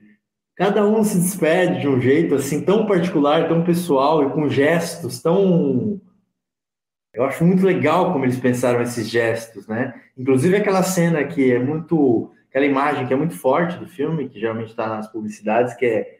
Cada 0.54 0.86
um 0.86 1.02
se 1.02 1.18
despede 1.18 1.80
de 1.80 1.88
um 1.88 2.00
jeito 2.00 2.34
assim 2.36 2.64
tão 2.64 2.86
particular, 2.86 3.48
tão 3.48 3.64
pessoal 3.64 4.22
e 4.22 4.30
com 4.30 4.48
gestos 4.48 5.20
tão 5.20 6.00
eu 7.16 7.24
acho 7.24 7.42
muito 7.46 7.64
legal 7.64 8.12
como 8.12 8.26
eles 8.26 8.38
pensaram 8.38 8.82
esses 8.82 9.08
gestos, 9.08 9.66
né? 9.66 9.98
Inclusive 10.18 10.54
aquela 10.54 10.82
cena 10.82 11.24
que 11.24 11.50
é 11.50 11.58
muito, 11.58 12.30
aquela 12.50 12.66
imagem 12.66 13.06
que 13.06 13.14
é 13.14 13.16
muito 13.16 13.34
forte 13.38 13.78
do 13.78 13.88
filme, 13.88 14.28
que 14.28 14.38
geralmente 14.38 14.68
está 14.68 14.86
nas 14.86 15.10
publicidades, 15.10 15.72
que 15.74 15.86
é 15.86 16.18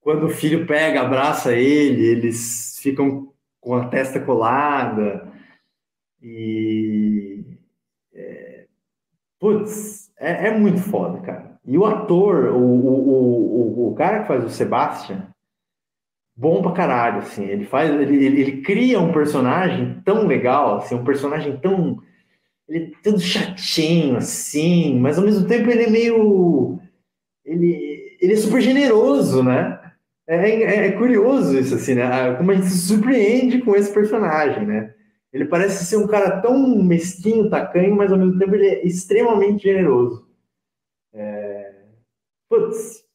quando 0.00 0.24
o 0.24 0.30
filho 0.30 0.66
pega, 0.66 1.02
abraça 1.02 1.54
ele, 1.54 2.02
eles 2.02 2.78
ficam 2.80 3.30
com 3.60 3.74
a 3.74 3.88
testa 3.88 4.18
colada. 4.18 5.30
E. 6.22 7.44
É, 8.14 8.64
putz, 9.38 10.10
é, 10.18 10.48
é, 10.48 10.58
muito 10.58 10.80
foda, 10.80 11.20
cara. 11.20 11.58
E 11.66 11.76
o 11.76 11.84
ator, 11.84 12.46
o, 12.46 12.58
o, 12.58 13.88
o, 13.88 13.92
o 13.92 13.94
cara 13.94 14.22
que 14.22 14.28
faz 14.28 14.42
o 14.44 14.48
Sebastian, 14.48 15.28
bom 16.36 16.62
pra 16.62 16.72
caralho, 16.72 17.18
assim. 17.18 17.44
Ele 17.44 17.64
faz. 17.64 17.90
Ele, 17.90 18.24
ele, 18.24 18.40
ele 18.40 18.62
cria 18.62 19.00
um 19.00 19.12
personagem 19.12 20.00
tão 20.04 20.26
legal, 20.26 20.78
assim, 20.78 20.94
um 20.94 21.04
personagem 21.04 21.56
tão. 21.56 21.98
Ele 22.68 22.86
é 22.86 23.02
todo 23.02 23.20
chatinho, 23.20 24.16
assim, 24.16 24.98
mas 24.98 25.18
ao 25.18 25.24
mesmo 25.24 25.46
tempo 25.46 25.70
ele 25.70 25.84
é 25.84 25.90
meio. 25.90 26.78
Ele, 27.44 28.18
ele 28.20 28.32
é 28.32 28.36
super 28.36 28.60
generoso, 28.60 29.42
né? 29.42 29.80
É, 30.28 30.50
é, 30.50 30.86
é, 30.88 30.92
curioso 30.92 31.56
isso, 31.56 31.76
assim, 31.76 31.94
né? 31.94 32.02
Ah, 32.02 32.34
como 32.36 32.50
a 32.50 32.54
gente 32.54 32.66
se 32.66 32.88
surpreende 32.88 33.60
com 33.62 33.76
esse 33.76 33.92
personagem, 33.92 34.66
né? 34.66 34.92
Ele 35.32 35.44
parece 35.44 35.84
ser 35.84 35.96
um 35.96 36.06
cara 36.06 36.40
tão 36.40 36.82
mesquinho, 36.82 37.50
tacanho, 37.50 37.94
mas 37.94 38.10
ao 38.10 38.18
mesmo 38.18 38.38
tempo 38.38 38.54
ele 38.54 38.66
é 38.66 38.86
extremamente 38.86 39.62
generoso. 39.62 40.26
É... 41.14 41.74
Putz, 42.48 43.05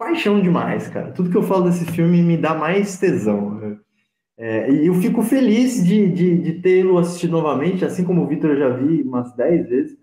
paixão 0.00 0.40
demais, 0.40 0.88
cara. 0.88 1.12
Tudo 1.12 1.28
que 1.28 1.36
eu 1.36 1.42
falo 1.42 1.64
desse 1.64 1.84
filme 1.84 2.22
me 2.22 2.38
dá 2.38 2.54
mais 2.54 2.98
tesão. 2.98 3.78
É, 4.38 4.72
e 4.72 4.86
eu 4.86 4.94
fico 4.94 5.20
feliz 5.20 5.84
de, 5.84 6.10
de, 6.10 6.38
de 6.38 6.52
tê-lo 6.62 6.96
assistido 6.96 7.32
novamente, 7.32 7.84
assim 7.84 8.02
como 8.02 8.22
o 8.22 8.26
Vitor 8.26 8.52
eu 8.52 8.58
já 8.58 8.70
vi 8.70 9.02
umas 9.02 9.34
10 9.34 9.68
vezes. 9.68 9.98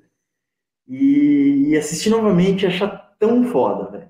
E, 0.87 1.69
e 1.69 1.77
assistir 1.77 2.11
novamente 2.11 2.67
achar 2.67 3.15
tão 3.19 3.43
foda, 3.45 3.89
velho. 3.89 4.07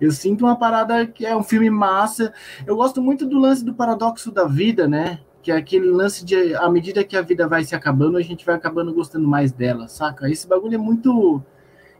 Eu 0.00 0.10
sinto 0.10 0.44
uma 0.44 0.58
parada 0.58 1.06
que 1.06 1.24
é 1.24 1.36
um 1.36 1.44
filme 1.44 1.70
massa. 1.70 2.34
Eu 2.66 2.74
gosto 2.74 3.00
muito 3.00 3.24
do 3.24 3.38
lance 3.38 3.64
do 3.64 3.72
paradoxo 3.72 4.32
da 4.32 4.46
vida, 4.46 4.88
né? 4.88 5.20
Que 5.40 5.52
é 5.52 5.56
aquele 5.56 5.86
lance 5.86 6.24
de, 6.24 6.56
à 6.56 6.68
medida 6.68 7.04
que 7.04 7.16
a 7.16 7.22
vida 7.22 7.46
vai 7.46 7.62
se 7.62 7.76
acabando, 7.76 8.16
a 8.16 8.22
gente 8.22 8.44
vai 8.44 8.56
acabando 8.56 8.92
gostando 8.92 9.28
mais 9.28 9.52
dela, 9.52 9.86
saca? 9.86 10.28
Esse 10.28 10.48
bagulho 10.48 10.74
é 10.74 10.78
muito. 10.78 11.40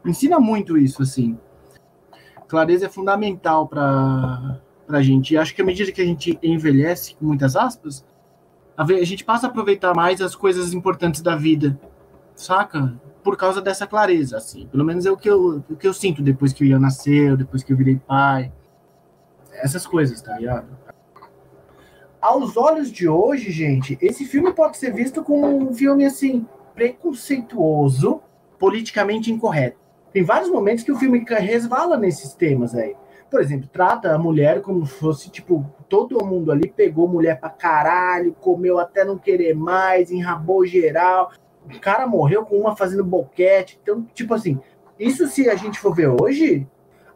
Ensina 0.04 0.40
muito 0.40 0.76
isso, 0.76 1.00
assim. 1.00 1.38
Clareza 2.54 2.86
é 2.86 2.88
fundamental 2.88 3.66
pra, 3.66 4.60
pra 4.86 5.02
gente. 5.02 5.34
E 5.34 5.36
acho 5.36 5.52
que 5.52 5.60
à 5.60 5.64
medida 5.64 5.90
que 5.90 6.00
a 6.00 6.04
gente 6.04 6.38
envelhece, 6.40 7.16
com 7.16 7.26
muitas 7.26 7.56
aspas, 7.56 8.06
a 8.76 8.84
gente 9.02 9.24
passa 9.24 9.48
a 9.48 9.50
aproveitar 9.50 9.92
mais 9.92 10.22
as 10.22 10.36
coisas 10.36 10.72
importantes 10.72 11.20
da 11.20 11.34
vida, 11.34 11.76
saca? 12.36 12.94
Por 13.24 13.36
causa 13.36 13.60
dessa 13.60 13.88
clareza, 13.88 14.36
assim. 14.36 14.68
Pelo 14.68 14.84
menos 14.84 15.04
é 15.04 15.10
o 15.10 15.16
que 15.16 15.28
eu, 15.28 15.64
o 15.68 15.74
que 15.74 15.88
eu 15.88 15.92
sinto 15.92 16.22
depois 16.22 16.52
que 16.52 16.62
o 16.62 16.66
Ian 16.66 16.78
nasceu, 16.78 17.36
depois 17.36 17.64
que 17.64 17.72
eu 17.72 17.76
virei 17.76 17.96
pai. 17.96 18.52
Essas 19.54 19.84
coisas, 19.84 20.22
tá 20.22 20.38
ligado? 20.38 20.68
Aos 22.20 22.56
olhos 22.56 22.88
de 22.88 23.08
hoje, 23.08 23.50
gente, 23.50 23.98
esse 24.00 24.24
filme 24.26 24.52
pode 24.52 24.76
ser 24.76 24.94
visto 24.94 25.24
como 25.24 25.70
um 25.70 25.74
filme, 25.74 26.04
assim, 26.04 26.46
preconceituoso, 26.72 28.22
politicamente 28.60 29.32
incorreto. 29.32 29.83
Tem 30.14 30.22
vários 30.22 30.48
momentos 30.48 30.82
que 30.82 30.92
o 30.92 30.96
filme 30.96 31.22
resvala 31.28 31.98
nesses 31.98 32.32
temas 32.32 32.74
aí 32.74 32.96
por 33.34 33.40
exemplo, 33.40 33.68
trata 33.72 34.14
a 34.14 34.18
mulher 34.18 34.60
como 34.60 34.86
se 34.86 34.94
fosse, 34.94 35.28
tipo, 35.28 35.68
todo 35.88 36.24
mundo 36.24 36.52
ali 36.52 36.68
pegou 36.68 37.08
mulher 37.08 37.40
pra 37.40 37.50
caralho, 37.50 38.32
comeu 38.40 38.78
até 38.78 39.04
não 39.04 39.18
querer 39.18 39.54
mais, 39.54 40.12
enrabou 40.12 40.64
geral. 40.64 41.32
O 41.66 41.80
cara 41.80 42.06
morreu 42.06 42.44
com 42.44 42.56
uma 42.56 42.76
fazendo 42.76 43.02
boquete. 43.02 43.76
Então, 43.82 44.06
tipo 44.14 44.34
assim, 44.34 44.60
isso 45.00 45.26
se 45.26 45.50
a 45.50 45.56
gente 45.56 45.80
for 45.80 45.92
ver 45.92 46.10
hoje, 46.10 46.64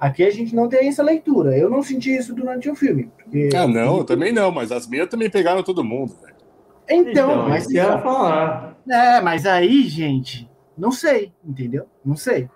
aqui 0.00 0.24
a 0.24 0.30
gente 0.32 0.56
não 0.56 0.68
tem 0.68 0.88
essa 0.88 1.04
leitura. 1.04 1.56
Eu 1.56 1.70
não 1.70 1.84
senti 1.84 2.12
isso 2.12 2.34
durante 2.34 2.68
o 2.68 2.74
filme. 2.74 3.12
Porque... 3.16 3.50
Ah, 3.54 3.68
não, 3.68 3.98
eu 3.98 4.04
também 4.04 4.32
não, 4.32 4.50
mas 4.50 4.72
as 4.72 4.88
minhas 4.88 5.08
também 5.08 5.30
pegaram 5.30 5.62
todo 5.62 5.84
mundo, 5.84 6.16
velho. 6.20 6.34
Então, 6.90 7.30
então, 7.30 7.48
mas. 7.48 7.68
Quero 7.68 8.02
falar. 8.02 8.76
É, 8.90 9.20
mas 9.20 9.46
aí, 9.46 9.82
gente, 9.82 10.50
não 10.76 10.90
sei, 10.90 11.32
entendeu? 11.44 11.86
Não 12.04 12.16
sei. 12.16 12.48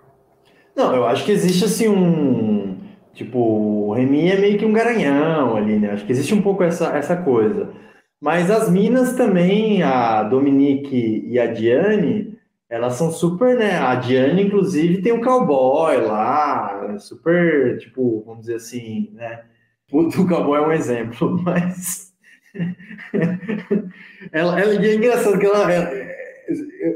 Não, 0.75 0.95
eu 0.95 1.05
acho 1.05 1.23
que 1.25 1.31
existe 1.31 1.65
assim 1.65 1.87
um 1.87 2.73
Tipo, 3.13 3.39
o 3.39 3.93
Remy 3.93 4.31
é 4.31 4.39
meio 4.39 4.57
que 4.57 4.65
um 4.65 4.73
garanhão 4.73 5.55
ali, 5.55 5.77
né? 5.77 5.91
Acho 5.91 6.05
que 6.05 6.11
existe 6.11 6.33
um 6.33 6.41
pouco 6.41 6.63
essa, 6.63 6.97
essa 6.97 7.15
coisa. 7.15 7.71
Mas 8.19 8.49
as 8.49 8.69
minas 8.69 9.15
também, 9.15 9.83
a 9.83 10.23
Dominique 10.23 11.23
e 11.27 11.39
a 11.39 11.45
Diane, 11.45 12.35
elas 12.67 12.93
são 12.95 13.11
super, 13.11 13.55
né? 13.55 13.77
A 13.77 13.95
Diane, 13.95 14.43
inclusive, 14.43 15.01
tem 15.01 15.13
um 15.13 15.21
cowboy 15.21 15.97
lá, 15.97 16.97
super, 16.99 17.77
tipo, 17.77 18.23
vamos 18.25 18.41
dizer 18.41 18.55
assim, 18.55 19.11
né? 19.13 19.41
O 19.91 20.09
cowboy 20.27 20.59
é 20.59 20.67
um 20.67 20.71
exemplo, 20.71 21.37
mas. 21.43 22.11
ela, 24.31 24.59
ela 24.59 24.73
é 24.73 24.95
engraçado 24.95 25.37
que 25.37 25.45
ela. 25.45 25.67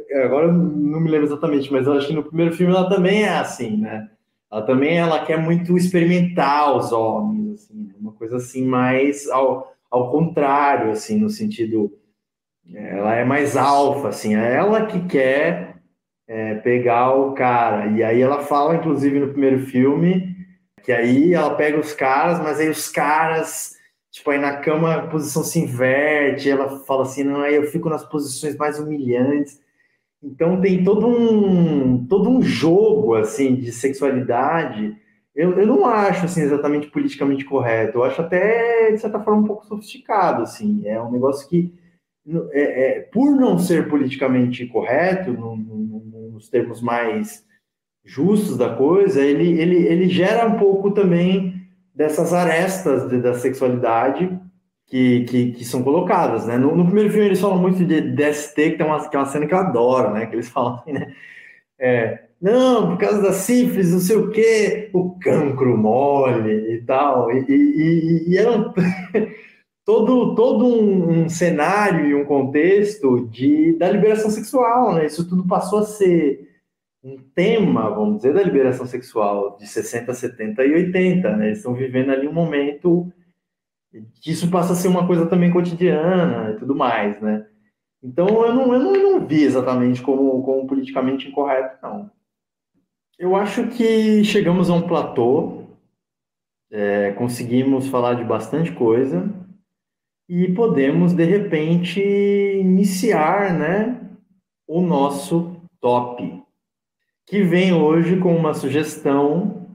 É, 0.10 0.24
agora 0.24 0.52
não 0.52 1.00
me 1.00 1.10
lembro 1.10 1.28
exatamente, 1.28 1.72
mas 1.72 1.88
eu 1.88 1.94
acho 1.94 2.08
que 2.08 2.14
no 2.14 2.24
primeiro 2.24 2.56
filme 2.56 2.74
ela 2.74 2.90
também 2.90 3.24
é 3.24 3.38
assim, 3.38 3.78
né? 3.78 4.10
ela 4.52 4.62
também 4.62 4.98
ela 4.98 5.26
quer 5.26 5.38
muito 5.38 5.78
experimentar 5.78 6.76
os 6.76 6.92
homens, 6.92 7.54
assim, 7.54 7.92
uma 8.00 8.14
coisa 8.14 8.38
assim 8.38 8.66
mais 8.66 9.30
ao, 9.30 9.74
ao 9.92 10.10
contrário, 10.10 10.92
assim, 10.92 11.20
no 11.20 11.30
sentido 11.30 11.92
ela 12.74 13.16
é 13.16 13.24
mais 13.24 13.56
alfa, 13.56 14.10
assim, 14.10 14.36
é 14.36 14.56
ela 14.56 14.86
que 14.88 15.06
quer 15.08 15.78
é, 16.28 16.56
pegar 16.56 17.14
o 17.14 17.34
cara. 17.34 17.88
E 17.88 18.04
aí 18.04 18.22
ela 18.22 18.42
fala, 18.42 18.76
inclusive, 18.76 19.20
no 19.20 19.30
primeiro 19.30 19.60
filme, 19.60 20.36
que 20.84 20.92
aí 20.92 21.34
ela 21.34 21.56
pega 21.56 21.80
os 21.80 21.94
caras, 21.94 22.40
mas 22.40 22.60
aí 22.60 22.70
os 22.70 22.90
caras, 22.90 23.77
tipo, 24.18 24.32
aí 24.32 24.40
na 24.40 24.58
cama 24.58 24.96
a 24.96 25.08
posição 25.08 25.44
se 25.44 25.60
inverte, 25.60 26.50
ela 26.50 26.80
fala 26.86 27.04
assim, 27.04 27.24
não, 27.24 27.42
aí 27.42 27.56
eu 27.56 27.64
fico 27.64 27.90
nas 27.90 28.06
posições 28.06 28.56
mais 28.58 28.80
humilhantes. 28.80 29.62
Então 30.22 30.60
tem 30.60 30.84
todo 30.84 31.08
um 31.08 32.06
todo 32.08 32.30
um 32.30 32.42
jogo 32.42 33.16
assim 33.16 33.56
de 33.56 33.72
sexualidade. 33.72 34.98
Eu, 35.36 35.60
eu 35.60 35.68
não 35.68 35.86
acho 35.86 36.26
assim 36.26 36.42
exatamente 36.42 36.88
politicamente 36.88 37.46
correto. 37.46 38.00
Eu 38.00 38.04
acho 38.04 38.22
até 38.22 38.92
de 38.92 38.98
certa 39.00 39.20
forma 39.20 39.42
um 39.42 39.46
pouco 39.46 39.66
sofisticado 39.66 40.44
assim. 40.44 40.82
É 40.86 41.02
um 41.02 41.12
negócio 41.12 41.48
que 41.48 41.74
é, 42.52 42.98
é, 42.98 43.00
por 43.02 43.32
não 43.36 43.58
ser 43.58 43.88
politicamente 43.88 44.66
correto, 44.66 45.32
no, 45.32 45.56
no, 45.56 46.32
nos 46.32 46.50
termos 46.50 46.82
mais 46.82 47.46
justos 48.04 48.58
da 48.58 48.74
coisa, 48.76 49.22
ele, 49.22 49.60
ele, 49.60 49.86
ele 49.86 50.10
gera 50.10 50.48
um 50.48 50.58
pouco 50.58 50.92
também 50.92 51.47
dessas 51.98 52.32
arestas 52.32 53.10
de, 53.10 53.20
da 53.20 53.34
sexualidade 53.34 54.40
que, 54.86 55.26
que, 55.26 55.52
que, 55.54 55.66
são 55.66 55.84
colocadas, 55.84 56.46
né? 56.46 56.56
No, 56.56 56.76
no, 56.76 56.86
primeiro 56.86 57.10
filme 57.10 57.26
eles 57.26 57.42
falam 57.42 57.58
muito 57.58 57.84
de 57.84 58.00
DST, 58.00 58.72
que 58.72 58.78
tem 58.78 58.86
uma, 58.86 59.10
que 59.10 59.16
é 59.16 59.20
uma 59.20 59.26
cena 59.26 59.48
que 59.48 59.54
eu 59.54 59.58
adoro, 59.58 60.14
né? 60.14 60.28
Que 60.28 60.36
eles 60.36 60.48
falam 60.48 60.76
assim, 60.76 60.94
né? 60.94 61.12
É, 61.80 62.28
não, 62.40 62.92
por 62.92 63.00
causa 63.00 63.22
da 63.22 63.34
sífilis, 63.34 63.92
não 63.92 64.00
sei 64.00 64.16
o 64.16 64.30
quê, 64.30 64.90
o 64.94 65.18
cancro 65.20 65.76
mole 65.76 66.76
e 66.76 66.82
tal. 66.84 67.32
E, 67.32 67.46
e, 67.50 68.30
e, 68.30 68.38
era 68.38 68.52
um, 68.52 68.72
todo, 69.84 70.36
todo 70.36 70.66
um, 70.68 71.24
um, 71.24 71.30
cenário 71.30 72.06
e 72.06 72.16
um 72.16 72.26
contexto 72.26 73.28
de, 73.28 73.74
da 73.74 73.90
liberação 73.90 74.30
sexual, 74.30 74.94
né? 74.94 75.08
Isso 75.08 75.28
tudo 75.28 75.48
passou 75.48 75.80
a 75.80 75.84
ser 75.84 76.47
um 77.04 77.18
tema, 77.36 77.90
vamos 77.90 78.18
dizer, 78.18 78.34
da 78.34 78.44
liberação 78.44 78.86
sexual 78.86 79.58
de 79.58 79.68
60, 79.68 80.14
70 80.14 80.66
e 80.66 80.74
80, 80.74 81.38
né? 81.38 81.46
Eles 81.48 81.60
estão 81.60 81.74
vivendo 81.74 82.12
ali 82.12 82.28
um 82.28 82.34
momento 82.34 83.12
que 84.22 84.32
isso 84.32 84.50
passa 84.50 84.74
a 84.74 84.76
ser 84.76 84.88
uma 84.88 85.08
coisa 85.08 85.26
também 85.26 85.52
cotidiana 85.52 86.52
e 86.52 86.60
tudo 86.60 86.76
mais, 86.76 87.20
né? 87.22 87.48
Então 88.04 88.28
eu 88.46 88.54
não, 88.54 88.74
eu 88.74 88.80
não, 88.80 88.96
eu 88.96 89.12
não 89.12 89.28
vi 89.28 89.44
exatamente 89.44 90.02
como, 90.02 90.44
como 90.44 90.68
politicamente 90.68 91.28
incorreto, 91.28 91.78
não. 91.82 92.12
Eu 93.18 93.36
acho 93.36 93.68
que 93.70 94.24
chegamos 94.24 94.70
a 94.70 94.74
um 94.74 94.88
platô, 94.88 95.64
é, 96.72 97.12
conseguimos 97.14 97.88
falar 97.88 98.14
de 98.14 98.24
bastante 98.24 98.72
coisa 98.72 99.28
e 100.30 100.52
podemos, 100.54 101.14
de 101.14 101.24
repente, 101.24 102.00
iniciar 102.00 103.58
né, 103.58 104.00
o 104.68 104.82
nosso 104.82 105.60
top, 105.80 106.44
que 107.28 107.44
vem 107.44 107.74
hoje 107.74 108.18
com 108.18 108.34
uma 108.34 108.54
sugestão, 108.54 109.68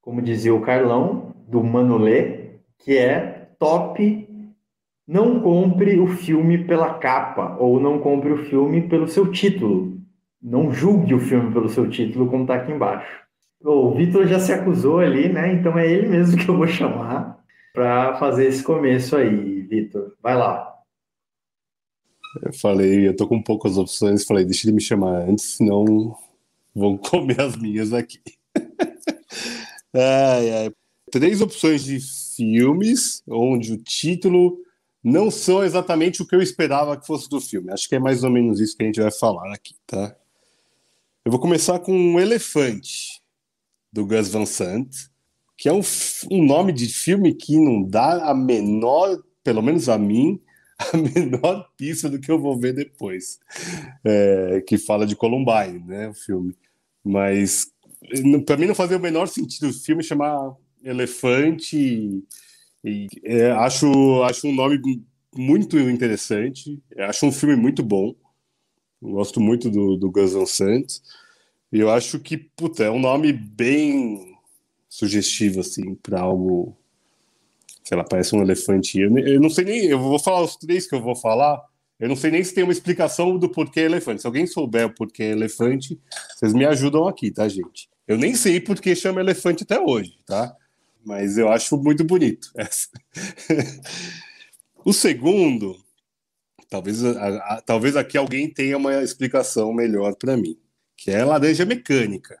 como 0.00 0.22
dizia 0.22 0.54
o 0.54 0.62
Carlão, 0.62 1.34
do 1.48 1.62
Manolê, 1.62 2.60
que 2.78 2.96
é 2.96 3.50
top 3.58 4.24
não 5.06 5.40
compre 5.40 5.98
o 6.00 6.06
filme 6.06 6.64
pela 6.64 6.94
capa 6.94 7.56
ou 7.60 7.78
não 7.78 7.98
compre 7.98 8.32
o 8.32 8.44
filme 8.46 8.88
pelo 8.88 9.06
seu 9.06 9.30
título. 9.30 10.00
Não 10.42 10.72
julgue 10.72 11.14
o 11.14 11.20
filme 11.20 11.52
pelo 11.52 11.68
seu 11.68 11.88
título, 11.88 12.28
como 12.28 12.42
está 12.42 12.56
aqui 12.56 12.72
embaixo. 12.72 13.20
O 13.64 13.94
Vitor 13.94 14.26
já 14.26 14.38
se 14.38 14.52
acusou 14.52 14.98
ali, 14.98 15.28
né? 15.28 15.52
Então 15.54 15.78
é 15.78 15.90
ele 15.90 16.08
mesmo 16.08 16.38
que 16.42 16.48
eu 16.48 16.56
vou 16.56 16.66
chamar 16.66 17.38
para 17.72 18.16
fazer 18.16 18.46
esse 18.46 18.62
começo 18.62 19.16
aí, 19.16 19.62
Vitor. 19.62 20.14
Vai 20.22 20.36
lá. 20.36 20.72
Eu 22.42 22.52
falei, 22.52 23.08
eu 23.08 23.16
tô 23.16 23.26
com 23.26 23.42
poucas 23.42 23.78
opções, 23.78 24.24
falei, 24.24 24.44
deixa 24.44 24.66
ele 24.66 24.74
me 24.74 24.80
chamar 24.80 25.22
antes, 25.22 25.56
senão 25.56 26.16
vão 26.76 26.98
comer 26.98 27.40
as 27.40 27.56
minhas 27.56 27.92
aqui. 27.94 28.20
ai, 29.94 30.50
ai. 30.50 30.72
Três 31.10 31.40
opções 31.40 31.82
de 31.82 31.98
filmes 32.00 33.22
onde 33.26 33.72
o 33.72 33.78
título 33.78 34.58
não 35.02 35.30
são 35.30 35.64
exatamente 35.64 36.20
o 36.20 36.26
que 36.26 36.34
eu 36.34 36.42
esperava 36.42 36.96
que 36.96 37.06
fosse 37.06 37.30
do 37.30 37.40
filme. 37.40 37.72
Acho 37.72 37.88
que 37.88 37.94
é 37.94 37.98
mais 37.98 38.22
ou 38.22 38.30
menos 38.30 38.60
isso 38.60 38.76
que 38.76 38.82
a 38.82 38.86
gente 38.86 39.00
vai 39.00 39.10
falar 39.10 39.54
aqui, 39.54 39.74
tá? 39.86 40.14
Eu 41.24 41.30
vou 41.30 41.40
começar 41.40 41.78
com 41.78 41.92
um 41.92 42.20
Elefante, 42.20 43.22
do 43.92 44.04
Gus 44.04 44.28
Van 44.28 44.44
Sant, 44.44 44.90
que 45.56 45.68
é 45.68 45.72
um, 45.72 45.80
um 46.30 46.44
nome 46.44 46.72
de 46.72 46.88
filme 46.88 47.32
que 47.32 47.56
não 47.56 47.82
dá 47.82 48.28
a 48.30 48.34
menor, 48.34 49.22
pelo 49.42 49.62
menos 49.62 49.88
a 49.88 49.96
mim, 49.96 50.40
a 50.78 50.96
menor 50.96 51.70
pista 51.76 52.10
do 52.10 52.20
que 52.20 52.30
eu 52.30 52.38
vou 52.38 52.58
ver 52.58 52.74
depois. 52.74 53.38
É, 54.04 54.62
que 54.66 54.76
fala 54.76 55.06
de 55.06 55.16
Columbine, 55.16 55.82
né? 55.86 56.08
O 56.08 56.14
filme. 56.14 56.54
Mas 57.06 57.70
para 58.44 58.56
mim 58.56 58.66
não 58.66 58.74
fazia 58.74 58.96
o 58.96 59.00
menor 59.00 59.28
sentido 59.28 59.68
o 59.68 59.72
filme 59.72 60.02
chamar 60.02 60.52
Elefante. 60.82 62.20
E, 62.84 63.06
é, 63.22 63.52
acho, 63.52 64.22
acho 64.24 64.48
um 64.48 64.54
nome 64.54 64.80
muito 65.36 65.78
interessante. 65.78 66.82
Acho 66.98 67.26
um 67.26 67.32
filme 67.32 67.54
muito 67.54 67.80
bom. 67.80 68.12
Gosto 69.00 69.40
muito 69.40 69.70
do, 69.70 69.96
do 69.96 70.10
Gus 70.10 70.32
Van 70.32 70.46
Sant. 70.46 71.00
E 71.72 71.78
eu 71.78 71.90
acho 71.90 72.18
que, 72.18 72.36
puta, 72.36 72.82
é 72.82 72.90
um 72.90 72.98
nome 72.98 73.32
bem 73.32 74.36
sugestivo, 74.88 75.60
assim, 75.60 75.94
para 75.94 76.20
algo. 76.20 76.76
Sei 77.84 77.96
lá, 77.96 78.02
parece 78.02 78.34
um 78.34 78.42
elefante. 78.42 78.98
Eu, 78.98 79.16
eu, 79.18 79.40
não 79.40 79.50
sei 79.50 79.64
nem. 79.64 79.84
Eu 79.84 80.00
vou 80.00 80.18
falar 80.18 80.42
os 80.42 80.56
três 80.56 80.88
que 80.88 80.94
eu 80.94 81.00
vou 81.00 81.14
falar. 81.14 81.62
Eu 81.98 82.08
não 82.08 82.16
sei 82.16 82.30
nem 82.30 82.44
se 82.44 82.54
tem 82.54 82.64
uma 82.64 82.72
explicação 82.72 83.38
do 83.38 83.48
porquê 83.48 83.80
elefante. 83.80 84.20
Se 84.20 84.26
alguém 84.26 84.46
souber 84.46 84.86
o 84.86 84.94
porquê 84.94 85.24
elefante, 85.24 85.98
vocês 86.34 86.52
me 86.52 86.66
ajudam 86.66 87.08
aqui, 87.08 87.30
tá, 87.30 87.48
gente? 87.48 87.88
Eu 88.06 88.18
nem 88.18 88.34
sei 88.34 88.60
por 88.60 88.80
que 88.80 88.94
chama 88.94 89.20
elefante 89.20 89.64
até 89.64 89.80
hoje, 89.80 90.18
tá? 90.26 90.54
mas 91.06 91.38
eu 91.38 91.48
acho 91.48 91.78
muito 91.78 92.02
bonito. 92.02 92.52
o 94.84 94.92
segundo 94.92 95.76
talvez, 96.68 97.04
a, 97.04 97.54
a, 97.54 97.62
talvez 97.62 97.96
aqui 97.96 98.18
alguém 98.18 98.52
tenha 98.52 98.76
uma 98.76 99.00
explicação 99.00 99.72
melhor 99.72 100.16
para 100.16 100.36
mim, 100.36 100.58
que 100.96 101.12
é 101.12 101.24
laranja 101.24 101.64
mecânica. 101.64 102.36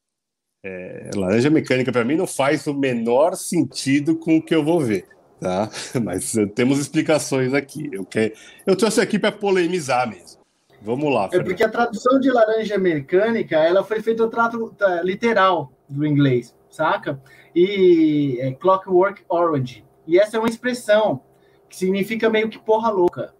É, 0.64 1.10
laranja 1.14 1.48
mecânica 1.48 1.92
para 1.92 2.04
mim 2.04 2.16
não 2.16 2.26
faz 2.26 2.66
o 2.66 2.74
menor 2.74 3.36
sentido 3.36 4.16
com 4.16 4.36
o 4.36 4.42
que 4.42 4.52
eu 4.52 4.64
vou 4.64 4.80
ver, 4.80 5.06
tá? 5.40 5.70
Mas 6.02 6.32
temos 6.54 6.78
explicações 6.78 7.54
aqui. 7.54 7.88
Eu, 7.92 8.04
que, 8.04 8.32
eu 8.66 8.76
trouxe 8.76 9.00
aqui 9.00 9.18
para 9.18 9.32
polemizar 9.32 10.08
mesmo. 10.08 10.40
Vamos 10.82 11.12
lá. 11.12 11.28
Fernando. 11.28 11.46
É 11.46 11.48
porque 11.48 11.64
a 11.64 11.68
tradução 11.68 12.20
de 12.20 12.30
laranja 12.30 12.78
mecânica 12.78 13.56
ela 13.56 13.82
foi 13.82 14.00
feita 14.00 14.24
o 14.24 14.28
trato 14.28 14.70
tá, 14.76 15.02
literal 15.02 15.72
do 15.88 16.06
inglês, 16.06 16.54
saca? 16.70 17.20
E 17.54 18.38
é, 18.40 18.52
Clockwork 18.52 19.24
Orange. 19.28 19.84
E 20.06 20.18
essa 20.18 20.36
é 20.36 20.40
uma 20.40 20.48
expressão 20.48 21.20
que 21.68 21.76
significa 21.76 22.30
meio 22.30 22.48
que 22.48 22.58
porra 22.58 22.90
louca. 22.90 23.34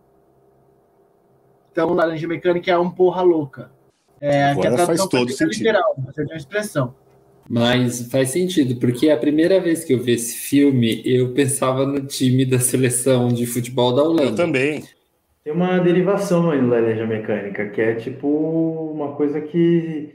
Então, 1.70 1.92
laranja 1.92 2.26
mecânica 2.26 2.70
é 2.70 2.78
um 2.78 2.90
porra 2.90 3.22
louca. 3.22 3.70
É, 4.20 4.50
Agora 4.50 4.86
faz 4.86 5.06
todo 5.06 5.30
sentido. 5.30 5.58
literal, 5.58 5.94
mas 5.98 6.16
é 6.16 6.22
uma 6.22 6.36
expressão. 6.36 6.94
Mas 7.48 8.10
faz 8.10 8.30
sentido, 8.30 8.76
porque 8.80 9.08
a 9.08 9.16
primeira 9.16 9.60
vez 9.60 9.84
que 9.84 9.92
eu 9.92 10.02
vi 10.02 10.12
esse 10.12 10.36
filme, 10.36 11.00
eu 11.04 11.32
pensava 11.32 11.86
no 11.86 12.04
time 12.04 12.44
da 12.44 12.58
seleção 12.58 13.28
de 13.28 13.46
futebol 13.46 13.94
da 13.94 14.02
Holanda. 14.02 14.24
Eu 14.24 14.34
também. 14.34 14.82
Tem 15.44 15.52
uma 15.52 15.78
derivação 15.78 16.50
aí 16.50 16.60
da 16.60 16.66
laranja 16.66 17.06
mecânica, 17.06 17.68
que 17.68 17.80
é 17.80 17.94
tipo 17.94 18.26
uma 18.92 19.14
coisa 19.14 19.40
que 19.40 20.12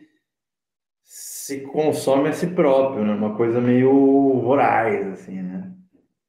se 1.04 1.62
consome 1.62 2.30
a 2.30 2.34
si 2.34 2.48
próprio, 2.48 3.06
né? 3.06 3.14
Uma 3.14 3.36
coisa 3.36 3.62
meio 3.62 4.42
voraz, 4.42 5.08
assim, 5.08 5.42
né? 5.42 5.72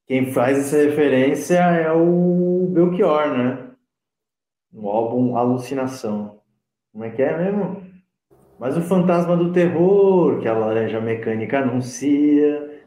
Quem 0.07 0.33
faz 0.33 0.59
essa 0.59 0.77
referência 0.77 1.57
é 1.59 1.93
o 1.93 2.69
Belchior, 2.71 3.37
né? 3.37 3.71
No 4.73 4.89
álbum 4.89 5.37
Alucinação. 5.37 6.41
Como 6.93 7.05
é 7.05 7.11
que 7.11 7.23
é 7.23 7.37
mesmo? 7.37 7.92
Mas 8.63 8.77
o 8.77 8.81
fantasma 8.81 9.37
do 9.37 9.53
terror, 9.53 10.39
que 10.39 10.47
a 10.47 10.57
laranja 10.57 11.01
mecânica 11.01 11.59
anuncia. 11.59 12.81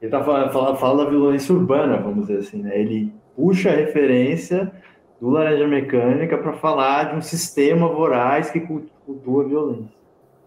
Ele 0.00 0.08
tá 0.08 0.22
falando, 0.22 0.52
fala, 0.52 0.76
fala 0.76 1.04
da 1.04 1.10
violência 1.10 1.52
urbana, 1.52 1.96
vamos 1.96 2.28
dizer 2.28 2.38
assim, 2.38 2.62
né? 2.62 2.78
Ele 2.78 3.12
puxa 3.34 3.70
a 3.70 3.74
referência 3.74 4.72
do 5.20 5.30
Laranja 5.30 5.66
Mecânica 5.66 6.38
para 6.38 6.52
falar 6.52 7.10
de 7.10 7.16
um 7.16 7.22
sistema 7.22 7.88
voraz 7.88 8.52
que 8.52 8.60
cultua 8.60 9.42
a 9.42 9.48
violência. 9.48 9.96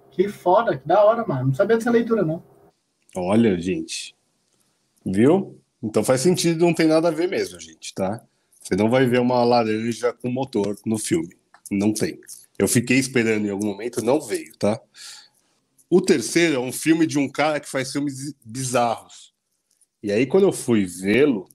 Que 0.09 0.29
foda, 0.29 0.77
que 0.77 0.87
da 0.87 1.03
hora, 1.03 1.25
mano. 1.27 1.47
Não 1.47 1.53
sabia 1.53 1.75
dessa 1.75 1.91
leitura, 1.91 2.23
não. 2.23 2.41
Olha, 3.17 3.59
gente. 3.59 4.15
Viu? 5.05 5.59
Então 5.83 6.05
faz 6.05 6.21
sentido, 6.21 6.65
não 6.65 6.73
tem 6.73 6.87
nada 6.87 7.09
a 7.09 7.11
ver 7.11 7.27
mesmo, 7.27 7.59
gente, 7.59 7.93
tá? 7.93 8.21
Você 8.61 8.77
não 8.77 8.89
vai 8.89 9.05
ver 9.05 9.19
uma 9.19 9.43
laranja 9.43 10.13
com 10.13 10.29
motor 10.29 10.77
no 10.85 10.97
filme. 10.97 11.35
Não 11.69 11.93
tem. 11.93 12.19
Eu 12.57 12.67
fiquei 12.67 12.97
esperando 12.97 13.45
em 13.45 13.49
algum 13.49 13.67
momento, 13.67 14.01
não 14.01 14.19
veio, 14.19 14.55
tá? 14.57 14.79
O 15.89 16.01
terceiro 16.01 16.55
é 16.55 16.59
um 16.59 16.71
filme 16.71 17.05
de 17.05 17.17
um 17.17 17.29
cara 17.29 17.59
que 17.59 17.69
faz 17.69 17.91
filmes 17.91 18.33
bizarros. 18.43 19.33
E 20.01 20.11
aí, 20.11 20.25
quando 20.25 20.43
eu 20.43 20.51
fui 20.51 20.85
vê-lo, 20.85 21.47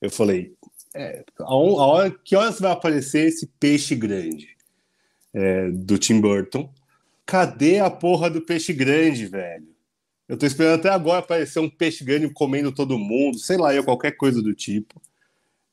eu 0.00 0.10
falei: 0.10 0.54
é, 0.94 1.24
a, 1.40 1.54
hora, 1.54 2.10
que 2.10 2.36
horas 2.36 2.60
vai 2.60 2.70
aparecer 2.70 3.28
esse 3.28 3.46
peixe 3.58 3.94
grande 3.94 4.56
é, 5.32 5.70
do 5.70 5.98
Tim 5.98 6.20
Burton? 6.20 6.72
Cadê 7.24 7.78
a 7.78 7.90
porra 7.90 8.28
do 8.28 8.42
peixe 8.42 8.72
grande, 8.72 9.26
velho? 9.26 9.68
Eu 10.28 10.36
tô 10.36 10.46
esperando 10.46 10.80
até 10.80 10.88
agora 10.88 11.18
aparecer 11.18 11.60
um 11.60 11.68
peixe 11.68 12.04
grande 12.04 12.28
comendo 12.30 12.72
todo 12.72 12.98
mundo, 12.98 13.38
sei 13.38 13.56
lá, 13.56 13.74
eu, 13.74 13.84
qualquer 13.84 14.12
coisa 14.12 14.42
do 14.42 14.54
tipo. 14.54 15.00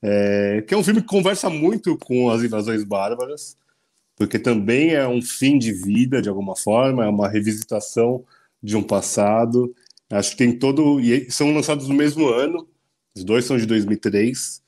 É, 0.02 0.64
que 0.68 0.74
é 0.74 0.78
um 0.78 0.84
filme 0.84 1.02
que 1.02 1.08
conversa 1.08 1.50
muito 1.50 1.98
com 1.98 2.30
as 2.30 2.44
invasões 2.44 2.84
bárbaras, 2.84 3.58
porque 4.16 4.40
também 4.40 4.94
é 4.94 5.08
um 5.08 5.22
fim 5.22 5.58
de 5.58 5.74
vida, 5.74 6.22
de 6.22 6.30
alguma 6.30 6.56
forma, 6.56 7.06
é 7.06 7.10
uma 7.10 7.30
revisitação 7.30 8.24
de 8.62 8.76
um 8.76 8.84
passado. 8.84 9.74
Acho 10.10 10.32
que 10.32 10.38
tem 10.38 10.58
todo. 10.58 11.00
E 11.00 11.30
são 11.32 11.54
lançados 11.54 11.88
no 11.88 11.96
mesmo 11.96 12.28
ano, 12.28 12.68
os 13.16 13.24
dois 13.24 13.46
são 13.46 13.58
de 13.58 13.66
2003. 13.66 14.62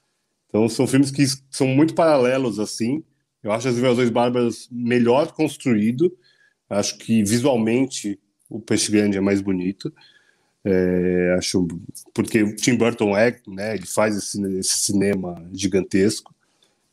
Então 0.48 0.68
são 0.70 0.86
filmes 0.88 1.12
que 1.12 1.26
são 1.50 1.68
muito 1.68 1.94
paralelos, 1.96 2.60
assim. 2.60 3.04
Eu 3.44 3.52
acho 3.52 3.68
As 3.68 3.78
Invasões 3.78 4.10
Bárbaras 4.10 4.68
melhor 4.72 5.32
construído. 5.32 6.16
Acho 6.70 6.98
que 6.98 7.24
visualmente 7.24 8.20
o 8.50 8.60
Peixe 8.60 8.92
Grande 8.92 9.18
é 9.18 9.22
mais 9.22 9.42
bonito. 9.42 9.94
É, 10.64 11.36
acho 11.38 11.68
porque 12.14 12.43
o 12.43 12.55
Tim 12.55 12.76
Burton 12.76 13.18
é, 13.18 13.36
né, 13.47 13.76
ele 13.76 13.86
faz 13.88 14.16
esse, 14.16 14.41
esse 14.57 14.78
cinema 14.78 15.43
gigantesco, 15.51 16.34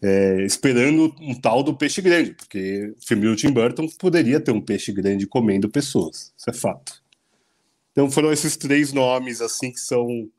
é, 0.00 0.42
esperando 0.42 1.14
um 1.20 1.34
tal 1.34 1.62
do 1.62 1.76
peixe 1.76 2.00
grande, 2.00 2.32
porque 2.32 2.94
o 2.96 3.06
filme 3.06 3.26
do 3.26 3.36
Tim 3.36 3.52
Burton 3.52 3.86
poderia 3.98 4.40
ter 4.40 4.52
um 4.52 4.60
peixe 4.60 4.90
grande 4.92 5.26
comendo 5.26 5.68
pessoas, 5.68 6.32
isso 6.36 6.48
é 6.48 6.52
fato. 6.52 7.02
Então 7.92 8.10
foram 8.10 8.32
esses 8.32 8.56
três 8.56 8.92
nomes 8.92 9.42
assim 9.42 9.70
que 9.70 9.80
são 9.80 10.30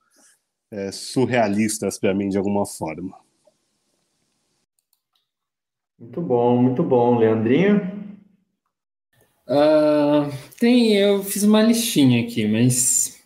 é, 0.71 0.91
surrealistas 0.91 1.99
para 1.99 2.13
mim 2.13 2.29
de 2.29 2.37
alguma 2.37 2.65
forma. 2.65 3.15
Muito 5.99 6.21
bom, 6.21 6.61
muito 6.61 6.81
bom, 6.81 7.19
Leandrinho. 7.19 7.99
Uh, 9.45 10.31
tem, 10.57 10.95
eu 10.95 11.23
fiz 11.23 11.43
uma 11.43 11.61
listinha 11.61 12.21
aqui, 12.21 12.47
mas 12.47 13.18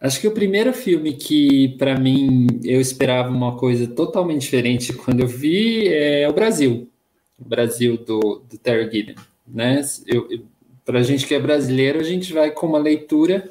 acho 0.00 0.20
que 0.20 0.26
o 0.26 0.32
primeiro 0.32 0.72
filme 0.72 1.12
que, 1.12 1.76
para 1.78 1.98
mim, 1.98 2.46
eu 2.64 2.80
esperava 2.80 3.30
uma 3.30 3.56
coisa 3.56 3.86
totalmente 3.86 4.42
diferente 4.42 4.92
quando 4.92 5.20
eu 5.20 5.28
vi 5.28 5.88
é 5.88 6.28
o 6.28 6.32
Brasil. 6.32 6.90
O 7.38 7.44
Brasil 7.44 7.96
do, 7.98 8.42
do 8.48 8.58
Terry 8.58 8.90
Gilliam, 8.90 9.16
né? 9.46 9.82
Eu, 10.06 10.30
eu, 10.30 10.44
pra 10.84 11.02
gente 11.02 11.26
que 11.26 11.34
é 11.34 11.40
brasileiro, 11.40 12.00
a 12.00 12.04
gente 12.04 12.32
vai 12.32 12.50
com 12.50 12.66
uma 12.66 12.78
leitura 12.78 13.48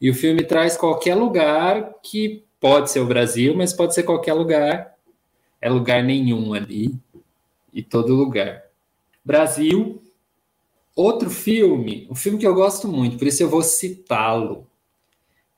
e 0.00 0.10
o 0.10 0.14
filme 0.14 0.44
traz 0.44 0.76
qualquer 0.76 1.14
lugar 1.14 1.94
que 2.02 2.44
pode 2.60 2.90
ser 2.90 3.00
o 3.00 3.06
Brasil, 3.06 3.54
mas 3.56 3.72
pode 3.72 3.94
ser 3.94 4.04
qualquer 4.04 4.34
lugar. 4.34 4.94
É 5.60 5.68
lugar 5.68 6.02
nenhum 6.02 6.54
ali 6.54 6.94
e 7.72 7.82
todo 7.82 8.14
lugar. 8.14 8.64
Brasil, 9.24 10.00
Outro 10.98 11.30
filme, 11.30 12.08
um 12.10 12.14
filme 12.16 12.40
que 12.40 12.46
eu 12.46 12.56
gosto 12.56 12.88
muito, 12.88 13.18
por 13.18 13.28
isso 13.28 13.40
eu 13.40 13.48
vou 13.48 13.62
citá-lo, 13.62 14.66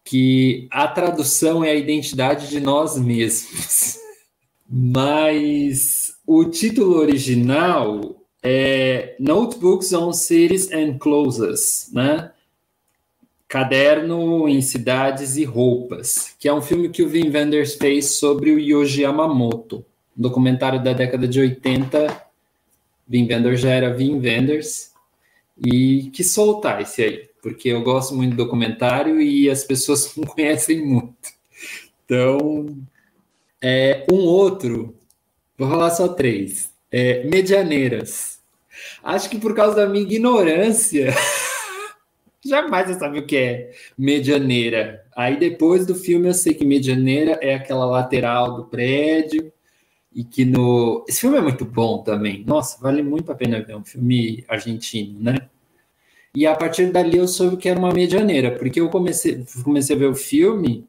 que 0.05 0.69
a 0.71 0.89
tradução 0.89 1.65
é 1.65 1.71
a 1.71 1.75
identidade 1.75 2.49
de 2.49 2.61
nós 2.61 2.99
mesmos. 2.99 3.99
Mas 4.69 6.15
o 6.27 6.45
título 6.45 6.97
original 6.97 8.21
é 8.43 9.17
Notebooks 9.19 9.93
on 9.93 10.13
Cities 10.13 10.71
and 10.73 10.99
Clothes, 10.99 11.91
né? 11.93 12.31
Caderno 13.49 14.49
em 14.49 14.63
Cidades 14.63 15.37
e 15.37 15.45
Roupas, 15.45 16.37
que 16.39 16.47
é 16.47 16.55
um 16.55 16.63
filme 16.63 16.89
que 16.89 17.03
o 17.03 17.09
Wim 17.09 17.31
Wenders 17.31 17.75
fez 17.75 18.19
sobre 18.19 18.53
o 18.53 18.61
Yoji 18.61 19.03
Yamamoto, 19.03 19.85
um 20.17 20.23
documentário 20.23 20.81
da 20.81 20.93
década 20.93 21.27
de 21.27 21.41
80. 21.41 22.31
Wim 23.13 23.27
Wenders 23.29 23.61
já 23.61 23.71
era 23.71 23.93
Wim 23.93 24.21
Wenders, 24.21 24.93
e 25.59 26.11
que 26.13 26.23
soltar 26.23 26.81
esse 26.81 27.03
aí, 27.03 27.30
porque 27.43 27.69
eu 27.69 27.83
gosto 27.83 28.15
muito 28.15 28.33
do 28.33 28.45
documentário 28.45 29.21
e 29.21 29.49
as 29.49 29.65
pessoas 29.65 30.15
não 30.17 30.25
conhecem 30.25 30.85
muito. 30.85 31.15
Então, 32.05 32.67
é, 33.63 34.07
um 34.11 34.19
outro, 34.19 34.97
vou 35.57 35.69
falar 35.69 35.91
só 35.91 36.09
três, 36.09 36.73
é, 36.91 37.25
Medianeiras. 37.25 38.41
Acho 39.03 39.29
que 39.29 39.39
por 39.39 39.55
causa 39.55 39.77
da 39.77 39.87
minha 39.87 40.03
ignorância, 40.03 41.15
jamais 42.45 42.89
eu 42.89 42.99
sabia 42.99 43.21
o 43.21 43.27
que 43.27 43.37
é 43.37 43.73
medianeira. 43.97 45.05
Aí 45.15 45.39
depois 45.39 45.87
do 45.87 45.95
filme 45.95 46.29
eu 46.29 46.35
sei 46.35 46.55
que 46.55 46.65
medianeira 46.65 47.39
é 47.43 47.55
aquela 47.55 47.85
lateral 47.85 48.57
do 48.57 48.65
prédio 48.65 49.53
e 50.13 50.25
que 50.25 50.45
no. 50.45 51.05
Esse 51.09 51.21
filme 51.21 51.39
é 51.39 51.41
muito 51.41 51.65
bom 51.65 52.03
também. 52.03 52.45
Nossa, 52.45 52.81
vale 52.81 53.03
muito 53.03 53.31
a 53.31 53.35
pena 53.35 53.63
ver. 53.63 53.73
É 53.73 53.77
um 53.77 53.85
filme 53.85 54.45
argentino, 54.49 55.21
né? 55.21 55.49
E 56.35 56.47
a 56.47 56.55
partir 56.55 56.93
dali 56.93 57.17
eu 57.17 57.27
soube 57.27 57.57
que 57.57 57.69
era 57.69 57.79
uma 57.79 57.93
medianeira, 57.93 58.57
porque 58.57 58.81
eu 58.81 58.89
comecei, 58.89 59.45
comecei 59.65 59.97
a 59.97 59.99
ver 59.99 60.07
o 60.07 60.15
filme 60.15 60.87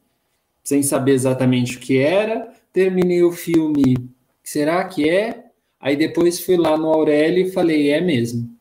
sem 0.64 0.84
saber 0.84 1.14
exatamente 1.14 1.78
o 1.78 1.80
que 1.80 1.98
era, 1.98 2.54
terminei 2.72 3.24
o 3.24 3.32
filme, 3.32 3.98
será 4.44 4.84
que 4.86 5.10
é? 5.10 5.46
Aí 5.80 5.96
depois 5.96 6.40
fui 6.40 6.56
lá 6.58 6.78
no 6.78 6.88
Aurélio 6.88 7.48
e 7.48 7.52
falei, 7.52 7.90
é 7.90 8.00
mesmo. 8.00 8.56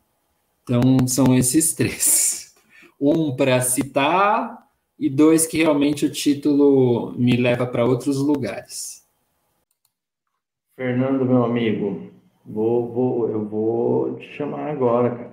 Então 0.63 1.07
são 1.07 1.37
esses 1.37 1.75
três. 1.75 2.39
Um 3.03 3.35
para 3.35 3.63
citar 3.63 4.67
e 4.99 5.09
dois 5.09 5.47
que 5.47 5.57
realmente 5.57 6.05
o 6.05 6.13
título 6.13 7.15
me 7.17 7.35
leva 7.35 7.67
para 7.67 7.87
outros 7.87 8.19
lugares. 8.19 9.03
Fernando, 10.77 11.25
meu 11.25 11.45
amigo, 11.45 12.11
vou, 12.45 12.93
vou, 12.93 13.31
eu 13.31 13.49
vou 13.49 14.17
te 14.17 14.27
chamar 14.37 14.71
agora, 14.71 15.11
cara. 15.11 15.30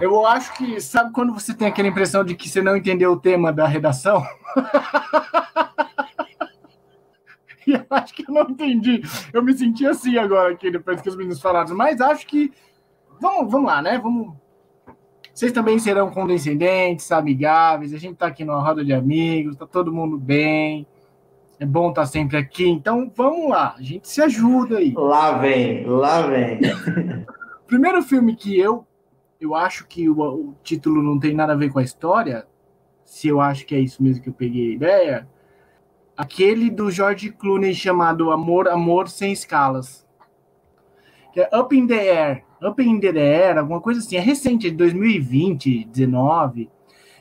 Eu 0.00 0.26
acho 0.26 0.52
que, 0.54 0.80
sabe 0.80 1.12
quando 1.12 1.32
você 1.32 1.54
tem 1.54 1.68
aquela 1.68 1.88
impressão 1.88 2.24
de 2.24 2.34
que 2.34 2.48
você 2.48 2.60
não 2.60 2.76
entendeu 2.76 3.12
o 3.12 3.20
tema 3.20 3.52
da 3.52 3.66
redação? 3.66 4.22
eu 7.66 7.84
acho 7.90 8.14
que 8.14 8.28
eu 8.28 8.34
não 8.34 8.42
entendi. 8.42 9.02
Eu 9.32 9.42
me 9.42 9.56
senti 9.56 9.86
assim 9.86 10.18
agora 10.18 10.52
aqui, 10.52 10.70
depois 10.70 11.00
que 11.00 11.08
os 11.08 11.16
meninos 11.16 11.40
falaram, 11.40 11.74
mas 11.76 12.00
acho 12.00 12.26
que. 12.26 12.52
Vamos, 13.20 13.50
vamos 13.50 13.66
lá, 13.66 13.80
né? 13.80 13.98
Vamos. 13.98 14.34
Vocês 15.32 15.52
também 15.52 15.78
serão 15.78 16.10
condescendentes, 16.10 17.12
amigáveis. 17.12 17.92
A 17.92 17.98
gente 17.98 18.16
tá 18.16 18.26
aqui 18.26 18.44
numa 18.44 18.62
roda 18.62 18.84
de 18.84 18.92
amigos, 18.92 19.56
tá 19.56 19.66
todo 19.66 19.92
mundo 19.92 20.18
bem. 20.18 20.86
É 21.58 21.64
bom 21.64 21.88
estar 21.88 22.02
tá 22.02 22.06
sempre 22.06 22.36
aqui. 22.36 22.68
Então 22.68 23.10
vamos 23.14 23.48
lá, 23.48 23.74
a 23.78 23.82
gente 23.82 24.08
se 24.08 24.20
ajuda 24.20 24.78
aí. 24.78 24.92
Lá 24.94 25.38
vem, 25.38 25.86
lá 25.86 26.22
vem. 26.22 26.60
Primeiro 27.66 28.02
filme 28.02 28.36
que 28.36 28.58
eu 28.58 28.85
eu 29.40 29.54
acho 29.54 29.86
que 29.86 30.08
o, 30.08 30.20
o, 30.20 30.54
título 30.62 31.02
não 31.02 31.18
tem 31.18 31.34
nada 31.34 31.52
a 31.52 31.56
ver 31.56 31.70
com 31.70 31.78
a 31.78 31.82
história, 31.82 32.46
se 33.04 33.28
eu 33.28 33.40
acho 33.40 33.66
que 33.66 33.74
é 33.74 33.78
isso 33.78 34.02
mesmo 34.02 34.22
que 34.22 34.28
eu 34.28 34.34
peguei 34.34 34.70
a 34.70 34.74
ideia, 34.74 35.28
aquele 36.16 36.70
do 36.70 36.90
George 36.90 37.30
Clooney 37.32 37.74
chamado 37.74 38.30
Amor, 38.30 38.68
Amor 38.68 39.08
Sem 39.08 39.32
Escalas. 39.32 40.06
Que 41.32 41.40
é 41.40 41.50
Up 41.56 41.76
in 41.76 41.86
the 41.86 41.94
Air. 41.94 42.44
Up 42.62 42.82
in 42.82 42.98
the 42.98 43.08
Air, 43.08 43.58
alguma 43.58 43.80
coisa 43.80 44.00
assim. 44.00 44.16
É 44.16 44.20
recente, 44.20 44.66
é 44.66 44.70
de 44.70 44.76
2020, 44.76 45.84
19. 45.84 46.70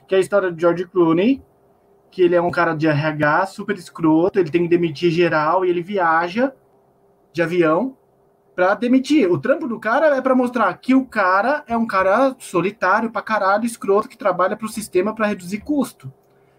Que 0.07 0.15
é 0.15 0.17
a 0.17 0.21
história 0.21 0.49
do 0.49 0.59
George 0.59 0.85
Clooney, 0.87 1.43
que 2.09 2.21
ele 2.21 2.35
é 2.35 2.41
um 2.41 2.49
cara 2.49 2.73
de 2.73 2.87
RH 2.87 3.47
super 3.47 3.75
escroto, 3.75 4.39
ele 4.39 4.49
tem 4.49 4.63
que 4.63 4.69
demitir 4.69 5.11
geral 5.11 5.65
e 5.65 5.69
ele 5.69 5.81
viaja 5.81 6.53
de 7.33 7.41
avião 7.41 7.97
para 8.55 8.73
demitir. 8.75 9.29
O 9.29 9.37
trampo 9.37 9.67
do 9.67 9.79
cara 9.79 10.15
é 10.15 10.21
para 10.21 10.33
mostrar 10.33 10.73
que 10.77 10.95
o 10.95 11.05
cara 11.05 11.63
é 11.67 11.75
um 11.75 11.85
cara 11.85 12.35
solitário 12.39 13.11
pra 13.11 13.21
caralho, 13.21 13.65
escroto, 13.65 14.07
que 14.07 14.17
trabalha 14.17 14.55
pro 14.55 14.69
sistema 14.69 15.13
para 15.13 15.27
reduzir 15.27 15.59
custo. 15.59 16.11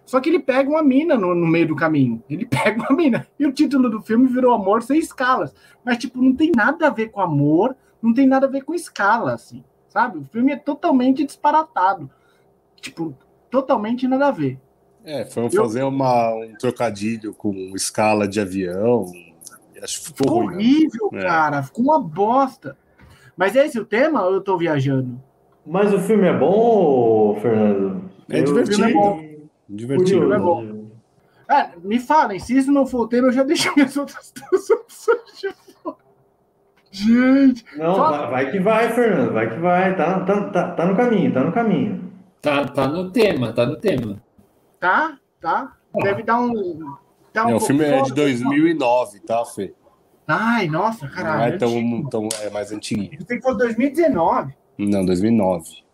Só 0.05 0.21
que 0.21 0.29
ele 0.29 0.39
pega 0.39 0.71
uma 0.71 0.83
mina 0.83 1.17
no, 1.17 1.35
no, 1.35 1.47
meio 1.47 1.69
do 1.69 1.75
caminho. 1.75 2.23
Ele 2.29 2.45
pega 2.47 2.81
uma 2.83 2.97
mina. 2.97 3.27
E 3.39 3.47
o 3.47 3.53
título 3.53 3.89
do 3.91 4.03
filme 4.03 4.29
virou 4.29 4.55
Amor 4.55 4.83
Sem 4.83 4.99
Escalas. 4.99 5.55
Mas, 5.85 5.99
tipo, 5.99 6.23
não 6.23 6.35
tem 6.35 6.53
nada 6.55 6.87
a 6.87 6.91
ver 6.91 7.09
com 7.09 7.21
amor, 7.21 7.75
não 8.01 8.13
tem 8.13 8.27
nada 8.27 8.47
a 8.47 8.51
ver 8.51 8.63
com 8.63 8.75
escala, 8.75 9.33
assim. 9.33 9.65
Sabe? 9.89 10.19
O 10.19 10.25
filme 10.25 10.53
é 10.53 10.57
totalmente 10.57 11.25
disparatado. 11.25 12.09
Tipo, 12.81 13.17
totalmente 13.51 14.07
nada 14.07 14.29
a 14.29 14.31
ver. 14.31 14.61
É, 15.03 15.25
foi 15.25 15.49
fazer 15.51 15.83
uma, 15.85 16.35
um 16.35 16.55
trocadilho 16.59 17.33
com 17.33 17.53
escala 17.75 18.27
de 18.27 18.41
avião, 18.41 19.07
ficou, 19.83 20.17
ficou 20.17 20.39
ruim, 20.39 20.47
né? 20.47 20.55
horrível, 20.55 21.09
né? 21.13 21.23
cara. 21.23 21.63
Ficou 21.63 21.85
uma 21.85 22.01
bosta. 22.01 22.77
Mas 23.37 23.55
é 23.55 23.67
esse 23.67 23.79
o 23.79 23.85
tema 23.85 24.25
ou 24.25 24.35
eu 24.35 24.41
tô 24.41 24.57
viajando? 24.57 25.21
Mas 25.65 25.93
o 25.93 25.99
filme 25.99 26.27
é 26.27 26.37
bom, 26.37 27.39
Fernando? 27.41 28.11
É 28.31 28.41
eu, 28.41 28.45
divertido. 28.45 28.85
É 28.85 28.93
bom. 28.93 29.23
Divertido. 29.69 30.33
é 30.33 30.39
bom. 30.39 30.87
É, 31.49 31.71
me 31.83 31.99
falem, 31.99 32.39
se 32.39 32.57
isso 32.57 32.73
não 32.73 32.87
for 32.87 33.03
o 33.03 33.09
tema, 33.09 33.29
eu 33.29 33.33
já 33.33 33.43
deixo 33.45 33.73
minhas 33.77 33.97
outras 33.97 34.33
duas 34.33 34.71
opções 34.71 35.39
de 35.39 35.51
fora. 35.83 35.97
Gente. 36.91 37.65
Não, 37.77 37.97
vai, 37.97 38.31
vai, 38.31 38.51
que 38.51 38.59
vai, 38.61 38.93
Fernando. 38.93 39.33
Vai 39.33 39.51
que 39.51 39.61
vai. 39.61 39.97
Tá, 39.97 40.21
tá, 40.21 40.51
tá, 40.51 40.71
tá 40.73 40.87
no 40.87 40.97
caminho, 40.97 41.33
tá 41.33 41.45
no 41.45 41.53
caminho. 41.53 42.13
Tá, 42.41 42.65
tá 42.65 42.89
no 42.89 43.11
tema, 43.11 43.53
tá 43.53 43.67
no 43.67 43.77
tema. 43.77 44.23
Tá, 44.81 45.19
tá. 45.41 45.77
Deve 46.03 46.23
dar 46.23 46.41
um 46.41 46.97
Tá 47.37 47.47
um 47.47 47.57
o 47.57 47.61
filme 47.61 47.85
é 47.85 48.01
de 48.01 48.15
2009, 48.15 49.21
tá, 49.21 49.45
Fê? 49.45 49.75
Ai, 50.27 50.69
nossa, 50.69 51.07
caralho. 51.07 51.39
Não 51.39 51.45
é 51.45 51.59
tão, 51.59 52.05
tão 52.09 52.29
é 52.41 52.49
mais 52.49 52.73
antigo. 52.73 53.11
Tem 53.27 53.37
que 53.37 53.43
for 53.43 53.55
2019. 53.55 54.55
Não, 54.79 55.05
2009. 55.05 55.85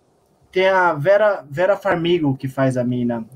Tem 0.53 0.69
a 0.69 0.95
Vera, 0.95 1.45
Vera 1.51 1.77
Farmigo 1.77 2.37
que 2.37 2.47
faz 2.47 2.77
a 2.77 2.85
mina. 2.85 3.27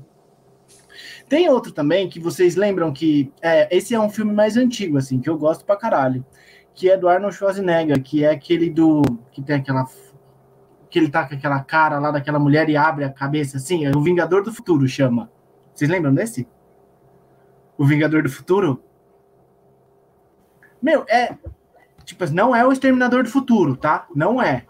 Tem 1.27 1.49
outro 1.49 1.73
também 1.73 2.07
que 2.07 2.17
vocês 2.17 2.55
lembram 2.55 2.93
que 2.93 3.29
é, 3.41 3.75
esse 3.75 3.93
é 3.93 3.99
um 3.99 4.09
filme 4.09 4.31
mais 4.31 4.55
antigo, 4.55 4.97
assim, 4.97 5.19
que 5.19 5.29
eu 5.29 5.37
gosto 5.37 5.65
pra 5.65 5.75
caralho. 5.75 6.25
Que 6.73 6.89
é 6.89 6.95
do 6.95 7.09
Arnold 7.09 7.35
Schwarzenegger, 7.35 8.01
que 8.01 8.23
é 8.23 8.31
aquele 8.31 8.69
do. 8.69 9.01
que 9.33 9.41
tem 9.41 9.57
aquela. 9.57 9.83
que 10.89 10.97
ele 10.97 11.09
tá 11.09 11.27
com 11.27 11.35
aquela 11.35 11.61
cara 11.61 11.99
lá 11.99 12.09
daquela 12.09 12.39
mulher 12.39 12.69
e 12.69 12.77
abre 12.77 13.03
a 13.03 13.09
cabeça 13.09 13.57
assim. 13.57 13.85
É 13.85 13.91
o 13.93 13.99
Vingador 14.01 14.43
do 14.43 14.53
Futuro, 14.53 14.87
chama. 14.87 15.29
Vocês 15.75 15.91
lembram 15.91 16.13
desse? 16.13 16.47
O 17.77 17.85
Vingador 17.85 18.23
do 18.23 18.29
Futuro. 18.29 18.83
Meu, 20.81 21.05
é. 21.07 21.37
Tipo, 22.03 22.25
não 22.31 22.55
é 22.55 22.65
o 22.65 22.71
Exterminador 22.71 23.23
do 23.23 23.29
Futuro, 23.29 23.75
tá? 23.75 24.07
Não 24.15 24.41
é. 24.41 24.65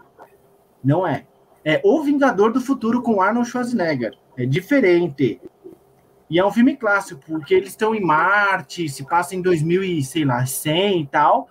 Não 0.82 1.06
é. 1.06 1.26
É 1.64 1.80
o 1.84 2.02
Vingador 2.02 2.52
do 2.52 2.60
Futuro 2.60 3.02
com 3.02 3.20
Arnold 3.20 3.48
Schwarzenegger. 3.48 4.16
É 4.36 4.44
diferente. 4.44 5.40
E 6.30 6.38
é 6.38 6.44
um 6.44 6.50
filme 6.50 6.76
clássico, 6.76 7.20
porque 7.26 7.54
eles 7.54 7.70
estão 7.70 7.94
em 7.94 8.00
Marte, 8.00 8.88
se 8.88 9.04
passa 9.04 9.34
em 9.34 9.40
2000 9.40 9.82
e, 9.82 10.02
sei 10.02 10.24
lá, 10.24 10.44
100 10.44 11.02
e 11.02 11.06
tal. 11.06 11.48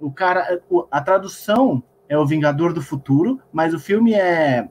O 0.00 0.10
cara, 0.10 0.60
a 0.90 1.00
tradução 1.00 1.82
é 2.08 2.18
o 2.18 2.26
Vingador 2.26 2.72
do 2.72 2.82
Futuro, 2.82 3.40
mas 3.52 3.72
o 3.72 3.78
filme 3.78 4.14
é 4.14 4.68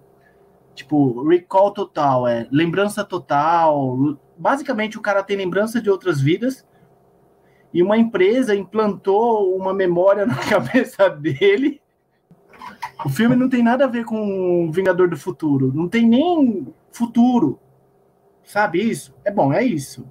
tipo 0.74 1.26
recall 1.28 1.72
total, 1.72 2.28
é 2.28 2.48
lembrança 2.52 3.04
total, 3.04 4.18
basicamente 4.38 4.98
o 4.98 5.02
cara 5.02 5.24
tem 5.24 5.38
lembrança 5.38 5.82
de 5.82 5.90
outras 5.90 6.20
vidas 6.22 6.66
e 7.74 7.84
uma 7.84 7.98
empresa 7.98 8.56
implantou 8.56 9.56
uma 9.56 9.74
memória 9.74 10.26
na 10.28 10.38
cabeça 10.38 11.10
dele. 11.10 11.82
O 13.06 13.10
filme 13.10 13.36
não 13.36 13.50
tem 13.50 13.62
nada 13.62 13.86
a 13.86 13.90
ver 13.90 14.06
com 14.06 14.72
Vingador 14.72 15.10
do 15.10 15.18
Futuro, 15.18 15.72
não 15.74 15.88
tem 15.88 16.08
nem 16.08 16.68
futuro. 16.92 17.60
Sabe 18.44 18.82
isso? 18.82 19.14
É 19.26 19.32
bom, 19.32 19.52
é 19.52 19.64
isso. 19.64 20.08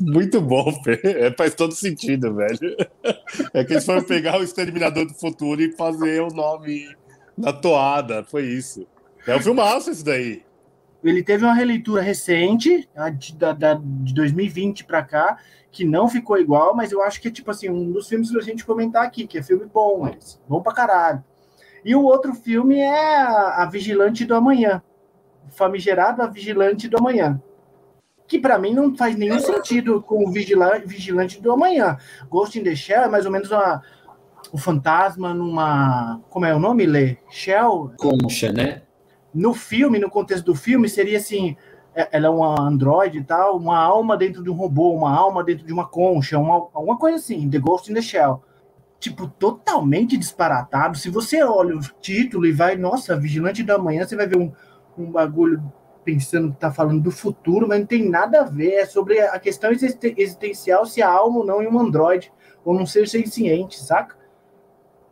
Muito 0.00 0.40
bom, 0.40 0.72
É, 1.04 1.30
faz 1.36 1.54
todo 1.54 1.72
sentido, 1.72 2.34
velho. 2.34 2.76
É 3.52 3.64
que 3.64 3.74
eles 3.74 3.84
foram 3.84 4.02
pegar 4.02 4.38
o 4.38 4.42
Exterminador 4.42 5.06
do 5.06 5.14
Futuro 5.14 5.62
e 5.62 5.76
fazer 5.76 6.20
o 6.20 6.28
nome 6.34 6.88
na 7.36 7.52
toada. 7.52 8.24
Foi 8.24 8.44
isso. 8.44 8.86
É 9.26 9.36
um 9.36 9.40
filmaço 9.40 9.90
esse 9.90 10.04
daí. 10.04 10.42
Ele 11.02 11.22
teve 11.22 11.44
uma 11.44 11.54
releitura 11.54 12.02
recente, 12.02 12.88
de, 13.16 13.36
da, 13.36 13.74
de 13.74 14.12
2020 14.14 14.84
para 14.84 15.02
cá, 15.02 15.38
que 15.70 15.84
não 15.84 16.08
ficou 16.08 16.38
igual, 16.38 16.74
mas 16.74 16.90
eu 16.90 17.02
acho 17.02 17.20
que 17.20 17.28
é 17.28 17.30
tipo 17.30 17.50
assim, 17.50 17.68
um 17.68 17.92
dos 17.92 18.08
filmes 18.08 18.30
que 18.30 18.38
a 18.38 18.42
gente 18.42 18.64
comentar 18.64 19.04
aqui, 19.04 19.26
que 19.26 19.38
é 19.38 19.42
filme 19.42 19.66
bom, 19.66 20.00
mas 20.00 20.40
bom 20.48 20.60
pra 20.60 20.72
caralho. 20.72 21.22
E 21.84 21.94
o 21.94 22.02
outro 22.02 22.34
filme 22.34 22.78
é 22.78 23.22
a, 23.22 23.62
a 23.62 23.66
Vigilante 23.66 24.24
do 24.24 24.34
Amanhã. 24.34 24.82
Famigerado 25.50 26.22
A 26.22 26.26
Vigilante 26.26 26.88
do 26.88 26.98
Amanhã. 26.98 27.40
Que 28.26 28.38
para 28.38 28.58
mim 28.58 28.74
não 28.74 28.94
faz 28.94 29.16
nenhum 29.16 29.38
sentido 29.38 30.02
com 30.02 30.26
o 30.26 30.30
Vigilante, 30.30 30.86
Vigilante 30.86 31.40
do 31.40 31.52
Amanhã. 31.52 31.96
Ghost 32.28 32.58
in 32.58 32.64
the 32.64 32.74
Shell 32.74 33.04
é 33.04 33.08
mais 33.08 33.24
ou 33.24 33.32
menos 33.32 33.50
uma, 33.50 33.82
o 34.52 34.58
fantasma 34.58 35.32
numa. 35.32 36.20
Como 36.28 36.44
é 36.44 36.54
o 36.54 36.58
nome, 36.58 36.84
Lê? 36.84 37.16
Shell? 37.30 37.92
Concha, 37.96 38.52
né? 38.52 38.82
No 39.38 39.54
filme, 39.54 39.98
no 39.98 40.10
contexto 40.10 40.44
do 40.44 40.54
filme, 40.54 40.88
seria 40.88 41.18
assim: 41.18 41.56
é, 41.94 42.08
ela 42.12 42.26
é 42.26 42.30
uma 42.30 42.60
androide 42.60 43.18
e 43.18 43.24
tal, 43.24 43.56
uma 43.56 43.78
alma 43.78 44.16
dentro 44.16 44.42
de 44.42 44.50
um 44.50 44.54
robô, 44.54 44.92
uma 44.92 45.16
alma 45.16 45.44
dentro 45.44 45.64
de 45.64 45.72
uma 45.72 45.86
concha, 45.86 46.38
uma, 46.38 46.68
alguma 46.74 46.98
coisa 46.98 47.16
assim, 47.16 47.48
The 47.48 47.58
Ghost 47.58 47.90
in 47.90 47.94
the 47.94 48.02
Shell. 48.02 48.42
Tipo, 48.98 49.28
totalmente 49.28 50.16
disparatado. 50.16 50.98
Se 50.98 51.08
você 51.08 51.42
olha 51.42 51.76
o 51.76 51.80
título 52.00 52.46
e 52.46 52.52
vai, 52.52 52.76
nossa, 52.76 53.16
Vigilante 53.16 53.62
da 53.62 53.78
Manhã, 53.78 54.04
você 54.04 54.16
vai 54.16 54.26
ver 54.26 54.38
um, 54.38 54.52
um 54.98 55.10
bagulho 55.10 55.62
pensando 56.04 56.52
que 56.52 56.58
tá 56.58 56.72
falando 56.72 57.00
do 57.00 57.12
futuro, 57.12 57.68
mas 57.68 57.78
não 57.78 57.86
tem 57.86 58.08
nada 58.08 58.40
a 58.40 58.44
ver. 58.44 58.72
É 58.72 58.86
sobre 58.86 59.20
a 59.20 59.38
questão 59.38 59.70
existencial 59.70 60.84
se 60.84 61.00
a 61.00 61.08
alma 61.08 61.38
ou 61.38 61.46
não 61.46 61.62
em 61.62 61.68
um 61.68 61.78
androide, 61.78 62.32
ou 62.64 62.74
não 62.74 62.84
ser 62.84 63.06
senciente, 63.06 63.78
saca? 63.78 64.16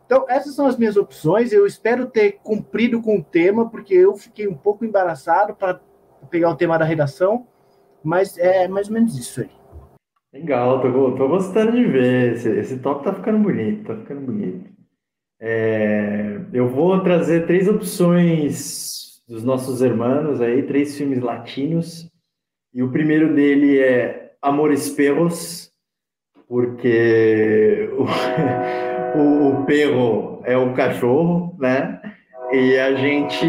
Então, 0.07 0.25
essas 0.29 0.55
são 0.55 0.65
as 0.65 0.77
minhas 0.77 0.95
opções. 0.95 1.51
Eu 1.51 1.67
espero 1.67 2.07
ter 2.07 2.39
cumprido 2.41 3.01
com 3.01 3.17
o 3.17 3.23
tema, 3.23 3.69
porque 3.69 3.93
eu 3.93 4.15
fiquei 4.15 4.47
um 4.47 4.55
pouco 4.55 4.85
embaraçado 4.85 5.53
para 5.53 5.81
pegar 6.31 6.49
o 6.49 6.55
tema 6.55 6.79
da 6.79 6.85
redação, 6.85 7.45
mas 8.01 8.37
é 8.37 8.69
mais 8.69 8.87
ou 8.87 8.93
menos 8.93 9.17
isso 9.19 9.41
aí. 9.41 9.49
Legal, 10.33 10.81
tô, 10.81 11.11
tô 11.11 11.27
gostando 11.27 11.73
de 11.73 11.83
ver. 11.83 12.33
Esse, 12.33 12.49
esse 12.57 12.79
top 12.79 13.03
tá 13.03 13.13
ficando 13.13 13.39
bonito, 13.39 13.85
tá 13.85 13.97
ficando 13.97 14.21
bonito. 14.21 14.69
É, 15.41 16.39
eu 16.53 16.69
vou 16.69 17.01
trazer 17.03 17.45
três 17.45 17.67
opções 17.67 19.21
dos 19.27 19.43
nossos 19.43 19.81
irmãos 19.81 20.39
aí, 20.39 20.63
três 20.63 20.97
filmes 20.97 21.19
latinos. 21.19 22.09
E 22.73 22.81
o 22.81 22.91
primeiro 22.91 23.35
dele 23.35 23.77
é 23.79 24.35
Amores 24.41 24.89
Perros, 24.89 25.69
porque 26.47 27.89
o, 27.97 28.05
o 29.15 29.65
perro 29.65 30.41
é 30.45 30.57
o 30.57 30.73
cachorro, 30.73 31.55
né? 31.59 31.99
E 32.51 32.77
a 32.77 32.95
gente. 32.95 33.45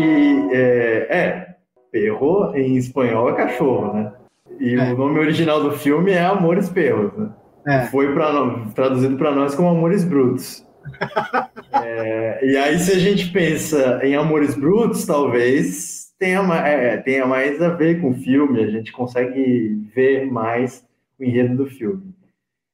É, 0.53 1.07
é 1.11 1.49
perro 1.91 2.55
em 2.55 2.77
espanhol 2.77 3.31
é 3.31 3.35
cachorro, 3.35 3.95
né? 3.95 4.13
E 4.61 4.75
é. 4.75 4.93
o 4.93 4.97
nome 4.97 5.19
original 5.19 5.63
do 5.63 5.73
filme 5.73 6.13
é 6.13 6.21
Amores 6.21 6.69
Perros, 6.69 7.17
né? 7.17 7.31
É. 7.67 7.87
Foi 7.87 8.13
pra, 8.15 8.33
traduzido 8.75 9.17
para 9.17 9.33
nós 9.33 9.55
como 9.55 9.69
Amores 9.69 10.05
Brutos. 10.05 10.67
é, 11.85 12.45
e 12.45 12.57
aí, 12.57 12.79
se 12.79 12.93
a 12.93 12.99
gente 12.99 13.31
pensa 13.31 14.01
em 14.03 14.15
Amores 14.15 14.55
Brutos, 14.55 15.05
talvez 15.07 16.09
tenha, 16.19 16.41
é, 16.67 16.97
tenha 16.97 17.27
mais 17.27 17.61
a 17.63 17.69
ver 17.69 18.01
com 18.01 18.11
o 18.11 18.15
filme, 18.15 18.63
a 18.63 18.71
gente 18.71 18.91
consegue 18.91 19.89
ver 19.95 20.27
mais 20.31 20.85
o 21.19 21.25
enredo 21.25 21.57
do 21.57 21.67
filme. 21.67 22.15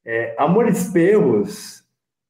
É, 0.06 0.34
Amores 0.38 0.88
Perros 0.88 1.83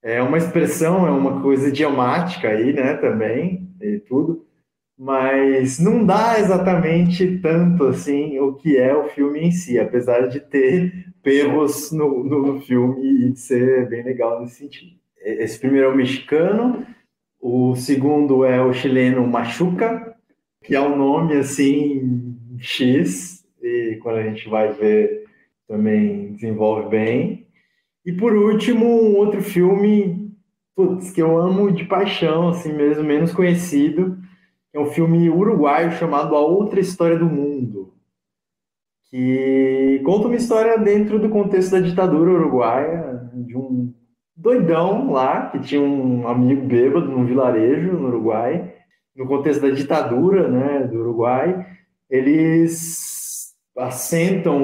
é 0.05 0.23
uma 0.23 0.37
expressão, 0.37 1.07
é 1.07 1.11
uma 1.11 1.41
coisa 1.41 1.69
idiomática 1.69 2.49
aí, 2.49 2.75
né, 2.75 2.95
também, 2.95 3.67
e 3.81 3.99
tudo, 4.01 4.45
mas 4.99 5.81
não 5.81 6.05
dá 6.05 6.39
exatamente 6.39 7.39
tanto, 7.39 7.87
assim, 7.87 8.39
o 8.39 8.53
que 8.53 8.77
é 8.77 8.95
o 8.95 9.09
filme 9.09 9.41
em 9.41 9.51
si, 9.51 9.79
apesar 9.79 10.29
de 10.29 10.41
ter 10.41 10.93
perros 11.23 11.91
no, 11.91 12.23
no, 12.23 12.61
filme 12.61 13.31
e 13.31 13.37
ser 13.37 13.89
bem 13.89 14.05
legal 14.05 14.41
nesse 14.41 14.57
sentido. 14.57 14.93
Esse 15.19 15.59
primeiro 15.59 15.89
é 15.89 15.91
o 15.91 15.97
mexicano, 15.97 16.87
o 17.41 17.75
segundo 17.75 18.45
é 18.45 18.63
o 18.63 18.75
chileno 18.75 19.27
Machuca, 19.27 20.15
que 20.63 20.75
é 20.75 20.81
um 20.81 20.97
nome, 20.97 21.35
assim, 21.39 22.37
X, 22.59 23.43
e 23.63 23.99
quando 24.03 24.17
a 24.17 24.23
gente 24.23 24.49
vai 24.51 24.71
ver 24.73 25.25
também 25.67 26.33
desenvolve 26.33 26.91
bem. 26.91 27.44
E 28.05 28.13
por 28.13 28.35
último, 28.35 28.87
um 28.87 29.17
outro 29.17 29.43
filme 29.43 30.25
putz, 30.75 31.11
que 31.11 31.23
eu 31.23 31.39
amo 31.39 31.71
de 31.71 31.85
paixão, 31.85 32.49
assim 32.49 32.73
mesmo, 32.73 33.05
menos 33.05 33.33
conhecido, 33.33 34.19
é 34.73 34.81
um 34.81 34.87
filme 34.87 35.31
uruguaio 35.31 35.93
chamado 35.93 36.35
A 36.35 36.41
Outra 36.41 36.81
História 36.81 37.17
do 37.17 37.27
Mundo, 37.27 37.95
que 39.09 40.03
conta 40.05 40.27
uma 40.27 40.37
história 40.37 40.77
dentro 40.77 41.19
do 41.19 41.29
contexto 41.29 41.73
da 41.73 41.81
ditadura 41.81 42.33
uruguaia, 42.33 43.31
de 43.33 43.57
um 43.57 43.95
doidão 44.37 45.13
lá, 45.13 45.49
que 45.51 45.61
tinha 45.61 45.81
um 45.81 46.27
amigo 46.27 46.67
bêbado 46.67 47.07
num 47.07 47.25
vilarejo 47.25 47.93
no 47.93 48.09
Uruguai, 48.09 48.75
no 49.15 49.29
contexto 49.29 49.63
da 49.63 49.71
ditadura 49.71 50.49
né, 50.49 50.89
do 50.89 50.99
Uruguai, 50.99 51.65
eles 52.11 53.55
assentam 53.79 54.59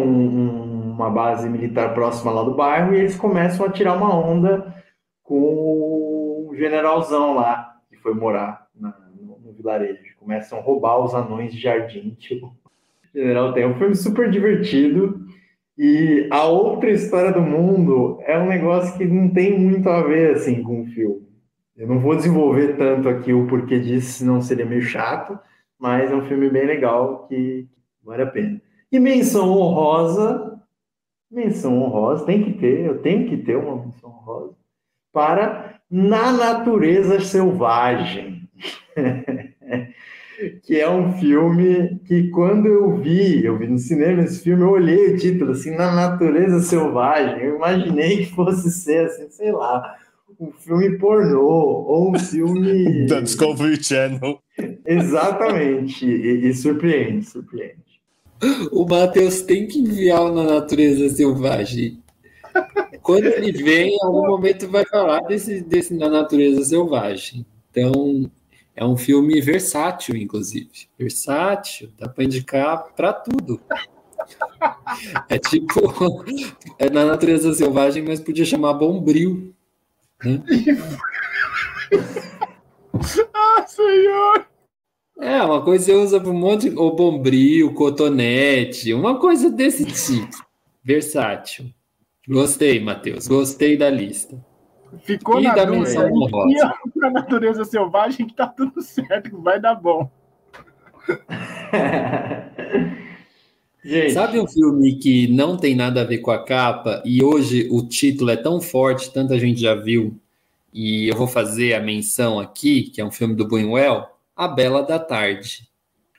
uma 1.01 1.11
base 1.11 1.49
militar 1.49 1.95
próxima 1.95 2.31
lá 2.31 2.43
do 2.43 2.55
bairro 2.55 2.95
e 2.95 2.99
eles 2.99 3.17
começam 3.17 3.65
a 3.65 3.71
tirar 3.71 3.97
uma 3.97 4.15
onda 4.15 4.75
com 5.23 6.49
o 6.49 6.55
generalzão 6.57 7.35
lá, 7.35 7.77
que 7.89 7.97
foi 7.97 8.15
morar 8.15 8.67
na, 8.75 8.95
no, 9.19 9.39
no, 9.39 9.53
vilarejo. 9.53 10.17
Começam 10.19 10.59
a 10.59 10.63
roubar 10.63 10.99
os 10.99 11.15
anões 11.15 11.53
de 11.53 11.61
jardim, 11.61 12.11
tipo, 12.21 12.55
General 13.15 13.53
tem 13.53 13.67
um 13.67 13.75
filme 13.75 13.95
super 13.95 14.31
divertido. 14.31 15.21
E 15.77 16.29
a 16.31 16.45
outra 16.45 16.91
história 16.91 17.33
do 17.33 17.41
mundo 17.41 18.19
é 18.23 18.39
um 18.39 18.47
negócio 18.47 18.97
que 18.99 19.05
não 19.05 19.31
tem 19.31 19.59
muito 19.59 19.89
a 19.89 20.03
ver 20.03 20.37
assim 20.37 20.63
com 20.63 20.83
o 20.83 20.87
filme. 20.87 21.27
Eu 21.77 21.89
não 21.89 21.99
vou 21.99 22.15
desenvolver 22.15 22.77
tanto 22.77 23.09
aqui 23.09 23.33
o 23.33 23.47
porquê 23.47 23.81
disso, 23.81 24.19
senão 24.19 24.43
seria 24.43 24.67
meio 24.67 24.83
chato, 24.83 25.39
mas 25.79 26.11
é 26.11 26.15
um 26.15 26.27
filme 26.27 26.51
bem 26.51 26.67
legal 26.67 27.27
que 27.27 27.67
vale 28.05 28.23
a 28.23 28.27
pena. 28.27 28.61
E 28.93 28.99
menção 28.99 29.49
honrosa, 29.51 30.50
menção 31.31 31.81
honrosa, 31.83 32.27
tem 32.27 32.43
que 32.43 32.53
ter, 32.55 32.87
eu 32.87 32.99
tenho 32.99 33.29
que 33.29 33.37
ter 33.37 33.57
uma 33.57 33.77
menção 33.77 34.11
honrosa, 34.11 34.55
para 35.13 35.81
Na 35.91 36.33
Natureza 36.33 37.21
Selvagem. 37.21 38.49
que 40.63 40.81
é 40.81 40.89
um 40.89 41.13
filme 41.13 42.01
que 42.07 42.31
quando 42.31 42.67
eu 42.67 42.97
vi, 42.97 43.45
eu 43.45 43.59
vi 43.59 43.67
no 43.67 43.79
cinema 43.79 44.23
esse 44.23 44.43
filme, 44.43 44.63
eu 44.63 44.71
olhei 44.71 45.15
o 45.15 45.17
título 45.19 45.53
assim, 45.53 45.77
Na 45.77 45.95
Natureza 45.95 46.61
Selvagem, 46.61 47.45
eu 47.45 47.57
imaginei 47.57 48.19
que 48.19 48.35
fosse 48.35 48.71
ser 48.71 49.07
assim, 49.07 49.29
sei 49.31 49.53
lá, 49.53 49.97
um 50.39 50.51
filme 50.53 50.97
pornô 50.99 51.43
ou 51.43 52.11
um 52.11 52.19
filme 52.19 53.05
da 53.09 53.21
Discovery 53.21 53.83
Channel. 53.83 54.41
Exatamente, 54.87 56.07
e, 56.07 56.49
e 56.49 56.55
surpreende, 56.55 57.27
surpreende. 57.27 57.90
O 58.73 58.87
Matheus 58.87 59.43
tem 59.43 59.67
que 59.67 59.79
enviar 59.79 60.33
Na 60.33 60.45
Natureza 60.45 61.15
Selvagem. 61.15 62.03
Quando 63.03 63.27
ele 63.27 63.53
vem, 63.53 63.95
em 63.95 64.05
algum 64.05 64.27
momento 64.27 64.69
vai 64.69 64.85
falar 64.87 65.21
desse, 65.21 65.61
desse 65.61 65.95
Na 65.95 66.09
Natureza 66.09 66.65
Selvagem. 66.65 67.45
Então, 67.71 68.31
é 68.75 68.85
um 68.85 68.97
filme 68.97 69.41
versátil, 69.41 70.17
inclusive. 70.17 70.89
Versátil, 70.99 71.91
dá 71.99 72.09
para 72.09 72.25
indicar 72.25 72.93
para 72.95 73.13
tudo. 73.13 73.61
É 75.29 75.39
tipo, 75.39 76.25
é 76.79 76.91
na 76.91 77.05
natureza 77.05 77.53
selvagem, 77.53 78.03
mas 78.03 78.21
podia 78.21 78.45
chamar 78.45 78.75
bombril. 78.75 79.55
Né? 80.25 80.43
ah, 83.35 83.67
senhor! 83.67 84.50
É, 85.21 85.43
uma 85.43 85.63
coisa 85.63 85.85
você 85.85 85.93
usa 85.93 86.21
para 86.21 86.31
um 86.31 86.39
monte 86.39 86.71
de. 86.71 86.77
Ou 86.77 86.97
bombril, 86.97 87.75
cotonete, 87.75 88.95
uma 88.95 89.19
coisa 89.19 89.51
desse 89.51 89.85
tipo. 89.85 90.45
Versátil. 90.83 91.67
Gostei, 92.27 92.81
Matheus. 92.81 93.29
Gostei 93.29 93.77
da 93.77 93.91
lista. 93.91 94.43
Ficou 95.03 95.41
e 95.41 95.45
na 95.45 95.65
dúvida 95.65 96.11
a 97.03 97.11
natureza 97.11 97.65
selvagem 97.65 98.27
que 98.27 98.35
tá 98.35 98.47
tudo 98.47 98.83
certo, 98.83 99.31
que 99.31 99.37
vai 99.37 99.61
dar 99.61 99.75
bom. 99.75 100.11
Gente. 103.83 104.13
Sabe 104.13 104.39
um 104.39 104.47
filme 104.47 104.97
que 104.97 105.27
não 105.29 105.57
tem 105.57 105.75
nada 105.75 106.03
a 106.03 106.05
ver 106.05 106.19
com 106.19 106.31
a 106.31 106.45
capa 106.45 107.03
e 107.05 107.25
hoje 107.25 107.67
o 107.71 107.83
título 107.87 108.31
é 108.31 108.37
tão 108.37 108.61
forte, 108.61 109.11
tanta 109.11 109.39
gente 109.39 109.59
já 109.59 109.75
viu, 109.75 110.21
e 110.71 111.09
eu 111.09 111.17
vou 111.17 111.27
fazer 111.27 111.73
a 111.73 111.81
menção 111.81 112.39
aqui, 112.39 112.83
que 112.83 113.01
é 113.01 113.05
um 113.05 113.11
filme 113.11 113.35
do 113.35 113.49
Buñuel, 113.49 114.07
A 114.41 114.49
Bela 114.49 114.83
da 114.83 114.99
Tarde. 114.99 115.69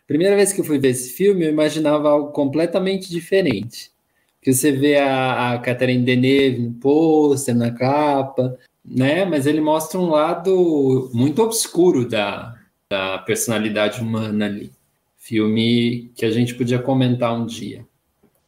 Primeira 0.06 0.35
vez 0.35 0.53
que 0.53 0.61
eu 0.61 0.65
fui 0.65 0.77
ver 0.77 0.89
esse 0.89 1.14
filme, 1.14 1.45
eu 1.45 1.49
imaginava 1.49 2.10
algo 2.10 2.31
completamente 2.31 3.10
diferente 3.10 3.91
que 4.41 4.53
você 4.53 4.72
vê 4.72 4.98
a, 4.98 5.53
a 5.53 5.60
Catherine 5.60 6.03
Deneuve 6.03 6.60
no 6.60 6.73
pôster, 6.73 7.56
na 7.56 7.72
capa, 7.72 8.57
né? 8.84 9.23
Mas 9.23 9.45
ele 9.45 9.61
mostra 9.61 9.99
um 9.99 10.10
lado 10.10 11.10
muito 11.14 11.41
obscuro 11.43 12.07
da, 12.07 12.56
da 12.89 13.19
personalidade 13.19 14.02
humana 14.02 14.45
ali. 14.45 14.72
Filme 15.18 16.11
que 16.15 16.26
a 16.26 16.31
gente 16.31 16.56
podia 16.56 16.80
comentar 16.80 17.34
um 17.39 17.45
dia. 17.45 17.85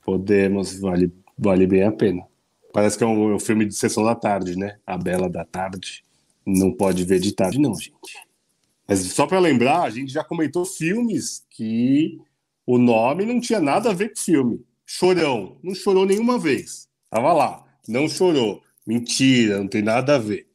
Podemos, 0.03 0.79
vale, 0.79 1.13
vale 1.37 1.67
bem 1.67 1.83
a 1.83 1.91
pena. 1.91 2.23
Parece 2.73 2.97
que 2.97 3.03
é 3.03 3.07
um, 3.07 3.31
é 3.31 3.35
um 3.35 3.39
filme 3.39 3.65
de 3.65 3.75
sessão 3.75 4.03
da 4.03 4.15
tarde, 4.15 4.57
né? 4.57 4.77
A 4.85 4.97
Bela 4.97 5.29
da 5.29 5.45
Tarde. 5.45 6.03
Não 6.45 6.71
pode 6.71 7.05
ver 7.05 7.19
de 7.19 7.31
tarde, 7.31 7.59
não, 7.59 7.75
gente. 7.75 8.22
Mas 8.87 8.99
só 9.13 9.25
para 9.25 9.39
lembrar, 9.39 9.83
a 9.83 9.89
gente 9.89 10.11
já 10.11 10.23
comentou 10.23 10.65
filmes 10.65 11.45
que 11.49 12.19
o 12.65 12.77
nome 12.77 13.25
não 13.25 13.39
tinha 13.39 13.59
nada 13.59 13.91
a 13.91 13.93
ver 13.93 14.09
com 14.09 14.19
o 14.19 14.23
filme. 14.23 14.65
Chorão. 14.85 15.57
Não 15.63 15.73
chorou 15.73 16.05
nenhuma 16.05 16.37
vez. 16.37 16.87
Tava 17.09 17.33
lá. 17.33 17.63
Não 17.87 18.07
chorou. 18.07 18.61
Mentira, 18.85 19.59
não 19.59 19.67
tem 19.67 19.81
nada 19.81 20.15
a 20.15 20.19
ver. 20.19 20.47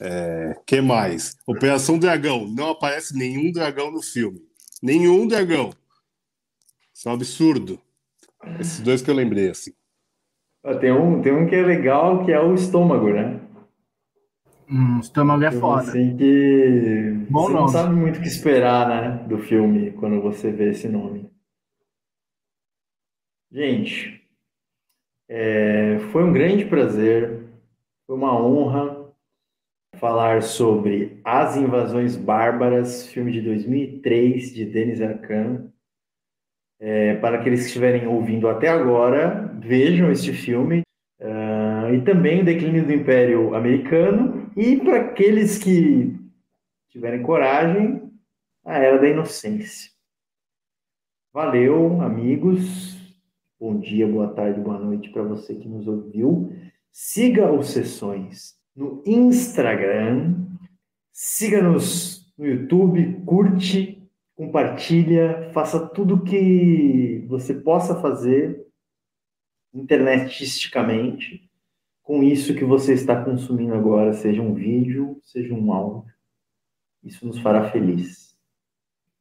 É, 0.00 0.56
que 0.66 0.80
mais? 0.80 1.36
Operação 1.46 1.98
Dragão. 1.98 2.46
Não 2.48 2.70
aparece 2.70 3.16
nenhum 3.16 3.50
dragão 3.50 3.90
no 3.90 4.02
filme. 4.02 4.40
Nenhum 4.82 5.26
dragão. 5.26 5.70
Isso 6.94 7.08
é 7.08 7.12
um 7.12 7.14
absurdo. 7.14 7.80
Esses 8.60 8.80
dois 8.80 9.02
que 9.02 9.10
eu 9.10 9.14
lembrei, 9.14 9.50
assim. 9.50 9.72
Tem 10.80 10.92
um, 10.92 11.22
tem 11.22 11.32
um 11.32 11.46
que 11.46 11.54
é 11.54 11.62
legal, 11.62 12.24
que 12.24 12.32
é 12.32 12.40
o 12.40 12.54
estômago, 12.54 13.10
né? 13.10 13.40
Hum, 14.70 15.00
estômago 15.00 15.44
é 15.44 15.50
foda. 15.50 15.82
Assim 15.82 16.16
que 16.16 17.26
Bom 17.30 17.44
você 17.44 17.52
nome. 17.52 17.60
não 17.60 17.68
sabe 17.68 17.94
muito 17.94 18.18
o 18.18 18.22
que 18.22 18.28
esperar, 18.28 18.88
né, 18.88 19.26
do 19.26 19.38
filme 19.38 19.92
quando 19.92 20.20
você 20.20 20.52
vê 20.52 20.70
esse 20.70 20.88
nome. 20.88 21.30
Gente, 23.50 24.22
é, 25.28 25.98
foi 26.12 26.22
um 26.22 26.32
grande 26.32 26.66
prazer, 26.66 27.44
foi 28.06 28.16
uma 28.16 28.38
honra 28.38 28.98
falar 29.96 30.42
sobre 30.42 31.20
As 31.24 31.56
Invasões 31.56 32.16
Bárbaras, 32.16 33.06
filme 33.08 33.32
de 33.32 33.40
2003 33.40 34.54
de 34.54 34.64
Denis 34.66 35.00
Arcand. 35.00 35.70
É, 36.80 37.16
para 37.16 37.38
aqueles 37.38 37.60
que 37.60 37.66
estiverem 37.66 38.06
ouvindo 38.06 38.48
até 38.48 38.68
agora, 38.68 39.50
vejam 39.60 40.10
este 40.10 40.32
filme. 40.32 40.82
Uh, 41.20 41.92
e 41.94 42.02
também 42.02 42.42
o 42.42 42.44
Declínio 42.44 42.86
do 42.86 42.92
Império 42.92 43.54
Americano. 43.54 44.47
E 44.60 44.76
para 44.76 45.02
aqueles 45.02 45.56
que 45.56 46.18
tiverem 46.88 47.22
coragem, 47.22 48.10
a 48.64 48.76
Era 48.76 48.98
da 48.98 49.08
Inocência. 49.08 49.88
Valeu, 51.32 52.00
amigos. 52.02 52.98
Bom 53.60 53.78
dia, 53.78 54.08
boa 54.08 54.34
tarde, 54.34 54.60
boa 54.60 54.76
noite 54.76 55.10
para 55.10 55.22
você 55.22 55.54
que 55.54 55.68
nos 55.68 55.86
ouviu. 55.86 56.52
Siga 56.90 57.52
os 57.52 57.68
Sessões 57.68 58.56
no 58.74 59.00
Instagram, 59.06 60.34
siga-nos 61.12 62.28
no 62.36 62.44
YouTube, 62.44 63.22
curte, 63.24 64.10
compartilha, 64.34 65.52
faça 65.52 65.88
tudo 65.88 66.24
que 66.24 67.24
você 67.28 67.54
possa 67.54 68.00
fazer 68.00 68.66
internetisticamente 69.72 71.47
com 72.08 72.22
isso 72.22 72.54
que 72.54 72.64
você 72.64 72.94
está 72.94 73.22
consumindo 73.22 73.74
agora, 73.74 74.14
seja 74.14 74.40
um 74.40 74.54
vídeo, 74.54 75.20
seja 75.22 75.52
um 75.52 75.70
áudio. 75.70 76.10
Isso 77.04 77.26
nos 77.26 77.38
fará 77.38 77.70
feliz. 77.70 78.34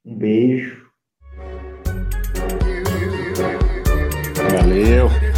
Um 0.05 0.15
beijo. 0.15 0.89
Valeu. 4.53 5.36